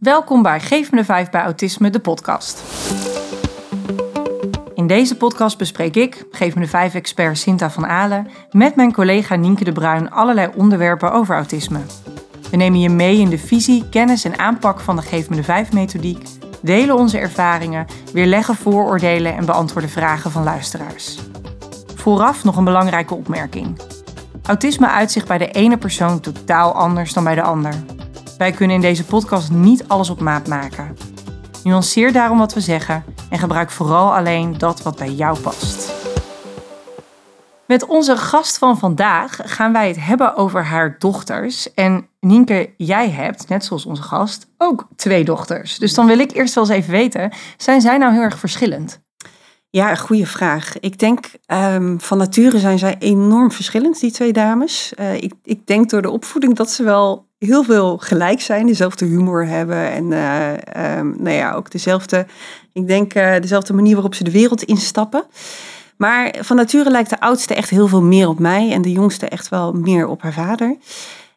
Welkom 0.00 0.42
bij 0.42 0.60
Geef 0.60 0.90
me 0.90 0.96
de 0.96 1.04
5 1.04 1.30
bij 1.30 1.42
Autisme, 1.42 1.90
de 1.90 2.00
podcast. 2.00 2.62
In 4.74 4.86
deze 4.86 5.16
podcast 5.16 5.58
bespreek 5.58 5.96
ik, 5.96 6.26
Geef 6.30 6.54
me 6.54 6.60
de 6.60 6.66
5 6.66 6.94
expert 6.94 7.38
Sinta 7.38 7.70
van 7.70 7.86
Alen, 7.86 8.28
met 8.50 8.76
mijn 8.76 8.92
collega 8.92 9.34
Nienke 9.34 9.64
de 9.64 9.72
Bruin 9.72 10.10
allerlei 10.10 10.50
onderwerpen 10.56 11.12
over 11.12 11.34
autisme. 11.34 11.80
We 12.50 12.56
nemen 12.56 12.80
je 12.80 12.88
mee 12.88 13.18
in 13.18 13.28
de 13.28 13.38
visie, 13.38 13.88
kennis 13.88 14.24
en 14.24 14.38
aanpak 14.38 14.80
van 14.80 14.96
de 14.96 15.02
Geef 15.02 15.30
me 15.30 15.36
de 15.36 15.42
5 15.42 15.72
methodiek, 15.72 16.28
delen 16.62 16.96
onze 16.96 17.18
ervaringen, 17.18 17.86
weerleggen 18.12 18.54
vooroordelen 18.54 19.36
en 19.36 19.44
beantwoorden 19.44 19.90
vragen 19.90 20.30
van 20.30 20.42
luisteraars. 20.42 21.18
Vooraf 21.94 22.44
nog 22.44 22.56
een 22.56 22.64
belangrijke 22.64 23.14
opmerking. 23.14 23.80
Autisme 24.42 24.88
uitzicht 24.88 25.26
bij 25.26 25.38
de 25.38 25.50
ene 25.50 25.76
persoon 25.76 26.20
totaal 26.20 26.72
anders 26.72 27.12
dan 27.12 27.24
bij 27.24 27.34
de 27.34 27.42
ander. 27.42 27.74
Wij 28.40 28.52
kunnen 28.52 28.76
in 28.76 28.82
deze 28.82 29.04
podcast 29.04 29.50
niet 29.50 29.88
alles 29.88 30.10
op 30.10 30.20
maat 30.20 30.48
maken. 30.48 30.96
Nuanceer 31.64 32.12
daarom 32.12 32.38
wat 32.38 32.54
we 32.54 32.60
zeggen 32.60 33.04
en 33.30 33.38
gebruik 33.38 33.70
vooral 33.70 34.14
alleen 34.14 34.58
dat 34.58 34.82
wat 34.82 34.96
bij 34.96 35.10
jou 35.10 35.38
past. 35.38 35.92
Met 37.66 37.86
onze 37.86 38.16
gast 38.16 38.58
van 38.58 38.78
vandaag 38.78 39.40
gaan 39.44 39.72
wij 39.72 39.88
het 39.88 40.04
hebben 40.04 40.36
over 40.36 40.64
haar 40.64 40.96
dochters. 40.98 41.74
En 41.74 42.08
Nienke, 42.20 42.74
jij 42.76 43.10
hebt, 43.10 43.48
net 43.48 43.64
zoals 43.64 43.86
onze 43.86 44.02
gast, 44.02 44.46
ook 44.58 44.88
twee 44.96 45.24
dochters. 45.24 45.78
Dus 45.78 45.94
dan 45.94 46.06
wil 46.06 46.18
ik 46.18 46.32
eerst 46.32 46.54
wel 46.54 46.64
eens 46.64 46.72
even 46.72 46.92
weten, 46.92 47.32
zijn 47.56 47.80
zij 47.80 47.98
nou 47.98 48.12
heel 48.12 48.22
erg 48.22 48.38
verschillend? 48.38 49.00
Ja, 49.70 49.94
goede 49.94 50.26
vraag. 50.26 50.78
Ik 50.78 50.98
denk 50.98 51.30
um, 51.46 52.00
van 52.00 52.18
nature 52.18 52.58
zijn 52.58 52.78
zij 52.78 52.96
enorm 52.98 53.52
verschillend, 53.52 54.00
die 54.00 54.10
twee 54.10 54.32
dames. 54.32 54.92
Uh, 55.00 55.14
ik, 55.14 55.32
ik 55.42 55.66
denk 55.66 55.90
door 55.90 56.02
de 56.02 56.10
opvoeding 56.10 56.56
dat 56.56 56.70
ze 56.70 56.82
wel 56.82 57.28
heel 57.46 57.64
veel 57.64 57.98
gelijk 57.98 58.40
zijn, 58.40 58.66
dezelfde 58.66 59.04
humor 59.04 59.46
hebben 59.46 59.90
en 59.90 60.10
uh, 60.10 60.98
um, 60.98 61.14
nou 61.18 61.36
ja, 61.36 61.52
ook 61.52 61.70
dezelfde, 61.70 62.26
ik 62.72 62.86
denk 62.86 63.14
uh, 63.14 63.34
dezelfde 63.40 63.72
manier 63.72 63.94
waarop 63.94 64.14
ze 64.14 64.24
de 64.24 64.30
wereld 64.30 64.62
instappen. 64.62 65.24
Maar 65.96 66.34
van 66.40 66.56
nature 66.56 66.90
lijkt 66.90 67.10
de 67.10 67.20
oudste 67.20 67.54
echt 67.54 67.70
heel 67.70 67.88
veel 67.88 68.02
meer 68.02 68.28
op 68.28 68.38
mij 68.38 68.72
en 68.72 68.82
de 68.82 68.92
jongste 68.92 69.28
echt 69.28 69.48
wel 69.48 69.72
meer 69.72 70.06
op 70.06 70.22
haar 70.22 70.32
vader. 70.32 70.76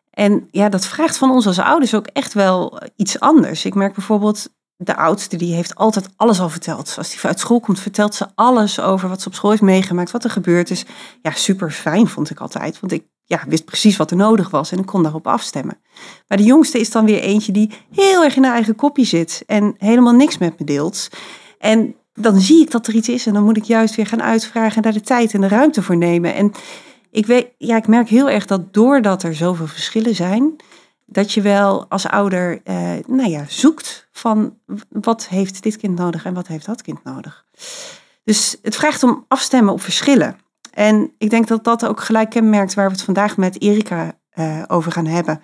En 0.09 0.47
ja, 0.51 0.69
dat 0.69 0.85
vraagt 0.85 1.17
van 1.17 1.31
ons 1.31 1.47
als 1.47 1.59
ouders 1.59 1.95
ook 1.95 2.07
echt 2.07 2.33
wel 2.33 2.81
iets 2.95 3.19
anders. 3.19 3.65
Ik 3.65 3.75
merk 3.75 3.93
bijvoorbeeld 3.93 4.49
de 4.75 4.95
oudste, 4.95 5.37
die 5.37 5.55
heeft 5.55 5.75
altijd 5.75 6.09
alles 6.15 6.39
al 6.39 6.49
verteld. 6.49 6.93
Als 6.97 7.09
die 7.09 7.19
uit 7.21 7.39
school 7.39 7.59
komt, 7.59 7.79
vertelt 7.79 8.15
ze 8.15 8.27
alles 8.35 8.79
over 8.79 9.09
wat 9.09 9.21
ze 9.21 9.27
op 9.27 9.33
school 9.33 9.49
heeft 9.49 9.61
meegemaakt, 9.61 10.11
wat 10.11 10.23
er 10.23 10.29
gebeurd 10.29 10.69
is. 10.69 10.85
Ja, 11.21 11.31
super 11.31 11.71
fijn 11.71 12.07
vond 12.07 12.29
ik 12.29 12.39
altijd, 12.39 12.79
want 12.79 12.91
ik 12.91 13.03
ja, 13.25 13.43
wist 13.47 13.65
precies 13.65 13.97
wat 13.97 14.11
er 14.11 14.17
nodig 14.17 14.49
was 14.49 14.71
en 14.71 14.79
ik 14.79 14.85
kon 14.85 15.03
daarop 15.03 15.27
afstemmen. 15.27 15.77
Maar 16.27 16.37
de 16.37 16.43
jongste 16.43 16.79
is 16.79 16.91
dan 16.91 17.05
weer 17.05 17.19
eentje 17.19 17.51
die 17.51 17.71
heel 17.91 18.23
erg 18.23 18.35
in 18.35 18.43
haar 18.43 18.53
eigen 18.53 18.75
kopje 18.75 19.05
zit 19.05 19.43
en 19.45 19.75
helemaal 19.77 20.13
niks 20.13 20.37
met 20.37 20.59
me 20.59 20.65
deelt. 20.65 21.07
En 21.57 21.95
dan 22.13 22.39
zie 22.39 22.61
ik 22.61 22.71
dat 22.71 22.87
er 22.87 22.93
iets 22.93 23.09
is 23.09 23.25
en 23.25 23.33
dan 23.33 23.43
moet 23.43 23.57
ik 23.57 23.63
juist 23.63 23.95
weer 23.95 24.07
gaan 24.07 24.21
uitvragen 24.21 24.75
en 24.75 24.81
daar 24.81 24.93
de 24.93 25.01
tijd 25.01 25.33
en 25.33 25.41
de 25.41 25.47
ruimte 25.47 25.81
voor 25.81 25.97
nemen. 25.97 26.35
En 26.35 26.51
ik, 27.11 27.25
weet, 27.25 27.47
ja, 27.57 27.75
ik 27.75 27.87
merk 27.87 28.09
heel 28.09 28.29
erg 28.29 28.45
dat 28.45 28.73
doordat 28.73 29.23
er 29.23 29.35
zoveel 29.35 29.67
verschillen 29.67 30.15
zijn, 30.15 30.55
dat 31.05 31.31
je 31.31 31.41
wel 31.41 31.85
als 31.89 32.07
ouder 32.07 32.61
eh, 32.63 32.91
nou 33.07 33.29
ja, 33.29 33.45
zoekt 33.47 34.07
van 34.11 34.57
wat 34.89 35.27
heeft 35.27 35.63
dit 35.63 35.77
kind 35.77 35.97
nodig 35.97 36.25
en 36.25 36.33
wat 36.33 36.47
heeft 36.47 36.65
dat 36.65 36.81
kind 36.81 37.03
nodig. 37.03 37.45
Dus 38.23 38.57
het 38.61 38.75
vraagt 38.75 39.03
om 39.03 39.25
afstemmen 39.27 39.73
op 39.73 39.81
verschillen. 39.81 40.37
En 40.73 41.11
ik 41.17 41.29
denk 41.29 41.47
dat 41.47 41.63
dat 41.63 41.85
ook 41.85 42.01
gelijk 42.01 42.29
kenmerkt 42.29 42.73
waar 42.73 42.85
we 42.85 42.91
het 42.91 43.03
vandaag 43.03 43.37
met 43.37 43.61
Erika 43.61 44.17
uh, 44.35 44.63
over 44.67 44.91
gaan 44.91 45.05
hebben. 45.05 45.41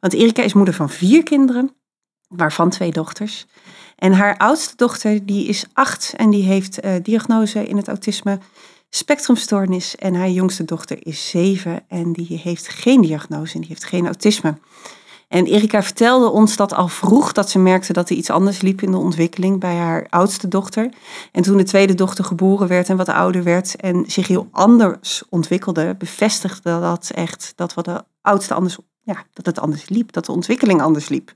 Want 0.00 0.12
Erika 0.12 0.42
is 0.42 0.52
moeder 0.52 0.74
van 0.74 0.90
vier 0.90 1.22
kinderen, 1.22 1.76
waarvan 2.28 2.70
twee 2.70 2.92
dochters. 2.92 3.46
En 3.96 4.12
haar 4.12 4.36
oudste 4.36 4.76
dochter 4.76 5.26
die 5.26 5.46
is 5.46 5.64
acht 5.72 6.14
en 6.16 6.30
die 6.30 6.44
heeft 6.44 6.84
uh, 6.84 6.92
diagnose 7.02 7.66
in 7.66 7.76
het 7.76 7.88
autisme 7.88 8.38
spectrumstoornis. 8.90 9.96
En 9.96 10.14
haar 10.14 10.30
jongste 10.30 10.64
dochter 10.64 11.06
is 11.06 11.28
zeven 11.30 11.84
en 11.88 12.12
die 12.12 12.40
heeft 12.42 12.68
geen 12.68 13.00
diagnose 13.00 13.54
en 13.54 13.60
die 13.60 13.68
heeft 13.68 13.84
geen 13.84 14.06
autisme. 14.06 14.58
En 15.30 15.46
Erika 15.46 15.82
vertelde 15.82 16.30
ons 16.30 16.56
dat 16.56 16.74
al 16.74 16.88
vroeg 16.88 17.32
dat 17.32 17.50
ze 17.50 17.58
merkte 17.58 17.92
dat 17.92 18.10
er 18.10 18.16
iets 18.16 18.30
anders 18.30 18.60
liep 18.60 18.82
in 18.82 18.90
de 18.90 18.96
ontwikkeling 18.96 19.60
bij 19.60 19.76
haar 19.76 20.06
oudste 20.08 20.48
dochter. 20.48 20.92
En 21.32 21.42
toen 21.42 21.56
de 21.56 21.62
tweede 21.62 21.94
dochter 21.94 22.24
geboren 22.24 22.68
werd 22.68 22.88
en 22.88 22.96
wat 22.96 23.08
ouder 23.08 23.42
werd 23.42 23.76
en 23.76 24.04
zich 24.06 24.26
heel 24.26 24.48
anders 24.50 25.22
ontwikkelde, 25.28 25.94
bevestigde 25.98 26.80
dat 26.80 27.10
echt 27.14 27.52
dat 27.56 27.74
wat 27.74 27.84
de 27.84 28.04
oudste 28.20 28.54
anders, 28.54 28.78
ja, 29.02 29.24
dat 29.32 29.46
het 29.46 29.60
anders 29.60 29.88
liep, 29.88 30.12
dat 30.12 30.26
de 30.26 30.32
ontwikkeling 30.32 30.82
anders 30.82 31.08
liep. 31.08 31.32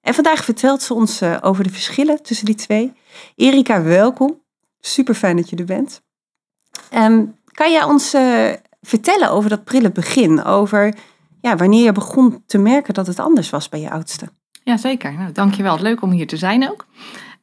En 0.00 0.14
vandaag 0.14 0.44
vertelt 0.44 0.82
ze 0.82 0.94
ons 0.94 1.22
uh, 1.22 1.36
over 1.40 1.64
de 1.64 1.70
verschillen 1.70 2.22
tussen 2.22 2.46
die 2.46 2.54
twee. 2.54 2.92
Erika, 3.36 3.82
welkom. 3.82 4.40
Super 4.80 5.14
fijn 5.14 5.36
dat 5.36 5.50
je 5.50 5.56
er 5.56 5.64
bent. 5.64 6.02
Um, 6.94 7.34
kan 7.52 7.72
jij 7.72 7.82
ons 7.82 8.14
uh, 8.14 8.52
vertellen 8.82 9.30
over 9.30 9.50
dat 9.50 9.64
prille 9.64 9.92
begin? 9.92 10.44
Over 10.44 10.94
ja, 11.46 11.56
wanneer 11.56 11.84
je 11.84 11.92
begon 11.92 12.42
te 12.46 12.58
merken 12.58 12.94
dat 12.94 13.06
het 13.06 13.18
anders 13.18 13.50
was 13.50 13.68
bij 13.68 13.80
je 13.80 13.90
oudste. 13.90 14.28
Ja, 14.64 14.76
zeker. 14.76 15.12
Nou, 15.12 15.32
dankjewel. 15.32 15.80
Leuk 15.80 16.02
om 16.02 16.10
hier 16.10 16.26
te 16.26 16.36
zijn 16.36 16.70
ook. 16.70 16.86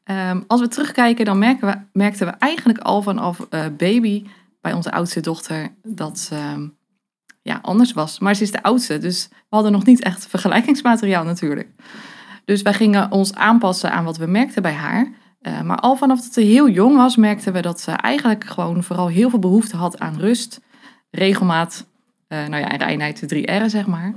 Um, 0.05 0.43
als 0.47 0.61
we 0.61 0.67
terugkijken, 0.67 1.25
dan 1.25 1.37
merken 1.37 1.67
we, 1.67 1.99
merkten 1.99 2.27
we 2.27 2.33
eigenlijk 2.33 2.79
al 2.79 3.01
vanaf 3.01 3.39
uh, 3.39 3.65
baby 3.77 4.25
bij 4.61 4.73
onze 4.73 4.91
oudste 4.91 5.19
dochter 5.19 5.75
dat 5.83 6.19
ze 6.19 6.35
um, 6.53 6.77
ja, 7.41 7.59
anders 7.61 7.93
was. 7.93 8.19
Maar 8.19 8.35
ze 8.35 8.43
is 8.43 8.51
de 8.51 8.63
oudste, 8.63 8.97
dus 8.97 9.27
we 9.29 9.35
hadden 9.49 9.71
nog 9.71 9.85
niet 9.85 10.03
echt 10.03 10.27
vergelijkingsmateriaal 10.27 11.23
natuurlijk. 11.23 11.69
Dus 12.45 12.61
wij 12.61 12.73
gingen 12.73 13.11
ons 13.11 13.33
aanpassen 13.33 13.91
aan 13.91 14.03
wat 14.03 14.17
we 14.17 14.25
merkten 14.25 14.61
bij 14.61 14.73
haar. 14.73 15.11
Uh, 15.41 15.61
maar 15.61 15.79
al 15.79 15.95
vanaf 15.95 16.21
dat 16.21 16.33
ze 16.33 16.41
heel 16.41 16.69
jong 16.69 16.95
was, 16.95 17.15
merkten 17.15 17.53
we 17.53 17.61
dat 17.61 17.81
ze 17.81 17.91
eigenlijk 17.91 18.43
gewoon 18.43 18.83
vooral 18.83 19.07
heel 19.07 19.29
veel 19.29 19.39
behoefte 19.39 19.75
had 19.75 19.99
aan 19.99 20.19
rust, 20.19 20.61
regelmaat 21.11 21.91
nou 22.33 22.57
ja, 22.57 22.71
en 22.71 22.77
reinheid, 22.77 23.19
de 23.19 23.25
drie 23.25 23.51
R'en, 23.51 23.69
zeg 23.69 23.87
maar. 23.87 24.13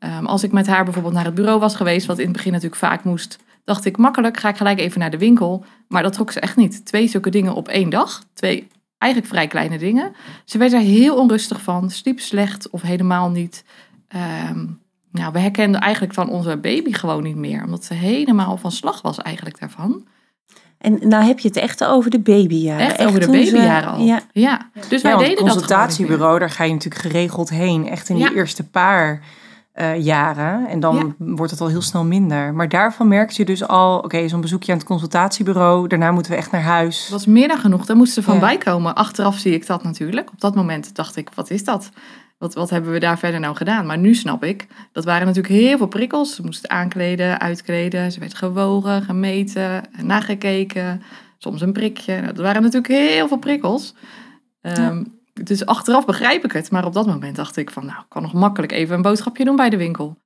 Um, 0.00 0.26
als 0.26 0.42
ik 0.42 0.52
met 0.52 0.66
haar 0.66 0.84
bijvoorbeeld 0.84 1.14
naar 1.14 1.24
het 1.24 1.34
bureau 1.34 1.60
was 1.60 1.76
geweest, 1.76 2.06
wat 2.06 2.18
in 2.18 2.24
het 2.24 2.36
begin 2.36 2.52
natuurlijk 2.52 2.80
vaak 2.80 3.04
moest, 3.04 3.38
dacht 3.64 3.84
ik 3.84 3.96
makkelijk, 3.96 4.36
ga 4.36 4.48
ik 4.48 4.56
gelijk 4.56 4.78
even 4.78 5.00
naar 5.00 5.10
de 5.10 5.18
winkel. 5.18 5.64
Maar 5.88 6.02
dat 6.02 6.12
trok 6.12 6.32
ze 6.32 6.40
echt 6.40 6.56
niet. 6.56 6.86
Twee 6.86 7.08
zulke 7.08 7.30
dingen 7.30 7.54
op 7.54 7.68
één 7.68 7.90
dag. 7.90 8.22
Twee 8.34 8.68
eigenlijk 8.98 9.32
vrij 9.32 9.46
kleine 9.46 9.78
dingen. 9.78 10.12
Ze 10.44 10.58
werd 10.58 10.72
er 10.72 10.80
heel 10.80 11.16
onrustig 11.16 11.60
van, 11.60 11.90
sliep 11.90 12.20
slecht 12.20 12.70
of 12.70 12.82
helemaal 12.82 13.30
niet. 13.30 13.64
Um, 14.50 14.80
nou, 15.10 15.32
we 15.32 15.38
herkenden 15.38 15.80
eigenlijk 15.80 16.14
van 16.14 16.28
onze 16.28 16.56
baby 16.56 16.92
gewoon 16.92 17.22
niet 17.22 17.36
meer, 17.36 17.64
omdat 17.64 17.84
ze 17.84 17.94
helemaal 17.94 18.56
van 18.56 18.72
slag 18.72 19.02
was 19.02 19.18
eigenlijk 19.18 19.60
daarvan. 19.60 20.06
En 20.78 20.98
nou 21.00 21.24
heb 21.24 21.38
je 21.38 21.48
het 21.48 21.56
echt 21.56 21.84
over 21.84 22.10
de 22.10 22.18
babyjaren. 22.18 22.86
Echt, 22.86 22.96
echt 22.96 23.08
over 23.08 23.20
de 23.20 23.26
babyjaren 23.26 23.88
al. 23.88 24.00
Ja. 24.00 24.20
ja. 24.32 24.70
Dus 24.88 25.02
wij 25.02 25.16
deden 25.16 25.44
dat 25.44 25.52
consultatiebureau, 25.52 26.38
daar 26.38 26.50
ga 26.50 26.64
je 26.64 26.72
natuurlijk 26.72 27.02
geregeld 27.02 27.50
heen. 27.50 27.88
Echt 27.88 28.08
in 28.08 28.16
die 28.16 28.34
eerste 28.34 28.68
paar 28.68 29.20
uh, 29.74 30.02
jaren. 30.02 30.68
En 30.68 30.80
dan 30.80 31.14
wordt 31.18 31.50
het 31.50 31.60
al 31.60 31.68
heel 31.68 31.82
snel 31.82 32.04
minder. 32.04 32.54
Maar 32.54 32.68
daarvan 32.68 33.08
merkte 33.08 33.34
je 33.36 33.44
dus 33.44 33.66
al... 33.66 33.98
Oké, 33.98 34.28
zo'n 34.28 34.40
bezoekje 34.40 34.72
aan 34.72 34.78
het 34.78 34.86
consultatiebureau. 34.86 35.88
Daarna 35.88 36.10
moeten 36.10 36.32
we 36.32 36.38
echt 36.38 36.50
naar 36.50 36.62
huis. 36.62 37.00
Dat 37.00 37.10
was 37.10 37.26
meer 37.26 37.48
dan 37.48 37.58
genoeg. 37.58 37.86
Daar 37.86 37.96
moesten 37.96 38.22
ze 38.22 38.30
van 38.30 38.38
bijkomen. 38.38 38.94
Achteraf 38.94 39.38
zie 39.38 39.52
ik 39.52 39.66
dat 39.66 39.82
natuurlijk. 39.82 40.30
Op 40.30 40.40
dat 40.40 40.54
moment 40.54 40.94
dacht 40.94 41.16
ik, 41.16 41.30
wat 41.34 41.50
is 41.50 41.64
dat? 41.64 41.90
Wat, 42.38 42.54
wat 42.54 42.70
hebben 42.70 42.92
we 42.92 42.98
daar 42.98 43.18
verder 43.18 43.40
nou 43.40 43.56
gedaan? 43.56 43.86
Maar 43.86 43.98
nu 43.98 44.14
snap 44.14 44.44
ik, 44.44 44.66
dat 44.92 45.04
waren 45.04 45.26
natuurlijk 45.26 45.54
heel 45.54 45.78
veel 45.78 45.86
prikkels. 45.86 46.34
Ze 46.34 46.42
moesten 46.42 46.70
aankleden, 46.70 47.40
uitkleden. 47.40 48.12
Ze 48.12 48.20
werd 48.20 48.34
gewogen, 48.34 49.02
gemeten, 49.02 49.82
nagekeken. 50.02 51.02
Soms 51.38 51.60
een 51.60 51.72
prikje. 51.72 52.22
Dat 52.22 52.36
waren 52.36 52.62
natuurlijk 52.62 52.92
heel 52.92 53.28
veel 53.28 53.38
prikkels. 53.38 53.94
Um, 54.60 55.14
Dus 55.32 55.66
achteraf 55.66 56.06
begrijp 56.06 56.44
ik 56.44 56.52
het. 56.52 56.70
Maar 56.70 56.84
op 56.84 56.92
dat 56.92 57.06
moment 57.06 57.36
dacht 57.36 57.56
ik 57.56 57.70
van, 57.70 57.86
nou, 57.86 57.98
ik 58.00 58.08
kan 58.08 58.22
nog 58.22 58.32
makkelijk 58.32 58.72
even 58.72 58.94
een 58.94 59.02
boodschapje 59.02 59.44
doen 59.44 59.56
bij 59.56 59.70
de 59.70 59.76
winkel. 59.76 60.16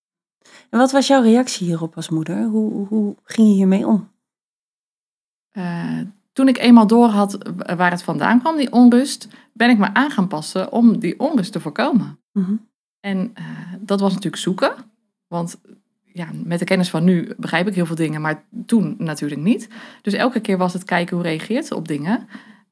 En 0.71 0.79
wat 0.79 0.93
was 0.93 1.07
jouw 1.07 1.23
reactie 1.23 1.67
hierop 1.67 1.97
als 1.97 2.09
moeder? 2.09 2.45
Hoe, 2.45 2.87
hoe 2.87 3.17
ging 3.25 3.49
je 3.49 3.55
hiermee 3.55 3.87
om? 3.87 4.11
Uh, 5.53 6.01
toen 6.33 6.49
ik 6.49 6.59
eenmaal 6.59 6.87
door 6.87 7.09
had 7.09 7.39
waar 7.77 7.91
het 7.91 8.03
vandaan 8.03 8.41
kwam, 8.41 8.57
die 8.57 8.73
onrust, 8.73 9.29
ben 9.53 9.71
ik 9.71 9.79
me 9.79 9.95
aan 9.95 10.11
gaan 10.11 10.29
passen 10.29 10.73
om 10.73 10.99
die 10.99 11.21
onrust 11.21 11.53
te 11.53 11.61
voorkomen. 11.61 12.19
Mm 12.33 12.69
En 13.01 13.35
uh, 13.39 13.45
dat 13.81 14.01
was 14.01 14.13
natuurlijk 14.13 14.43
zoeken. 14.43 14.75
Want 15.29 15.61
ja, 16.13 16.29
met 16.45 16.59
de 16.59 16.65
kennis 16.65 16.91
van 16.91 17.05
nu 17.05 17.33
begrijp 17.37 17.69
ik 17.69 17.75
heel 17.75 17.87
veel 17.87 17.97
dingen, 17.97 18.21
maar 18.21 18.45
toen 18.67 18.95
natuurlijk 18.99 19.41
niet. 19.41 19.69
Dus 20.03 20.13
elke 20.13 20.41
keer 20.41 20.59
was 20.59 20.73
het 20.73 20.85
kijken 20.85 21.17
hoe 21.17 21.27
reageert 21.27 21.67
ze 21.67 21.75
op 21.75 21.89
dingen. 21.89 22.29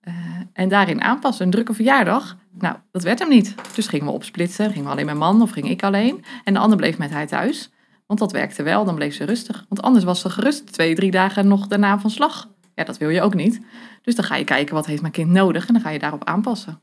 Uh, 0.09 0.15
en 0.53 0.69
daarin 0.69 1.03
aanpassen. 1.03 1.45
Een 1.45 1.51
drukke 1.51 1.75
verjaardag, 1.75 2.37
nou, 2.59 2.77
dat 2.91 3.03
werd 3.03 3.19
hem 3.19 3.29
niet. 3.29 3.55
Dus 3.75 3.87
gingen 3.87 4.07
we 4.07 4.13
opsplitsen. 4.13 4.71
Gingen 4.71 4.85
we 4.85 4.91
alleen 4.91 5.05
mijn 5.05 5.19
man 5.19 5.43
of 5.43 5.51
ging 5.51 5.69
ik 5.69 5.83
alleen. 5.83 6.25
En 6.45 6.53
de 6.53 6.59
ander 6.59 6.77
bleef 6.77 6.99
met 6.99 7.11
hij 7.11 7.27
thuis. 7.27 7.71
Want 8.07 8.21
dat 8.21 8.33
werkte 8.33 8.63
wel, 8.63 8.85
dan 8.85 8.95
bleef 8.95 9.15
ze 9.15 9.25
rustig. 9.25 9.65
Want 9.69 9.83
anders 9.83 10.05
was 10.05 10.21
ze 10.21 10.31
gerust 10.31 10.73
twee, 10.73 10.95
drie 10.95 11.11
dagen 11.11 11.49
nog 11.49 11.67
daarna 11.67 11.99
van 11.99 12.11
slag. 12.11 12.49
Ja, 12.79 12.85
dat 12.85 12.99
wil 12.99 13.09
je 13.09 13.23
ook 13.23 13.35
niet. 13.35 13.61
Dus 14.03 14.15
dan 14.15 14.25
ga 14.25 14.37
je 14.37 14.45
kijken 14.45 14.75
wat 14.75 14.87
heeft 14.87 15.01
mijn 15.01 15.13
kind 15.13 15.31
nodig 15.31 15.67
en 15.67 15.73
dan 15.73 15.83
ga 15.83 15.91
je 15.91 15.99
daarop 15.99 16.25
aanpassen. 16.25 16.81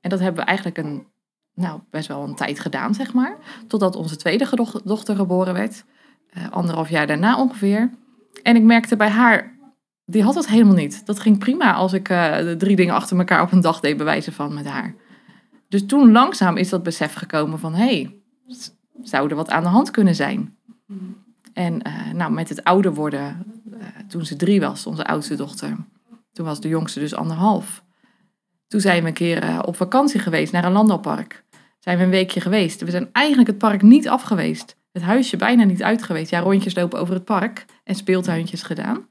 En 0.00 0.10
dat 0.10 0.18
hebben 0.18 0.40
we 0.40 0.46
eigenlijk 0.46 0.78
een, 0.78 1.06
nou, 1.54 1.80
best 1.90 2.08
wel 2.08 2.22
een 2.22 2.34
tijd 2.34 2.60
gedaan, 2.60 2.94
zeg 2.94 3.12
maar. 3.12 3.36
Totdat 3.66 3.96
onze 3.96 4.16
tweede 4.16 4.80
dochter 4.84 5.16
geboren 5.16 5.54
werd. 5.54 5.84
Uh, 6.36 6.50
anderhalf 6.50 6.88
jaar 6.88 7.06
daarna 7.06 7.38
ongeveer. 7.38 7.90
en 8.42 8.56
ik 8.56 8.62
merkte 8.62 8.96
bij 8.96 9.08
haar, 9.08 9.58
die 10.04 10.22
had 10.22 10.34
het 10.34 10.48
helemaal 10.48 10.74
niet. 10.74 11.06
Dat 11.06 11.20
ging 11.20 11.38
prima 11.38 11.72
als 11.72 11.92
ik 11.92 12.08
eh, 12.08 12.36
de 12.36 12.56
drie 12.56 12.76
dingen 12.76 12.94
achter 12.94 13.18
elkaar 13.18 13.42
op 13.42 13.52
een 13.52 13.60
dag 13.60 13.80
deed 13.80 13.96
bewijzen 13.96 14.32
van 14.32 14.54
met 14.54 14.66
haar. 14.66 14.94
Dus 15.68 15.86
toen 15.86 16.12
langzaam 16.12 16.56
is 16.56 16.68
dat 16.68 16.82
besef 16.82 17.14
gekomen 17.14 17.58
van, 17.58 17.74
hé, 17.74 17.84
hey, 17.84 18.20
zou 19.02 19.30
er 19.30 19.36
wat 19.36 19.50
aan 19.50 19.62
de 19.62 19.68
hand 19.68 19.90
kunnen 19.90 20.14
zijn? 20.14 20.56
En 21.58 21.82
eh, 21.82 22.12
nou, 22.12 22.32
met 22.32 22.48
het 22.48 22.64
ouder 22.64 22.94
worden, 22.94 23.20
eh, 23.20 23.34
toen 24.08 24.24
ze 24.24 24.36
drie 24.36 24.60
was, 24.60 24.86
onze 24.86 25.06
oudste 25.06 25.34
dochter, 25.34 25.76
toen 26.32 26.46
was 26.46 26.60
de 26.60 26.68
jongste 26.68 27.00
dus 27.00 27.14
anderhalf. 27.14 27.84
Toen 28.68 28.80
zijn 28.80 29.02
we 29.02 29.08
een 29.08 29.14
keer 29.14 29.42
eh, 29.42 29.58
op 29.64 29.76
vakantie 29.76 30.20
geweest 30.20 30.52
naar 30.52 30.64
een 30.64 30.72
landbouwpark. 30.72 31.44
Zijn 31.78 31.98
we 31.98 32.04
een 32.04 32.10
weekje 32.10 32.40
geweest. 32.40 32.80
We 32.80 32.90
zijn 32.90 33.08
eigenlijk 33.12 33.48
het 33.48 33.58
park 33.58 33.82
niet 33.82 34.08
af 34.08 34.22
geweest. 34.22 34.76
Het 34.92 35.02
huisje 35.02 35.36
bijna 35.36 35.64
niet 35.64 35.82
uit 35.82 36.02
geweest. 36.02 36.30
Ja, 36.30 36.40
rondjes 36.40 36.74
lopen 36.74 37.00
over 37.00 37.14
het 37.14 37.24
park 37.24 37.64
en 37.84 37.94
speeltuintjes 37.94 38.62
gedaan. 38.62 39.06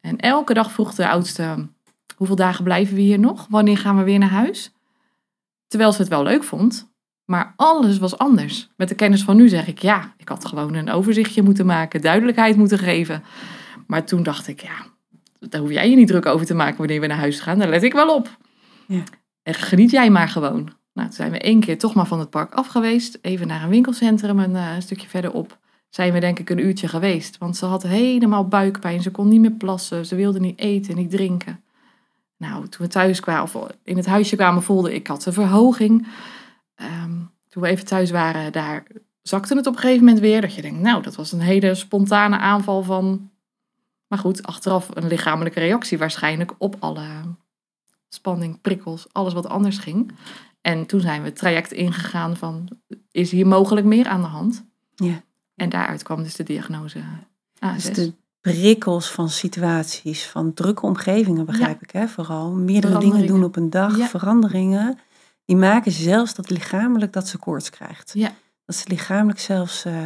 En 0.00 0.18
elke 0.18 0.54
dag 0.54 0.72
vroeg 0.72 0.94
de 0.94 1.08
oudste, 1.08 1.68
hoeveel 2.16 2.36
dagen 2.36 2.64
blijven 2.64 2.94
we 2.94 3.00
hier 3.00 3.18
nog? 3.18 3.46
Wanneer 3.50 3.78
gaan 3.78 3.96
we 3.96 4.02
weer 4.02 4.18
naar 4.18 4.28
huis? 4.28 4.72
Terwijl 5.66 5.92
ze 5.92 6.00
het 6.00 6.08
wel 6.08 6.22
leuk 6.22 6.44
vond. 6.44 6.94
Maar 7.24 7.52
alles 7.56 7.98
was 7.98 8.18
anders. 8.18 8.68
Met 8.76 8.88
de 8.88 8.94
kennis 8.94 9.22
van 9.22 9.36
nu 9.36 9.48
zeg 9.48 9.66
ik, 9.66 9.78
ja, 9.78 10.14
ik 10.16 10.28
had 10.28 10.44
gewoon 10.44 10.74
een 10.74 10.90
overzichtje 10.90 11.42
moeten 11.42 11.66
maken, 11.66 12.00
duidelijkheid 12.00 12.56
moeten 12.56 12.78
geven. 12.78 13.22
Maar 13.86 14.04
toen 14.04 14.22
dacht 14.22 14.48
ik, 14.48 14.62
ja, 14.62 14.86
daar 15.38 15.60
hoef 15.60 15.70
jij 15.70 15.90
je 15.90 15.96
niet 15.96 16.08
druk 16.08 16.26
over 16.26 16.46
te 16.46 16.54
maken 16.54 16.78
wanneer 16.78 17.00
we 17.00 17.06
naar 17.06 17.18
huis 17.18 17.40
gaan. 17.40 17.58
Daar 17.58 17.68
let 17.68 17.82
ik 17.82 17.92
wel 17.92 18.14
op. 18.14 18.38
Ja. 18.86 19.02
En 19.42 19.54
geniet 19.54 19.90
jij 19.90 20.10
maar 20.10 20.28
gewoon. 20.28 20.70
Nou, 20.92 21.08
toen 21.08 21.16
zijn 21.16 21.30
we 21.30 21.38
één 21.38 21.60
keer 21.60 21.78
toch 21.78 21.94
maar 21.94 22.06
van 22.06 22.18
het 22.18 22.30
park 22.30 22.54
af 22.54 22.66
geweest. 22.66 23.18
Even 23.22 23.46
naar 23.46 23.62
een 23.62 23.68
winkelcentrum, 23.68 24.38
een 24.38 24.56
eh, 24.56 24.70
stukje 24.78 25.08
verderop. 25.08 25.58
Zijn 25.88 26.12
we 26.12 26.20
denk 26.20 26.38
ik 26.38 26.50
een 26.50 26.66
uurtje 26.66 26.88
geweest. 26.88 27.38
Want 27.38 27.56
ze 27.56 27.66
had 27.66 27.82
helemaal 27.82 28.48
buikpijn. 28.48 29.02
Ze 29.02 29.10
kon 29.10 29.28
niet 29.28 29.40
meer 29.40 29.50
plassen. 29.50 30.06
Ze 30.06 30.14
wilde 30.14 30.40
niet 30.40 30.58
eten, 30.58 30.96
niet 30.96 31.10
drinken. 31.10 31.64
Nou, 32.36 32.68
toen 32.68 32.86
we 32.86 32.92
thuis 32.92 33.20
kwamen, 33.20 33.42
of 33.42 33.66
in 33.84 33.96
het 33.96 34.06
huisje 34.06 34.36
kwamen, 34.36 34.62
voelde 34.62 34.94
ik 34.94 35.06
had 35.06 35.26
een 35.26 35.32
verhoging. 35.32 36.06
Ehm, 36.74 37.14
toen 37.48 37.62
we 37.62 37.68
even 37.68 37.84
thuis 37.84 38.10
waren, 38.10 38.52
daar 38.52 38.86
zakte 39.22 39.54
het 39.54 39.66
op 39.66 39.74
een 39.74 39.80
gegeven 39.80 40.04
moment 40.04 40.22
weer. 40.22 40.40
Dat 40.40 40.54
je 40.54 40.62
denkt, 40.62 40.80
nou, 40.80 41.02
dat 41.02 41.14
was 41.14 41.32
een 41.32 41.40
hele 41.40 41.74
spontane 41.74 42.38
aanval 42.38 42.82
van... 42.82 43.30
Maar 44.08 44.18
goed, 44.18 44.42
achteraf 44.46 44.88
een 44.94 45.06
lichamelijke 45.06 45.60
reactie 45.60 45.98
waarschijnlijk 45.98 46.54
op 46.58 46.76
alle 46.78 47.06
spanning, 48.08 48.60
prikkels, 48.60 49.06
alles 49.12 49.32
wat 49.32 49.46
anders 49.46 49.78
ging. 49.78 50.12
En 50.60 50.86
toen 50.86 51.00
zijn 51.00 51.20
we 51.22 51.28
het 51.28 51.36
traject 51.36 51.72
ingegaan 51.72 52.36
van, 52.36 52.68
is 53.10 53.30
hier 53.30 53.46
mogelijk 53.46 53.86
meer 53.86 54.06
aan 54.06 54.20
de 54.20 54.26
hand? 54.26 54.64
Ja. 54.94 55.22
En 55.54 55.68
daaruit 55.68 56.02
kwam 56.02 56.22
dus 56.22 56.36
de 56.36 56.42
diagnose 56.42 57.00
ASS. 57.58 57.84
Dus 57.84 57.94
de 57.94 58.12
prikkels 58.40 59.10
van 59.10 59.28
situaties, 59.28 60.26
van 60.26 60.54
drukke 60.54 60.86
omgevingen, 60.86 61.46
begrijp 61.46 61.82
ik 61.82 61.90
hè, 61.90 62.08
vooral. 62.08 62.50
Meerdere 62.50 62.98
dingen 62.98 63.26
doen 63.26 63.44
op 63.44 63.56
een 63.56 63.70
dag, 63.70 63.96
Ja. 63.96 64.06
veranderingen. 64.06 64.98
Die 65.44 65.56
maken 65.56 65.92
zelfs 65.92 66.34
dat 66.34 66.50
lichamelijk 66.50 67.12
dat 67.12 67.28
ze 67.28 67.38
koorts 67.38 67.70
krijgt. 67.70 68.10
Ja. 68.14 68.32
Dat 68.64 68.76
ze 68.76 68.84
lichamelijk 68.88 69.38
zelfs 69.40 69.84
eh, 69.84 70.02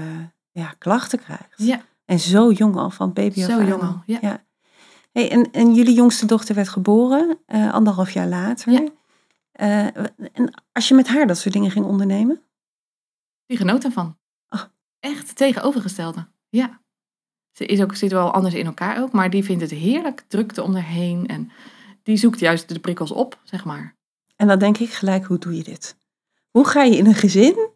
ja, 0.51 0.75
klachten 0.79 1.19
krijgt. 1.19 1.55
Ja, 1.57 1.81
En 2.11 2.19
zo 2.19 2.53
jong 2.53 2.77
al, 2.77 2.91
van 2.91 3.13
baby 3.13 3.43
af 3.45 3.51
zo 3.51 3.63
jong 3.63 3.83
al. 3.83 4.03
Ja. 4.07 4.45
Hey, 5.13 5.31
en, 5.31 5.51
en 5.53 5.75
jullie 5.75 5.95
jongste 5.95 6.27
dochter 6.27 6.55
werd 6.55 6.69
geboren, 6.69 7.39
eh, 7.47 7.73
anderhalf 7.73 8.11
jaar 8.11 8.29
later. 8.29 8.73
Ja. 8.73 8.89
Eh, 9.53 9.87
en 10.33 10.63
als 10.73 10.89
je 10.89 10.95
met 10.95 11.09
haar 11.09 11.27
dat 11.27 11.39
soort 11.39 11.55
dingen 11.55 11.71
ging 11.71 11.87
ondernemen? 11.87 12.43
Die 13.47 13.57
genoot 13.57 13.85
ervan. 13.85 14.19
Ah. 14.49 14.63
Echt 15.01 15.37
tegenovergestelde. 15.37 16.29
Ja. 16.49 16.81
Ze 17.53 17.67
is 17.67 17.83
ook, 17.83 17.95
zit 17.95 18.13
wel 18.13 18.33
anders 18.33 18.55
in 18.55 18.67
elkaar 18.67 19.03
ook, 19.03 19.13
maar 19.13 19.31
die 19.31 19.45
vindt 19.45 19.63
het 19.63 19.71
heerlijk, 19.71 20.25
drukte 20.29 20.63
om 20.63 20.75
haar 20.75 20.89
heen. 20.89 21.27
En 21.27 21.51
die 22.03 22.17
zoekt 22.17 22.39
juist 22.39 22.69
de 22.69 22.81
prikkels 22.81 23.11
op, 23.11 23.41
zeg 23.43 23.65
maar. 23.65 23.97
En 24.37 24.47
dan 24.47 24.59
denk 24.59 24.79
ik 24.79 24.91
gelijk, 24.91 25.25
hoe 25.25 25.39
doe 25.39 25.57
je 25.57 25.63
dit? 25.63 25.97
Hoe 26.51 26.67
ga 26.67 26.83
je 26.83 26.97
in 26.97 27.07
een 27.07 27.15
gezin 27.15 27.69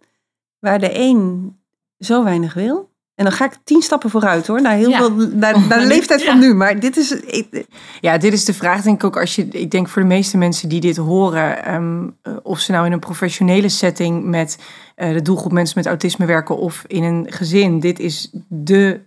waar 0.58 0.78
de 0.78 0.98
een 0.98 1.56
zo 1.98 2.24
weinig 2.24 2.54
wil? 2.54 2.92
En 3.14 3.24
dan 3.24 3.32
ga 3.32 3.44
ik 3.44 3.52
tien 3.64 3.82
stappen 3.82 4.10
vooruit 4.10 4.46
hoor, 4.46 4.62
naar, 4.62 4.76
heel 4.76 4.88
Ja. 4.90 4.98
veel, 4.98 5.10
naar, 5.16 5.60
naar 5.68 5.80
de 5.80 5.86
leeftijd 5.94 6.24
van 6.24 6.34
Ja. 6.34 6.40
nu. 6.46 6.54
Maar 6.54 6.80
dit 6.80 6.96
is, 6.96 7.12
ik- 7.12 7.66
Ja, 8.00 8.18
dit 8.18 8.32
is 8.32 8.44
de 8.44 8.54
vraag 8.54 8.82
denk 8.82 8.96
ik 8.96 9.04
ook 9.04 9.18
als 9.20 9.34
je, 9.34 9.48
ik 9.48 9.70
denk 9.70 9.88
voor 9.88 10.02
de 10.02 10.08
meeste 10.08 10.36
mensen 10.36 10.68
die 10.68 10.80
dit 10.80 10.96
horen, 10.96 11.64
ehm, 11.64 12.08
eh, 12.22 12.32
of 12.42 12.58
ze 12.58 12.72
nou 12.72 12.86
in 12.86 12.92
een 12.92 12.98
professionele 12.98 13.68
setting 13.68 14.24
met 14.24 14.58
eh, 14.94 15.12
de 15.12 15.22
doelgroep 15.22 15.52
mensen 15.52 15.78
met 15.78 15.86
autisme 15.86 16.26
werken 16.26 16.56
of 16.58 16.84
in 16.86 17.02
een 17.02 17.26
gezin, 17.30 17.80
dit 17.80 17.98
is 17.98 18.30
de 18.48 19.00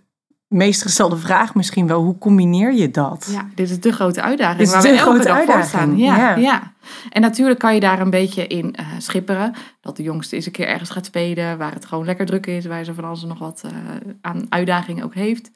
meest 0.48 0.82
gestelde 0.82 1.16
vraag 1.16 1.54
misschien 1.54 1.86
wel. 1.86 2.02
Hoe 2.02 2.18
combineer 2.18 2.72
je 2.72 2.90
dat? 2.90 3.28
Ja, 3.30 3.48
dit 3.54 3.70
is 3.70 3.80
de 3.80 3.92
grote 3.92 4.22
uitdaging 4.22 4.58
Dit 4.58 4.66
is 4.66 4.72
waar 4.72 4.82
de 4.82 4.88
we 4.88 4.96
elke 4.96 5.16
dag 5.16 5.26
voor 5.26 5.36
uitdaging, 5.36 5.68
staan. 5.68 5.96
Ja, 5.96 6.16
ja. 6.16 6.36
ja. 6.36 6.72
En 7.10 7.20
natuurlijk 7.20 7.58
kan 7.58 7.74
je 7.74 7.80
daar 7.80 8.00
een 8.00 8.10
beetje 8.10 8.46
in 8.46 8.74
eh, 8.74 8.86
schipperen. 8.98 9.54
Dat 9.80 9.96
de 9.96 10.02
jongste 10.02 10.36
eens 10.36 10.46
een 10.46 10.52
keer 10.52 10.66
ergens 10.66 10.90
gaat 10.90 11.06
spelen, 11.06 11.58
waar 11.58 11.72
het 11.72 11.86
gewoon 11.86 12.04
lekker 12.04 12.26
druk 12.26 12.46
is, 12.46 12.66
waar 12.66 12.84
ze 12.84 12.94
van 12.94 13.04
alles 13.04 13.22
nog 13.22 13.38
wat 13.38 13.62
eh, 13.64 13.72
aan 14.20 14.46
uitdaging 14.48 15.02
ook 15.02 15.14
heeft. 15.14 15.50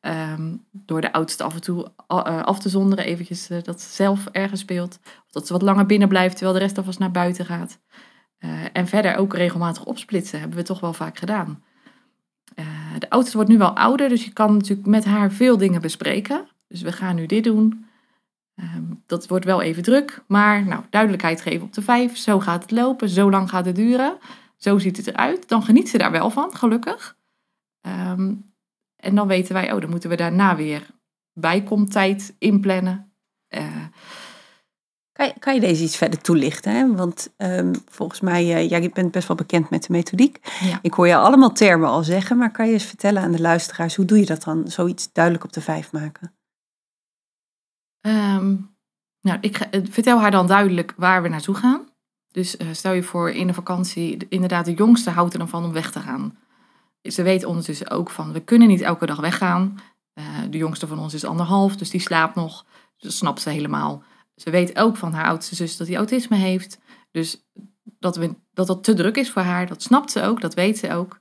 Ehm, 0.00 0.56
door 0.70 1.00
de 1.00 1.12
oudste 1.12 1.42
af 1.42 1.54
en 1.54 1.60
toe 1.60 1.90
eh, 2.06 2.42
af 2.42 2.58
te 2.58 2.68
zonderen, 2.68 3.04
eventjes 3.04 3.48
dat 3.62 3.80
ze 3.80 3.92
zelf 3.92 4.26
ergens 4.26 4.60
speelt. 4.60 4.98
Of 5.04 5.32
dat 5.32 5.46
ze 5.46 5.52
wat 5.52 5.62
langer 5.62 5.86
binnen 5.86 6.08
blijft, 6.08 6.36
terwijl 6.36 6.58
de 6.58 6.64
rest 6.64 6.78
alvast 6.78 6.98
naar 6.98 7.10
buiten 7.10 7.46
gaat. 7.46 7.78
En 8.72 8.86
verder 8.86 9.16
ook 9.16 9.34
regelmatig 9.34 9.84
opsplitsen, 9.84 10.40
hebben 10.40 10.58
we 10.58 10.64
toch 10.64 10.80
wel 10.80 10.92
vaak 10.92 11.18
gedaan. 11.18 11.62
Eh, 12.90 12.98
de 12.98 13.10
oudste 13.10 13.36
wordt 13.36 13.50
nu 13.50 13.58
wel 13.58 13.76
ouder, 13.76 14.08
dus 14.08 14.24
je 14.24 14.32
kan 14.32 14.52
natuurlijk 14.52 14.88
met 14.88 15.04
haar 15.04 15.32
veel 15.32 15.56
dingen 15.56 15.80
bespreken. 15.80 16.48
Dus 16.68 16.82
we 16.82 16.92
gaan 16.92 17.14
nu 17.14 17.26
dit 17.26 17.44
doen. 17.44 17.86
Ehm, 18.54 18.84
dat 19.06 19.28
wordt 19.28 19.44
wel 19.44 19.62
even 19.62 19.82
druk, 19.82 20.22
maar 20.26 20.66
nou, 20.66 20.84
duidelijkheid 20.90 21.40
geven 21.40 21.66
op 21.66 21.72
de 21.72 21.82
vijf. 21.82 22.16
Zo 22.16 22.40
gaat 22.40 22.62
het 22.62 22.70
lopen, 22.70 23.08
zo 23.08 23.30
lang 23.30 23.48
gaat 23.48 23.64
het 23.64 23.76
duren. 23.76 24.18
Zo 24.56 24.78
ziet 24.78 24.96
het 24.96 25.06
eruit. 25.06 25.48
Dan 25.48 25.62
geniet 25.62 25.88
ze 25.88 25.98
daar 25.98 26.10
wel 26.10 26.30
van, 26.30 26.56
gelukkig. 26.56 27.16
Ehm, 27.80 28.34
en 28.96 29.14
dan 29.14 29.26
weten 29.26 29.54
wij, 29.54 29.72
oh, 29.72 29.80
dan 29.80 29.90
moeten 29.90 30.10
we 30.10 30.16
daarna 30.16 30.56
weer 30.56 30.86
bijkomtijd 31.32 32.34
inplannen. 32.38 33.12
Eh, 33.48 33.84
kan, 35.20 35.28
je, 35.28 35.38
kan 35.38 35.54
je 35.54 35.60
deze 35.60 35.82
iets 35.82 35.96
verder 35.96 36.20
toelichten? 36.20 36.72
Hè? 36.74 36.94
Want 36.94 37.32
ehm, 37.36 37.74
volgens 37.88 38.20
mij, 38.20 38.66
jij 38.66 38.90
bent 38.92 39.10
best 39.12 39.28
wel 39.28 39.36
bekend 39.36 39.70
met 39.70 39.82
de 39.86 39.92
methodiek. 39.92 40.38
ja. 40.60 40.78
Ik 40.82 40.92
hoor 40.94 41.06
je 41.06 41.16
allemaal 41.16 41.52
termen 41.52 41.88
al 41.88 42.04
zeggen, 42.04 42.36
maar 42.38 42.50
kan 42.50 42.66
je 42.66 42.72
eens 42.72 42.84
vertellen 42.84 43.22
aan 43.22 43.32
de 43.32 43.40
luisteraars, 43.40 43.96
hoe 43.96 44.04
doe 44.04 44.18
je 44.18 44.26
dat 44.26 44.42
dan? 44.44 44.68
Zoiets 44.68 45.12
duidelijk 45.12 45.44
op 45.44 45.52
de 45.52 45.60
vijf 45.60 45.92
maken. 45.92 46.34
Ehm, 48.00 48.56
nou, 49.20 49.38
ik 49.40 49.56
ga- 49.56 49.70
eh, 49.70 49.80
vertel 49.90 50.20
haar 50.20 50.30
dan 50.30 50.46
duidelijk 50.46 50.94
waar 50.96 51.22
we 51.22 51.28
naartoe 51.28 51.54
gaan. 51.54 51.88
Dus 52.32 52.56
eh, 52.56 52.66
stel 52.72 52.92
je 52.92 53.02
voor 53.02 53.30
in 53.30 53.46
de 53.46 53.54
vakantie, 53.54 54.16
de- 54.16 54.26
inderdaad, 54.28 54.64
de 54.64 54.74
jongste 54.74 55.10
houdt 55.10 55.32
er 55.32 55.38
dan 55.38 55.48
van 55.48 55.64
om 55.64 55.72
weg 55.72 55.90
te 55.92 56.00
gaan. 56.00 56.38
Ze 57.02 57.22
weet 57.22 57.44
ondertussen 57.44 57.90
ook 57.90 58.10
van, 58.10 58.32
we 58.32 58.40
kunnen 58.40 58.68
niet 58.68 58.80
elke 58.80 59.06
dag 59.06 59.20
weggaan. 59.20 59.78
De 60.50 60.58
jongste 60.58 60.86
van 60.86 60.98
ons 60.98 61.14
is 61.14 61.24
anderhalf, 61.24 61.76
dus 61.76 61.90
die 61.90 62.00
slaapt 62.00 62.34
nog. 62.34 62.64
Dus 62.96 63.02
dat 63.02 63.12
snapt 63.12 63.40
ze 63.40 63.50
helemaal. 63.50 64.02
Ze 64.40 64.50
weet 64.50 64.78
ook 64.78 64.96
van 64.96 65.12
haar 65.12 65.26
oudste 65.26 65.54
zus 65.54 65.76
dat 65.76 65.86
hij 65.86 65.96
autisme 65.96 66.36
heeft. 66.36 66.78
Dus 67.10 67.46
dat, 67.98 68.16
we, 68.16 68.34
dat 68.52 68.66
dat 68.66 68.84
te 68.84 68.94
druk 68.94 69.16
is 69.16 69.30
voor 69.30 69.42
haar, 69.42 69.66
dat 69.66 69.82
snapt 69.82 70.10
ze 70.10 70.22
ook, 70.22 70.40
dat 70.40 70.54
weet 70.54 70.78
ze 70.78 70.94
ook. 70.94 71.20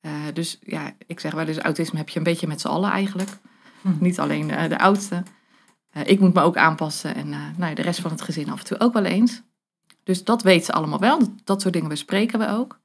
Eh, 0.00 0.12
dus 0.32 0.58
ja, 0.60 0.92
ik 1.06 1.20
zeg 1.20 1.32
wel 1.32 1.46
eens, 1.46 1.58
autisme 1.58 1.98
heb 1.98 2.08
je 2.08 2.18
een 2.18 2.24
beetje 2.24 2.46
met 2.46 2.60
z'n 2.60 2.68
allen 2.68 2.90
eigenlijk. 2.90 3.30
Hm. 3.80 3.88
Niet 4.00 4.18
alleen 4.18 4.50
eh, 4.50 4.68
de 4.68 4.78
oudste. 4.78 5.22
Eh, 5.90 6.06
ik 6.06 6.20
moet 6.20 6.34
me 6.34 6.40
ook 6.40 6.56
aanpassen 6.56 7.14
en 7.14 7.28
nou, 7.28 7.68
ja, 7.68 7.74
de 7.74 7.82
rest 7.82 8.00
van 8.00 8.10
het 8.10 8.22
gezin 8.22 8.50
af 8.50 8.58
en 8.58 8.64
toe 8.64 8.80
ook 8.80 8.92
wel 8.92 9.04
eens. 9.04 9.42
Dus 10.02 10.24
dat 10.24 10.42
weet 10.42 10.64
ze 10.64 10.72
allemaal 10.72 11.00
wel. 11.00 11.18
Dat, 11.18 11.30
dat 11.44 11.60
soort 11.60 11.74
dingen 11.74 11.88
bespreken 11.88 12.38
we 12.38 12.48
ook. 12.48 12.80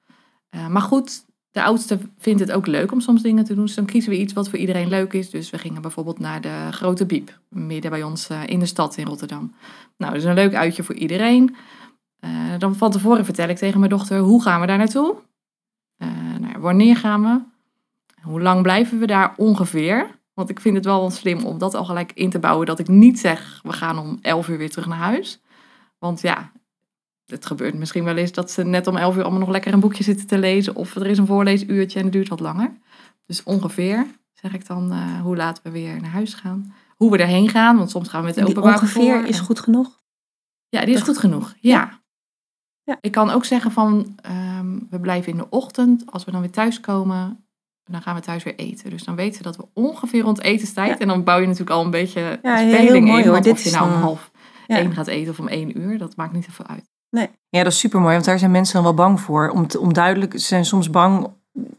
Maar 0.69 0.81
goed, 0.81 1.25
de 1.53 1.63
oudste 1.63 1.99
vindt 2.17 2.39
het 2.39 2.51
ook 2.51 2.67
leuk 2.67 2.91
om 2.91 2.99
soms 2.99 3.21
dingen 3.21 3.43
te 3.43 3.53
doen. 3.53 3.65
Dus 3.65 3.75
dan 3.75 3.85
kiezen 3.85 4.11
we 4.11 4.17
iets 4.17 4.33
wat 4.33 4.49
voor 4.49 4.59
iedereen 4.59 4.87
leuk 4.87 5.13
is. 5.13 5.29
Dus 5.29 5.49
we 5.49 5.57
gingen 5.57 5.81
bijvoorbeeld 5.81 6.19
naar 6.19 6.41
de 6.41 6.67
Grote 6.71 7.05
Biep. 7.05 7.39
Midden 7.49 7.91
bij 7.91 8.03
ons 8.03 8.29
eh, 8.29 8.41
in 8.45 8.59
de 8.59 8.65
stad 8.65 8.97
in 8.97 9.05
Rotterdam. 9.05 9.53
Nou, 9.97 10.13
dat 10.13 10.21
is 10.21 10.27
een 10.27 10.33
leuk 10.33 10.53
uitje 10.53 10.83
voor 10.83 10.95
iedereen. 10.95 11.55
Eh, 12.19 12.31
dan 12.57 12.75
van 12.75 12.91
tevoren 12.91 13.25
vertel 13.25 13.49
ik 13.49 13.57
tegen 13.57 13.79
mijn 13.79 13.91
dochter, 13.91 14.19
hoe 14.19 14.41
gaan 14.41 14.61
we 14.61 14.67
daar 14.67 14.77
naartoe? 14.77 15.15
Eh, 15.97 16.07
nou, 16.39 16.59
wanneer 16.59 16.97
gaan 16.97 17.21
we? 17.21 17.39
Hoe 18.21 18.41
lang 18.41 18.61
blijven 18.61 18.99
we 18.99 19.05
daar 19.05 19.33
ongeveer? 19.37 20.19
Want 20.33 20.49
ik 20.49 20.59
vind 20.59 20.75
het 20.75 20.85
wel 20.85 21.09
slim 21.09 21.45
om 21.45 21.57
dat 21.57 21.73
al 21.73 21.85
gelijk 21.85 22.11
in 22.13 22.29
te 22.29 22.39
bouwen. 22.39 22.65
Dat 22.65 22.79
ik 22.79 22.87
niet 22.87 23.19
zeg, 23.19 23.59
we 23.63 23.73
gaan 23.73 23.99
om 23.99 24.17
11 24.21 24.47
uur 24.47 24.57
weer 24.57 24.69
terug 24.69 24.87
naar 24.87 24.97
huis. 24.97 25.41
Want 25.99 26.21
ja, 26.21 26.51
het 27.25 27.45
gebeurt 27.45 27.73
misschien 27.73 28.03
wel 28.03 28.15
eens 28.17 28.31
dat 28.31 28.51
ze 28.51 28.63
net 28.63 28.87
om 28.87 28.97
11 28.97 29.15
uur 29.15 29.21
allemaal 29.21 29.39
nog 29.39 29.49
lekker 29.49 29.73
een 29.73 29.79
boekje 29.79 30.03
zitten 30.03 30.27
te 30.27 30.37
lezen. 30.37 30.75
Of 30.75 30.95
er 30.95 31.05
is 31.07 31.17
een 31.17 31.25
voorleesuurtje 31.25 31.97
en 31.99 32.03
het 32.05 32.13
duurt 32.13 32.27
wat 32.29 32.39
langer. 32.39 32.71
Dus 33.25 33.43
ongeveer 33.43 34.05
zeg 34.33 34.53
ik 34.53 34.67
dan 34.67 34.91
eh, 34.91 35.21
hoe 35.21 35.35
laat 35.35 35.61
we 35.63 35.69
weer 35.71 36.01
naar 36.01 36.11
huis 36.11 36.33
gaan. 36.33 36.73
Hoe 36.97 37.11
we 37.11 37.17
erheen 37.17 37.49
gaan, 37.49 37.77
want 37.77 37.89
soms 37.89 38.09
gaan 38.09 38.19
we 38.21 38.25
met 38.25 38.35
Die 38.35 38.45
openbaar 38.45 38.73
ongeveer 38.73 39.25
is 39.25 39.39
goed 39.39 39.59
genoeg. 39.59 40.01
ja, 40.69 40.85
die 40.85 40.95
is 40.95 41.01
goed 41.01 41.17
genoeg. 41.17 41.53
Ja. 41.59 42.01
Ja. 42.83 42.97
Ik 43.01 43.11
kan 43.11 43.29
ook 43.29 43.45
zeggen 43.45 43.71
van, 43.71 44.15
ehm, 44.21 44.79
we 44.89 44.99
blijven 44.99 45.31
in 45.31 45.37
de 45.37 45.49
ochtend, 45.49 46.03
als 46.11 46.25
we 46.25 46.31
dan 46.31 46.41
weer 46.41 46.51
thuiskomen, 46.51 47.45
dan 47.83 48.01
gaan 48.01 48.15
we 48.15 48.21
thuis 48.21 48.43
weer 48.43 48.55
eten. 48.55 48.89
Dus 48.89 49.03
dan 49.03 49.15
weten 49.15 49.37
we 49.37 49.43
dat 49.43 49.55
we 49.55 49.67
ongeveer 49.73 50.21
rond 50.21 50.41
etenstijd... 50.41 50.89
Ja. 50.89 50.97
en 50.99 51.07
dan 51.07 51.23
bouw 51.23 51.39
je 51.39 51.43
natuurlijk 51.45 51.75
al 51.75 51.83
een 51.83 51.91
beetje 51.91 52.39
Ja, 52.43 52.55
heel 52.55 52.73
speling 52.79 53.05
mooi, 53.05 53.17
in. 53.17 53.23
hoor. 53.23 53.31
Want 53.33 53.43
Dit 53.43 53.53
of 53.53 53.63
je 53.63 53.71
nou 53.71 53.93
om 53.93 54.01
half 54.01 54.31
één 54.67 54.93
gaat 54.93 55.07
eten 55.07 55.31
of 55.31 55.39
om 55.39 55.47
één 55.47 55.79
uur, 55.81 55.97
dat 55.97 56.15
maakt 56.15 56.33
niet 56.33 56.45
zoveel 56.45 56.67
uit. 56.67 56.91
Ja, 57.49 57.63
dat 57.63 57.71
is 57.71 57.79
super 57.79 57.99
mooi, 57.99 58.13
want 58.13 58.25
daar 58.25 58.39
zijn 58.39 58.51
mensen 58.51 58.73
dan 58.73 58.83
wel 58.83 58.93
bang 58.93 59.21
voor. 59.21 59.49
Om, 59.49 59.67
te- 59.67 59.79
om 59.79 59.93
duidelijk, 59.93 60.31
ze 60.31 60.39
zijn 60.47 60.65
soms 60.65 60.89
bang 60.89 61.27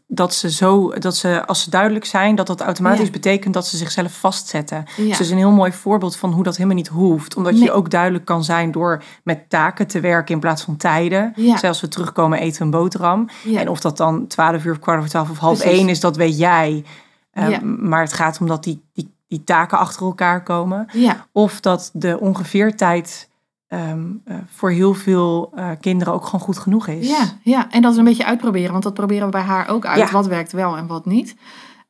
dat 0.07 0.33
ze 0.33 0.51
zo, 0.51 0.93
dat 0.99 1.15
ze, 1.15 1.45
als 1.45 1.61
ze 1.63 1.69
duidelijk 1.69 2.05
zijn, 2.05 2.35
dat 2.35 2.47
dat 2.47 2.61
automatisch 2.61 3.05
Ja. 3.05 3.11
betekent 3.11 3.53
dat 3.53 3.67
ze 3.67 3.77
zichzelf 3.77 4.19
vastzetten. 4.19 4.85
Ja. 4.95 5.03
Dus 5.07 5.19
is 5.19 5.29
een 5.29 5.37
heel 5.37 5.51
mooi 5.51 5.71
voorbeeld 5.71 6.15
van 6.15 6.31
hoe 6.31 6.43
dat 6.43 6.55
helemaal 6.55 6.75
niet 6.77 6.87
hoeft. 6.87 7.35
Omdat 7.35 7.53
Nee. 7.53 7.61
je 7.63 7.71
ook 7.71 7.89
duidelijk 7.89 8.25
kan 8.25 8.43
zijn 8.43 8.71
door 8.71 9.03
met 9.23 9.49
taken 9.49 9.87
te 9.87 9.99
werken 9.99 10.33
in 10.33 10.39
plaats 10.39 10.63
van 10.63 10.77
tijden. 10.77 11.33
Ja. 11.35 11.57
Zelfs 11.57 11.81
we 11.81 11.87
terugkomen 11.87 12.39
eten 12.39 12.61
een 12.65 12.71
boterham. 12.71 13.29
En 13.55 13.69
of 13.69 13.79
dat 13.79 13.97
dan 13.97 14.27
12 14.27 14.65
uur, 14.65 14.79
kwart 14.79 14.97
over 14.97 15.09
12 15.09 15.29
of 15.29 15.37
half 15.37 15.57
Precies. 15.59 15.77
één 15.79 15.89
is, 15.89 15.99
dat 15.99 16.15
weet 16.15 16.37
jij. 16.37 16.83
Eh, 17.31 17.49
Ja. 17.49 17.59
Maar 17.63 18.01
het 18.01 18.13
gaat 18.13 18.39
om 18.39 18.47
dat 18.47 18.63
die, 18.63 18.81
die, 18.93 19.13
die 19.27 19.43
taken 19.43 19.77
achter 19.77 20.05
elkaar 20.05 20.43
komen. 20.43 20.87
Of 21.31 21.59
dat 21.59 21.89
de 21.93 22.19
ongeveertijd 22.19 23.29
ehm, 23.75 24.11
eh, 24.23 24.37
voor 24.47 24.71
heel 24.71 24.93
veel 24.93 25.51
eh, 25.55 25.71
kinderen 25.79 26.13
ook 26.13 26.25
gewoon 26.25 26.41
goed 26.41 26.57
genoeg 26.57 26.87
is. 26.87 27.07
Ja, 27.07 27.37
ja, 27.43 27.71
en 27.71 27.81
dat 27.81 27.91
is 27.91 27.97
een 27.97 28.03
beetje 28.03 28.25
uitproberen, 28.25 28.71
want 28.71 28.83
dat 28.83 28.93
proberen 28.93 29.25
we 29.25 29.31
bij 29.31 29.41
haar 29.41 29.67
ook 29.67 29.85
uit. 29.85 29.97
Ja. 29.97 30.11
Wat 30.11 30.27
werkt 30.27 30.51
wel 30.51 30.77
en 30.77 30.87
wat 30.87 31.05
niet. 31.05 31.35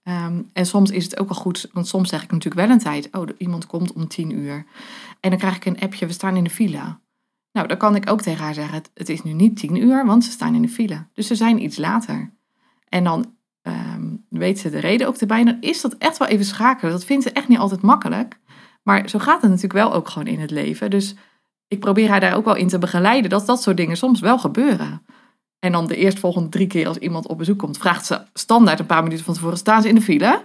Ehm, 0.03 0.41
en 0.53 0.65
soms 0.65 0.91
is 0.91 1.03
het 1.03 1.19
ook 1.19 1.29
wel 1.29 1.37
goed, 1.37 1.69
want 1.73 1.87
soms 1.87 2.09
zeg 2.09 2.23
ik 2.23 2.31
natuurlijk 2.31 2.67
wel 2.67 2.75
een 2.75 2.81
tijd. 2.81 3.09
Oh, 3.11 3.27
iemand 3.37 3.65
komt 3.65 3.93
om 3.93 4.07
tien 4.07 4.31
uur. 4.31 4.65
En 5.19 5.29
dan 5.29 5.39
krijg 5.39 5.55
ik 5.55 5.65
een 5.65 5.79
appje, 5.79 6.05
we 6.05 6.13
staan 6.13 6.35
in 6.35 6.43
de 6.43 6.49
file. 6.49 6.97
Nou, 7.51 7.67
dan 7.67 7.77
kan 7.77 7.95
ik 7.95 8.09
ook 8.09 8.21
tegen 8.21 8.43
haar 8.43 8.53
zeggen, 8.53 8.73
het, 8.73 8.91
het 8.93 9.09
is 9.09 9.23
nu 9.23 9.33
niet 9.33 9.57
tien 9.57 9.75
uur, 9.75 10.05
want 10.05 10.23
ze 10.23 10.31
staan 10.31 10.55
in 10.55 10.61
de 10.61 10.67
file. 10.67 11.07
Dus 11.13 11.27
ze 11.27 11.35
zijn 11.35 11.63
iets 11.63 11.77
later. 11.77 12.33
En 12.89 13.03
dan 13.03 13.33
ehm, 13.61 14.15
weet 14.29 14.59
ze 14.59 14.69
de 14.69 14.79
reden 14.79 15.07
ook 15.07 15.15
erbij. 15.15 15.43
Dan 15.43 15.57
is 15.59 15.81
dat 15.81 15.95
echt 15.97 16.17
wel 16.17 16.27
even 16.27 16.45
schakelen. 16.45 16.91
Dat 16.91 17.05
vindt 17.05 17.23
ze 17.23 17.31
echt 17.31 17.47
niet 17.47 17.57
altijd 17.57 17.81
makkelijk. 17.81 18.39
Maar 18.83 19.09
zo 19.09 19.19
gaat 19.19 19.41
het 19.41 19.49
natuurlijk 19.49 19.73
wel 19.73 19.93
ook 19.93 20.09
gewoon 20.09 20.27
in 20.27 20.39
het 20.39 20.51
leven. 20.51 20.89
Dus 20.89 21.15
ik 21.67 21.79
probeer 21.79 22.09
haar 22.09 22.19
daar 22.19 22.35
ook 22.35 22.45
wel 22.45 22.55
in 22.55 22.67
te 22.67 22.77
begeleiden 22.77 23.29
dat 23.29 23.45
dat 23.45 23.61
soort 23.61 23.77
dingen 23.77 23.97
soms 23.97 24.19
wel 24.19 24.39
gebeuren. 24.39 25.05
En 25.59 25.71
dan 25.71 25.87
de 25.87 25.95
eerstvolgende 25.95 26.49
drie 26.49 26.67
keer 26.67 26.87
als 26.87 26.97
iemand 26.97 27.27
op 27.27 27.37
bezoek 27.37 27.57
komt, 27.57 27.77
vraagt 27.77 28.05
ze 28.05 28.21
standaard 28.33 28.79
een 28.79 28.85
paar 28.85 29.03
minuten 29.03 29.25
van 29.25 29.33
tevoren, 29.33 29.57
staan 29.57 29.81
ze 29.81 29.87
in 29.87 29.95
de 29.95 30.01
file? 30.01 30.43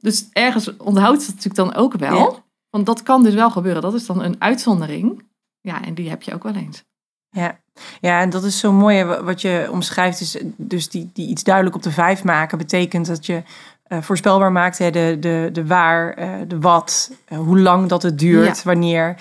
Dus 0.00 0.28
ergens 0.32 0.76
onthoudt 0.76 1.22
ze 1.22 1.30
het 1.30 1.36
natuurlijk 1.44 1.70
dan 1.70 1.82
ook 1.82 1.94
wel. 1.94 2.18
Ja. 2.18 2.42
Want 2.70 2.86
dat 2.86 3.02
kan 3.02 3.22
dus 3.22 3.34
wel 3.34 3.50
gebeuren. 3.50 3.82
Dat 3.82 3.94
is 3.94 4.06
dan 4.06 4.22
een 4.22 4.36
uitzondering. 4.38 5.22
Ja, 5.60 5.84
en 5.84 5.94
die 5.94 6.08
heb 6.08 6.22
je 6.22 6.34
ook 6.34 6.42
wel 6.42 6.54
eens. 6.54 6.84
Ja. 7.28 7.60
ja, 8.00 8.20
en 8.20 8.30
dat 8.30 8.44
is 8.44 8.58
zo 8.58 8.72
mooi 8.72 8.96
hè, 8.96 9.22
wat 9.22 9.40
je 9.40 9.68
omschrijft. 9.70 10.20
Is 10.20 10.38
dus 10.56 10.88
die, 10.88 11.10
die 11.12 11.28
iets 11.28 11.44
duidelijk 11.44 11.76
op 11.76 11.82
de 11.82 11.90
vijf 11.90 12.24
maken 12.24 12.58
betekent 12.58 13.06
dat 13.06 13.26
je 13.26 13.42
eh, 13.84 13.98
voorspelbaar 14.02 14.52
maakt 14.52 14.78
hè, 14.78 14.90
de, 14.90 15.16
de, 15.20 15.48
de 15.52 15.66
waar, 15.66 16.12
eh, 16.14 16.28
de 16.48 16.60
wat, 16.60 17.12
eh, 17.28 17.38
hoe 17.38 17.58
lang 17.58 17.88
dat 17.88 18.02
het 18.02 18.18
duurt, 18.18 18.56
Ja. 18.56 18.62
wanneer, 18.64 19.16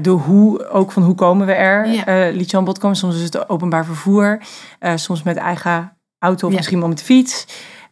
de 0.00 0.10
hoe, 0.10 0.68
ook 0.68 0.92
van 0.92 1.02
hoe 1.02 1.14
komen 1.14 1.46
we 1.46 1.52
er. 1.52 1.86
Ja. 1.88 2.30
liet 2.30 2.50
je 2.50 2.56
aan 2.56 2.64
bod 2.64 2.78
komen. 2.78 2.96
Soms 2.96 3.14
is 3.16 3.22
het 3.22 3.48
openbaar 3.48 3.84
vervoer, 3.84 4.38
soms 4.94 5.22
met 5.22 5.36
eigen 5.36 5.96
auto 6.18 6.46
of 6.46 6.52
Ja. 6.52 6.58
misschien 6.58 6.78
wel 6.78 6.88
met 6.88 6.98
de 6.98 7.04
fiets. 7.04 7.46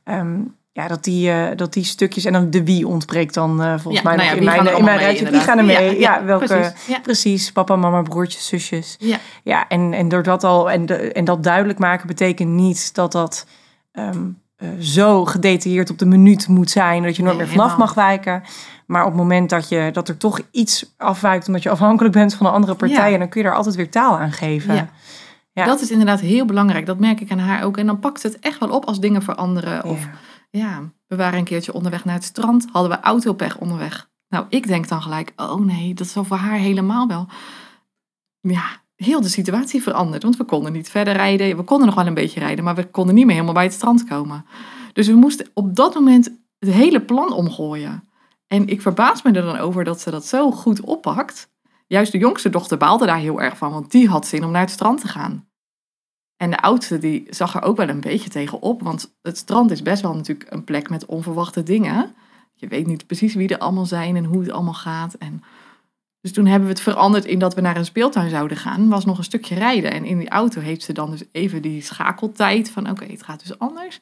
Ehm, 0.05 0.37
ja, 0.73 0.89
dat 0.89 1.05
die, 1.05 1.55
dat 1.55 1.73
die 1.73 1.85
stukjes 1.85 2.25
en 2.25 2.33
dan 2.33 2.51
de 2.51 2.65
wie 2.65 2.87
ontbreekt 2.89 3.35
dan 3.35 3.81
volgens 3.81 4.03
mij 4.05 4.17
nou 4.17 4.37
in 4.37 4.45
mijn, 4.45 4.77
in 4.77 4.85
mijn 4.85 4.99
rijtje. 4.99 5.31
Wie 5.31 5.41
gaan 5.41 5.59
er 5.59 5.65
mee? 5.65 5.99
Ja, 5.99 6.25
welke, 6.25 6.45
precies. 6.47 6.87
Ja. 6.87 7.01
Precies, 7.01 7.53
papa, 7.53 7.77
mama, 7.77 8.03
broertjes, 8.03 8.47
zusjes. 8.47 8.97
Ja. 8.99 9.19
Ja, 9.43 9.69
en, 9.69 9.93
en 9.93 10.09
door 10.09 10.23
dat 10.23 10.45
al 10.45 10.71
en, 10.71 10.87
de, 10.87 10.95
en 10.95 11.25
dat 11.25 11.43
duidelijk 11.43 11.79
maken 11.79 12.07
betekent 12.07 12.51
niet 12.51 12.95
dat 12.95 13.13
dat 13.13 13.47
ehm, 13.93 14.09
eh, 14.09 14.21
zo 14.81 15.25
gedetailleerd 15.25 15.91
op 15.91 15.99
de 15.99 16.07
minuut 16.07 16.49
moet 16.49 16.71
zijn 16.71 17.03
dat 17.03 17.17
je 17.17 17.23
nooit 17.23 17.37
Nee, 17.37 17.45
meer 17.47 17.55
vanaf 17.55 17.71
helemaal. 17.71 17.87
mag 17.87 17.95
wijken. 18.07 18.43
Maar 18.87 19.03
op 19.03 19.09
het 19.09 19.17
moment 19.17 19.51
dat, 19.51 19.69
je, 19.69 19.91
dat 19.93 20.09
er 20.09 20.17
toch 20.17 20.41
iets 20.51 20.95
afwijkt 20.97 21.47
omdat 21.47 21.63
je 21.63 21.71
afhankelijk 21.71 22.15
bent 22.15 22.35
van 22.35 22.47
een 22.47 22.53
andere 22.53 22.75
partij, 22.75 23.13
Ja. 23.13 23.19
dan 23.19 23.29
kun 23.29 23.41
je 23.43 23.47
daar 23.47 23.57
altijd 23.57 23.75
weer 23.75 23.91
taal 23.91 24.19
aan 24.19 24.33
geven. 24.33 24.75
Ja. 24.75 24.89
Ja. 25.53 25.65
Dat 25.65 25.81
is 25.81 25.91
inderdaad 25.91 26.21
heel 26.21 26.45
belangrijk. 26.45 26.87
Dat 26.87 26.99
merk 26.99 27.21
ik 27.21 27.31
aan 27.31 27.39
haar 27.39 27.65
ook. 27.65 27.77
En 27.77 27.87
dan 27.87 27.99
pakt 27.99 28.23
het 28.23 28.39
echt 28.39 28.59
wel 28.59 28.69
op 28.71 28.85
als 28.85 29.01
dingen 29.01 29.23
veranderen. 29.23 29.85
Of 29.85 30.01
Ja. 30.03 30.11
ja, 30.61 30.81
we 31.07 31.17
waren 31.17 31.39
een 31.39 31.45
keertje 31.45 31.73
onderweg 31.73 32.05
naar 32.05 32.15
het 32.15 32.25
strand. 32.25 32.67
Hadden 32.73 32.91
we 32.91 33.01
autopech 33.01 33.59
onderweg. 33.59 34.09
Nou, 34.29 34.47
ik 34.49 34.67
denk 34.67 34.89
dan 34.89 35.03
gelijk, 35.03 35.33
oh 35.37 35.61
nee, 35.61 35.95
dat 35.95 36.07
is 36.07 36.13
voor 36.13 36.37
haar 36.37 36.59
helemaal 36.59 37.07
wel. 37.09 37.27
Ja, 38.41 38.65
heel 38.97 39.21
de 39.21 39.29
situatie 39.29 39.83
veranderd. 39.83 40.23
Want 40.23 40.37
we 40.37 40.45
konden 40.45 40.73
niet 40.73 40.91
verder 40.91 41.13
rijden. 41.13 41.57
We 41.57 41.63
konden 41.63 41.87
nog 41.87 41.97
wel 41.97 42.07
een 42.07 42.15
beetje 42.15 42.41
rijden, 42.41 42.65
maar 42.65 42.75
we 42.75 42.91
konden 42.91 43.15
niet 43.15 43.25
meer 43.25 43.35
helemaal 43.35 43.55
bij 43.55 43.65
het 43.65 43.73
strand 43.73 44.05
komen. 44.05 44.45
Dus 44.93 45.07
we 45.07 45.15
moesten 45.15 45.49
op 45.55 45.77
dat 45.77 45.95
moment 45.95 46.31
het 46.59 46.71
hele 46.71 47.01
plan 47.01 47.33
omgooien. 47.33 48.09
En 48.47 48.69
ik 48.69 48.83
verbaas 48.83 49.23
me 49.23 49.33
er 49.33 49.43
dan 49.43 49.59
over 49.59 49.85
dat 49.85 50.01
ze 50.01 50.11
dat 50.11 50.27
zo 50.27 50.51
goed 50.51 50.81
oppakt. 50.81 51.53
Juist 51.87 52.13
de 52.13 52.19
jongste 52.19 52.51
dochter 52.51 52.79
baalde 52.79 53.07
daar 53.07 53.19
heel 53.19 53.41
erg 53.41 53.57
van, 53.57 53.73
want 53.73 53.91
die 53.91 54.09
had 54.09 54.27
zin 54.27 54.45
om 54.45 54.51
naar 54.51 54.61
het 54.61 54.71
strand 54.71 55.01
te 55.01 55.09
gaan. 55.09 55.49
En 56.37 56.51
de 56.51 56.61
oudste 56.61 56.99
die 56.99 57.27
zag 57.31 57.55
er 57.55 57.63
ook 57.63 57.77
wel 57.77 57.89
een 57.89 58.01
beetje 58.01 58.31
tegen 58.31 58.61
op, 58.61 58.83
want 58.83 59.15
het 59.23 59.37
strand 59.37 59.71
is 59.71 59.83
best 59.83 60.03
wel 60.03 60.15
natuurlijk 60.15 60.53
een 60.53 60.65
plek 60.65 60.91
met 60.91 61.07
onverwachte 61.07 61.63
dingen. 61.63 62.15
Je 62.55 62.69
weet 62.69 62.87
niet 62.87 63.07
precies 63.07 63.35
wie 63.35 63.49
er 63.49 63.59
allemaal 63.59 63.87
zijn 63.87 64.17
en 64.17 64.25
hoe 64.25 64.41
het 64.41 64.51
allemaal 64.51 64.75
gaat. 64.75 65.15
En 65.15 65.43
dus 66.25 66.33
toen 66.33 66.47
hebben 66.47 66.69
we 66.69 66.75
het 66.75 66.83
veranderd 66.83 67.25
in 67.25 67.39
dat 67.39 67.55
we 67.55 67.61
naar 67.61 67.77
een 67.77 67.85
speeltuin 67.85 68.31
zouden 68.31 68.57
gaan. 68.57 68.89
Was 68.89 69.05
nog 69.05 69.19
een 69.19 69.25
stukje 69.25 69.55
rijden. 69.55 69.93
En 69.93 70.05
in 70.05 70.19
die 70.19 70.29
auto 70.29 70.61
heeft 70.61 70.83
ze 70.83 70.93
dan 70.93 71.11
dus 71.11 71.23
even 71.33 71.63
die 71.63 71.83
schakeltijd 71.83 72.71
van 72.71 72.91
oké, 72.91 73.05
het 73.05 73.23
gaat 73.23 73.41
dus 73.41 73.59
anders. 73.59 74.01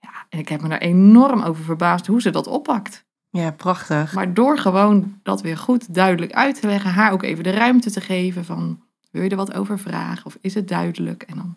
Ja, 0.00 0.26
en 0.28 0.38
ik 0.38 0.48
heb 0.48 0.60
me 0.60 0.68
daar 0.68 0.78
enorm 0.78 1.42
over 1.42 1.64
verbaasd 1.64 2.06
hoe 2.06 2.20
ze 2.20 2.30
dat 2.30 2.46
oppakt. 2.46 3.04
ja, 3.30 3.50
prachtig. 3.50 4.12
Maar 4.12 4.34
door 4.34 4.58
gewoon 4.58 5.20
dat 5.22 5.40
weer 5.40 5.56
goed 5.56 5.94
duidelijk 5.94 6.32
uit 6.32 6.60
te 6.60 6.66
leggen, 6.66 6.90
haar 6.90 7.12
ook 7.12 7.22
even 7.22 7.44
de 7.44 7.50
ruimte 7.50 7.90
te 7.90 8.00
geven 8.00 8.44
van 8.44 8.82
wil 9.10 9.22
je 9.22 9.28
er 9.28 9.36
wat 9.36 9.54
over 9.54 9.78
vragen 9.78 10.26
of 10.26 10.38
is 10.40 10.54
het 10.54 10.68
duidelijk? 10.68 11.22
En 11.22 11.36
dan 11.36 11.56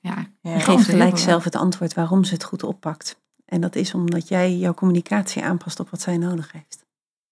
ja, 0.00 0.26
Ja. 0.40 0.50
Heel 0.50 0.78
gelijk 0.78 1.18
zelf 1.18 1.44
het 1.44 1.56
antwoord 1.56 1.94
waarom 1.94 2.24
ze 2.24 2.34
het 2.34 2.44
goed 2.44 2.62
oppakt. 2.62 3.20
En 3.44 3.60
dat 3.60 3.76
is 3.76 3.94
omdat 3.94 4.28
jij 4.28 4.56
jouw 4.56 4.74
communicatie 4.74 5.44
aanpast 5.44 5.80
op 5.80 5.90
wat 5.90 6.00
zij 6.00 6.16
nodig 6.16 6.52
heeft. 6.52 6.81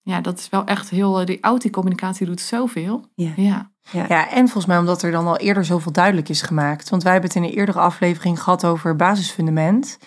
Ja, 0.03 0.21
dat 0.21 0.39
is 0.39 0.49
wel 0.49 0.65
echt 0.65 0.91
heel. 0.91 1.25
Die 1.25 1.41
auto-communicatie 1.41 2.27
doet 2.27 2.41
zoveel. 2.41 3.05
Ja. 3.15 3.33
Ja, 3.37 3.71
Ja, 4.09 4.29
en 4.29 4.43
volgens 4.45 4.67
mij 4.67 4.79
omdat 4.79 5.03
er 5.03 5.11
dan 5.11 5.27
al 5.27 5.37
eerder 5.37 5.65
zoveel 5.65 5.93
duidelijk 5.93 6.29
is 6.29 6.43
gemaakt. 6.43 6.89
Want 6.89 7.03
wij 7.03 7.13
hebben 7.13 7.31
het 7.31 7.39
in 7.39 7.45
een 7.45 7.57
eerdere 7.57 7.79
aflevering 7.79 8.43
gehad 8.43 8.65
over 8.65 8.97
basisfundament. 8.97 9.99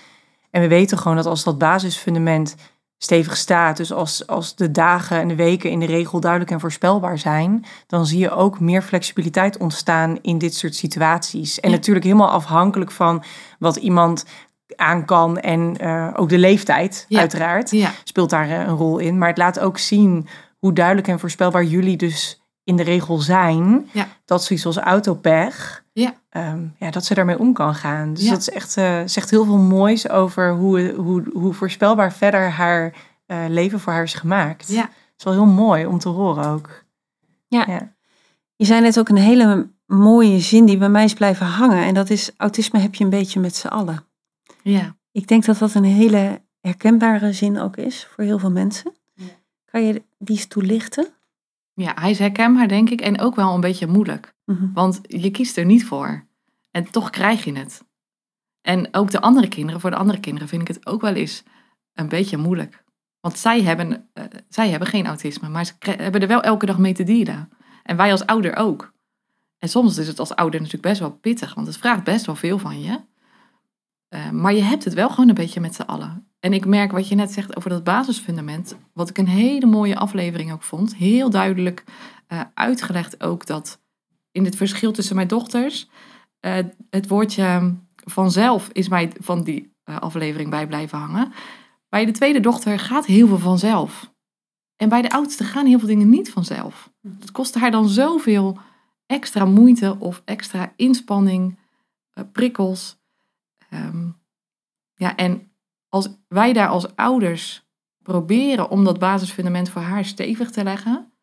En 0.51 0.61
we 0.61 0.67
weten 0.67 0.97
gewoon 0.97 1.17
dat 1.17 1.25
als 1.25 1.43
dat 1.43 1.57
basisfundament 1.57 2.55
stevig 2.97 3.37
staat, 3.37 3.77
dus 3.77 3.93
als, 3.93 4.27
als 4.27 4.55
de 4.55 4.71
dagen 4.71 5.19
en 5.19 5.27
de 5.27 5.35
weken 5.35 5.69
in 5.69 5.79
de 5.79 5.85
regel 5.85 6.19
duidelijk 6.19 6.51
en 6.51 6.59
voorspelbaar 6.59 7.17
zijn, 7.19 7.65
dan 7.87 8.05
zie 8.05 8.19
je 8.19 8.31
ook 8.31 8.59
meer 8.59 8.81
flexibiliteit 8.81 9.57
ontstaan 9.57 10.17
in 10.21 10.37
dit 10.37 10.55
soort 10.55 10.75
situaties. 10.75 11.59
En 11.59 11.69
Ja. 11.69 11.75
natuurlijk 11.75 12.05
helemaal 12.05 12.29
afhankelijk 12.29 12.91
van 12.91 13.23
wat 13.59 13.75
iemand 13.75 14.25
aan 14.75 15.05
kan 15.05 15.37
en 15.39 15.77
eh, 15.77 16.09
ook 16.15 16.29
de 16.29 16.37
leeftijd, 16.37 17.05
Ja. 17.07 17.19
uiteraard 17.19 17.71
ja, 17.71 17.91
speelt 18.03 18.29
daar 18.29 18.49
eh, 18.49 18.59
een 18.59 18.75
rol 18.75 18.97
in. 18.97 19.17
Maar 19.17 19.29
het 19.29 19.37
laat 19.37 19.59
ook 19.59 19.77
zien 19.77 20.27
hoe 20.59 20.73
duidelijk 20.73 21.07
en 21.07 21.19
voorspelbaar 21.19 21.63
jullie 21.63 21.97
dus 21.97 22.41
in 22.63 22.75
de 22.75 22.83
regel 22.83 23.17
zijn. 23.17 23.89
Ja. 23.91 24.07
Dat 24.25 24.43
zoiets 24.43 24.65
als 24.65 24.77
autopech, 24.77 25.83
Ja. 25.93 26.13
ehm, 26.29 26.65
ja, 26.77 26.91
dat 26.91 27.05
ze 27.05 27.13
daarmee 27.13 27.39
om 27.39 27.53
kan 27.53 27.75
gaan. 27.75 28.13
Dus 28.13 28.23
Ja. 28.23 28.29
dat 28.31 28.39
is 28.39 28.49
echt, 28.49 28.77
eh, 28.77 29.01
zegt 29.05 29.29
heel 29.29 29.45
veel 29.45 29.57
moois 29.57 30.09
over 30.09 30.51
hoe, 30.53 30.93
hoe, 30.97 31.23
hoe 31.33 31.53
voorspelbaar 31.53 32.13
verder 32.13 32.49
haar 32.49 32.93
leven 33.47 33.79
voor 33.79 33.93
haar 33.93 34.03
is 34.03 34.13
gemaakt. 34.13 34.67
ja. 34.67 34.81
Het 34.81 34.91
is 35.17 35.23
wel 35.23 35.33
heel 35.33 35.53
mooi 35.53 35.85
om 35.85 35.99
te 35.99 36.09
horen 36.09 36.45
ook. 36.47 36.83
Je 38.55 38.65
zei 38.65 38.81
net 38.81 38.99
ook 38.99 39.09
een 39.09 39.15
hele 39.17 39.69
mooie 39.85 40.39
zin 40.39 40.65
die 40.65 40.77
bij 40.77 40.89
mij 40.89 41.03
is 41.03 41.13
blijven 41.13 41.45
hangen. 41.45 41.83
En 41.83 41.93
dat 41.93 42.09
is, 42.09 42.31
autisme 42.37 42.79
heb 42.79 42.95
je 42.95 43.03
een 43.03 43.09
beetje 43.09 43.39
met 43.39 43.55
z'n 43.55 43.67
allen. 43.67 44.05
Ja. 44.63 44.97
Ik 45.11 45.27
denk 45.27 45.45
dat 45.45 45.57
dat 45.57 45.73
een 45.73 45.83
hele 45.83 46.41
herkenbare 46.59 47.33
zin 47.33 47.59
ook 47.59 47.77
is 47.77 48.05
voor 48.05 48.23
heel 48.23 48.39
veel 48.39 48.51
mensen. 48.51 48.93
Ja. 49.13 49.25
Kan 49.65 49.83
je 49.83 50.03
die 50.17 50.35
eens 50.35 50.47
toelichten? 50.47 51.07
Ja, 51.73 51.91
hij 51.95 52.09
is 52.09 52.19
herkenbaar, 52.19 52.67
denk 52.67 52.89
ik, 52.89 53.01
en 53.01 53.19
ook 53.19 53.35
wel 53.35 53.53
een 53.53 53.61
beetje 53.61 53.87
moeilijk. 53.87 54.35
Mhm. 54.45 54.73
Want 54.73 54.99
je 55.01 55.31
kiest 55.31 55.57
er 55.57 55.65
niet 55.65 55.85
voor. 55.85 56.27
En 56.71 56.91
toch 56.91 57.09
krijg 57.09 57.43
je 57.43 57.57
het. 57.57 57.83
En 58.61 58.87
ook 58.91 59.11
de 59.11 59.21
andere 59.21 59.47
kinderen, 59.47 59.81
voor 59.81 59.89
de 59.89 59.95
andere 59.95 60.19
kinderen 60.19 60.47
vind 60.47 60.61
ik 60.61 60.67
het 60.67 60.85
ook 60.85 61.01
wel 61.01 61.13
eens 61.13 61.43
een 61.93 62.09
beetje 62.09 62.37
moeilijk. 62.37 62.83
Want 63.19 63.37
zij 63.37 63.61
hebben, 63.61 64.09
eh, 64.13 64.23
zij 64.49 64.69
hebben 64.69 64.87
geen 64.87 65.05
autisme, 65.05 65.49
maar 65.49 65.65
ze 65.65 65.73
hebben 65.79 66.21
er 66.21 66.27
wel 66.27 66.41
elke 66.41 66.65
dag 66.65 66.77
mee 66.77 66.93
te 66.93 67.03
dealen. 67.03 67.49
En 67.83 67.97
wij 67.97 68.11
als 68.11 68.25
ouder 68.25 68.55
ook. 68.55 68.93
En 69.59 69.69
soms 69.69 69.97
is 69.97 70.07
het 70.07 70.19
als 70.19 70.35
ouder 70.35 70.59
natuurlijk 70.59 70.87
best 70.87 70.99
wel 70.99 71.11
pittig, 71.11 71.53
want 71.53 71.67
het 71.67 71.77
vraagt 71.77 72.03
best 72.03 72.25
wel 72.25 72.35
veel 72.35 72.59
van 72.59 72.81
je. 72.81 72.99
Eh, 74.13 74.29
maar 74.29 74.53
je 74.53 74.61
hebt 74.61 74.83
het 74.83 74.93
wel 74.93 75.09
gewoon 75.09 75.29
een 75.29 75.35
beetje 75.35 75.59
met 75.59 75.75
z'n 75.75 75.81
allen. 75.81 76.27
En 76.39 76.53
ik 76.53 76.65
merk 76.65 76.91
wat 76.91 77.07
je 77.07 77.15
net 77.15 77.31
zegt 77.31 77.55
over 77.55 77.69
dat 77.69 77.83
basisfundament, 77.83 78.75
wat 78.93 79.09
ik 79.09 79.17
een 79.17 79.27
hele 79.27 79.65
mooie 79.65 79.97
aflevering 79.97 80.51
ook 80.51 80.63
vond. 80.63 80.95
Heel 80.95 81.29
duidelijk 81.29 81.83
eh, 82.27 82.41
uitgelegd 82.53 83.23
ook 83.23 83.45
dat 83.45 83.81
in 84.31 84.45
het 84.45 84.55
verschil 84.55 84.91
tussen 84.91 85.15
mijn 85.15 85.27
dochters, 85.27 85.89
eh, 86.39 86.57
het 86.89 87.07
woordje 87.07 87.75
vanzelf 87.95 88.69
is 88.71 88.89
mij 88.89 89.11
van 89.19 89.43
die 89.43 89.71
aflevering 89.83 90.49
bij 90.49 90.67
blijven 90.67 90.97
hangen. 90.97 91.33
Bij 91.89 92.05
de 92.05 92.11
tweede 92.11 92.39
dochter 92.39 92.79
gaat 92.79 93.05
heel 93.05 93.27
veel 93.27 93.39
vanzelf. 93.39 94.13
En 94.75 94.89
bij 94.89 95.01
de 95.01 95.09
oudste 95.11 95.43
gaan 95.43 95.65
heel 95.65 95.79
veel 95.79 95.87
dingen 95.87 96.09
niet 96.09 96.31
vanzelf. 96.31 96.91
Het 97.19 97.31
kost 97.31 97.55
haar 97.55 97.71
dan 97.71 97.89
zoveel 97.89 98.57
extra 99.05 99.45
moeite 99.45 99.95
of 99.99 100.21
extra 100.25 100.73
inspanning, 100.75 101.57
prikkels. 102.31 103.01
Ehm, 103.73 104.09
ja, 104.95 105.15
en 105.15 105.51
als 105.89 106.09
wij 106.27 106.53
daar 106.53 106.67
als 106.67 106.95
ouders 106.95 107.67
proberen 108.03 108.69
om 108.69 108.83
dat 108.83 108.99
basisfundament 108.99 109.69
voor 109.69 109.81
haar 109.81 110.05
stevig 110.05 110.51
te 110.51 110.63
leggen, 110.63 111.13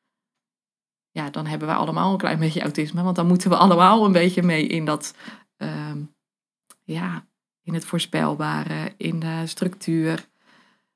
ja, 1.11 1.31
dan 1.31 1.47
hebben 1.47 1.69
we 1.69 1.75
allemaal 1.75 2.13
een 2.13 2.19
klein 2.19 2.39
beetje 2.39 2.63
autisme. 2.63 3.03
Want 3.03 3.17
dan 3.17 3.27
moeten 3.27 3.51
we 3.51 3.57
allemaal 3.57 4.05
een 4.05 4.13
beetje 4.13 4.43
mee 4.43 4.67
in 4.67 4.85
dat, 4.85 5.15
ehm, 5.57 6.03
ja, 6.85 7.27
in 7.63 7.75
het 7.75 7.85
voorspelbare, 7.85 8.95
in 8.97 9.19
de 9.19 9.47
structuur. 9.47 10.29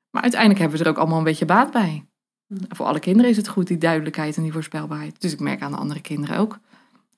Maar 0.09 0.21
uiteindelijk 0.21 0.61
hebben 0.61 0.77
we 0.77 0.83
er 0.83 0.89
ook 0.89 0.97
allemaal 0.97 1.17
een 1.17 1.23
beetje 1.23 1.45
baat 1.45 1.71
bij. 1.71 2.05
Voor 2.47 2.85
alle 2.85 2.99
kinderen 2.99 3.31
is 3.31 3.37
het 3.37 3.47
goed, 3.47 3.67
die 3.67 3.77
duidelijkheid 3.77 4.37
en 4.37 4.43
die 4.43 4.51
voorspelbaarheid. 4.51 5.21
Dus 5.21 5.33
ik 5.33 5.39
merk 5.39 5.61
aan 5.61 5.71
de 5.71 5.77
andere 5.77 6.01
kinderen 6.01 6.37
ook. 6.37 6.59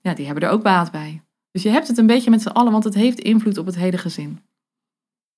Ja, 0.02 0.14
die 0.14 0.26
hebben 0.26 0.44
er 0.44 0.50
ook 0.50 0.64
baat 0.64 0.92
bij. 0.92 1.27
Dus 1.58 1.66
je 1.66 1.72
hebt 1.72 1.88
het 1.88 1.98
een 1.98 2.08
beetje 2.08 2.30
met 2.30 2.42
z'n 2.42 2.48
allen, 2.48 2.72
want 2.72 2.84
het 2.84 2.94
heeft 2.94 3.20
invloed 3.20 3.58
op 3.58 3.66
het 3.66 3.76
hele 3.76 3.98
gezin. 3.98 4.40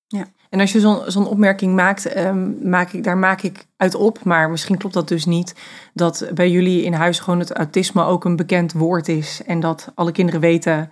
Ja, 0.06 0.26
en 0.50 0.60
als 0.60 0.72
je 0.72 0.80
zo'n 0.80 1.02
zo'n 1.06 1.26
opmerking 1.26 1.74
maakt, 1.74 2.06
ehm, 2.06 2.68
maak 2.68 2.92
ik, 2.92 3.04
daar 3.04 3.18
maak 3.18 3.42
ik 3.42 3.66
uit 3.76 3.94
op, 3.94 4.24
maar 4.24 4.50
misschien 4.50 4.76
klopt 4.76 4.94
dat 4.94 5.08
dus 5.08 5.24
niet, 5.24 5.54
dat 5.94 6.30
bij 6.34 6.50
jullie 6.50 6.82
in 6.82 6.92
huis 6.92 7.20
gewoon 7.20 7.38
het 7.38 7.52
autisme 7.52 8.02
ook 8.02 8.24
een 8.24 8.36
bekend 8.36 8.72
woord 8.72 9.08
is 9.08 9.42
en 9.46 9.60
dat 9.60 9.92
alle 9.94 10.12
kinderen 10.12 10.40
weten 10.40 10.90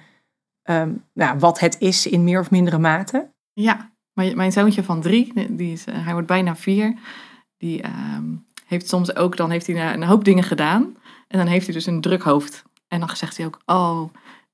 ehm, 0.63 0.93
ja, 1.13 1.39
wat 1.39 1.61
het 1.61 1.77
is 1.79 2.07
in 2.07 2.25
meer 2.25 2.41
of 2.41 2.51
mindere 2.51 2.79
mate. 2.79 3.31
Ja, 3.53 3.93
mijn, 4.13 4.37
mijn 4.37 4.53
zoontje 4.53 4.85
van 4.85 5.01
drie, 5.01 5.33
die 5.51 5.73
is, 5.73 5.85
hij 5.91 6.13
wordt 6.13 6.29
bijna 6.29 6.57
vier, 6.57 6.95
die 7.57 7.83
ehm, 7.83 8.25
heeft 8.67 8.89
soms 8.89 9.17
ook, 9.17 9.37
dan 9.37 9.51
heeft 9.51 9.67
hij 9.67 9.95
een 9.95 10.03
hoop 10.03 10.25
dingen 10.25 10.45
gedaan 10.45 10.97
en 11.29 11.39
dan 11.39 11.47
heeft 11.47 11.65
hij 11.65 11.75
dus 11.75 11.87
een 11.87 12.01
druk 12.01 12.23
hoofd. 12.23 12.67
En 12.89 13.01
dan 13.01 13.17
zegt 13.17 13.37
hij 13.37 13.47
ook, 13.47 13.61
oh, 13.67 14.09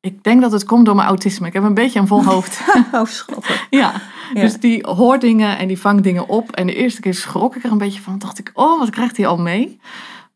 ik 0.05 0.25
denk 0.25 0.41
dat 0.41 0.53
het 0.53 0.65
komt 0.65 0.87
door 0.87 0.95
mijn 0.95 1.09
autisme. 1.09 1.47
Ik 1.47 1.53
heb 1.53 1.63
een 1.63 1.75
beetje 1.75 1.99
een 1.99 2.07
vol 2.07 2.25
hoofd. 2.25 2.61
Schattig. 3.03 3.67
ja. 3.71 4.01
dus 4.35 4.61
die 4.61 4.87
hoort 4.87 5.21
dingen 5.21 5.59
en 5.59 5.69
die 5.69 5.81
vangt 5.81 6.03
dingen 6.03 6.29
op. 6.29 6.51
En 6.51 6.67
de 6.67 6.75
eerste 6.75 7.01
keer 7.01 7.15
schrok 7.15 7.57
ik 7.57 7.65
er 7.65 7.71
een 7.71 7.79
beetje 7.79 8.01
van. 8.01 8.19
Dacht 8.19 8.39
ik, 8.39 8.51
oh, 8.55 8.79
wat 8.79 8.91
krijgt 8.91 9.17
hij 9.17 9.27
al 9.27 9.37
mee? 9.37 9.81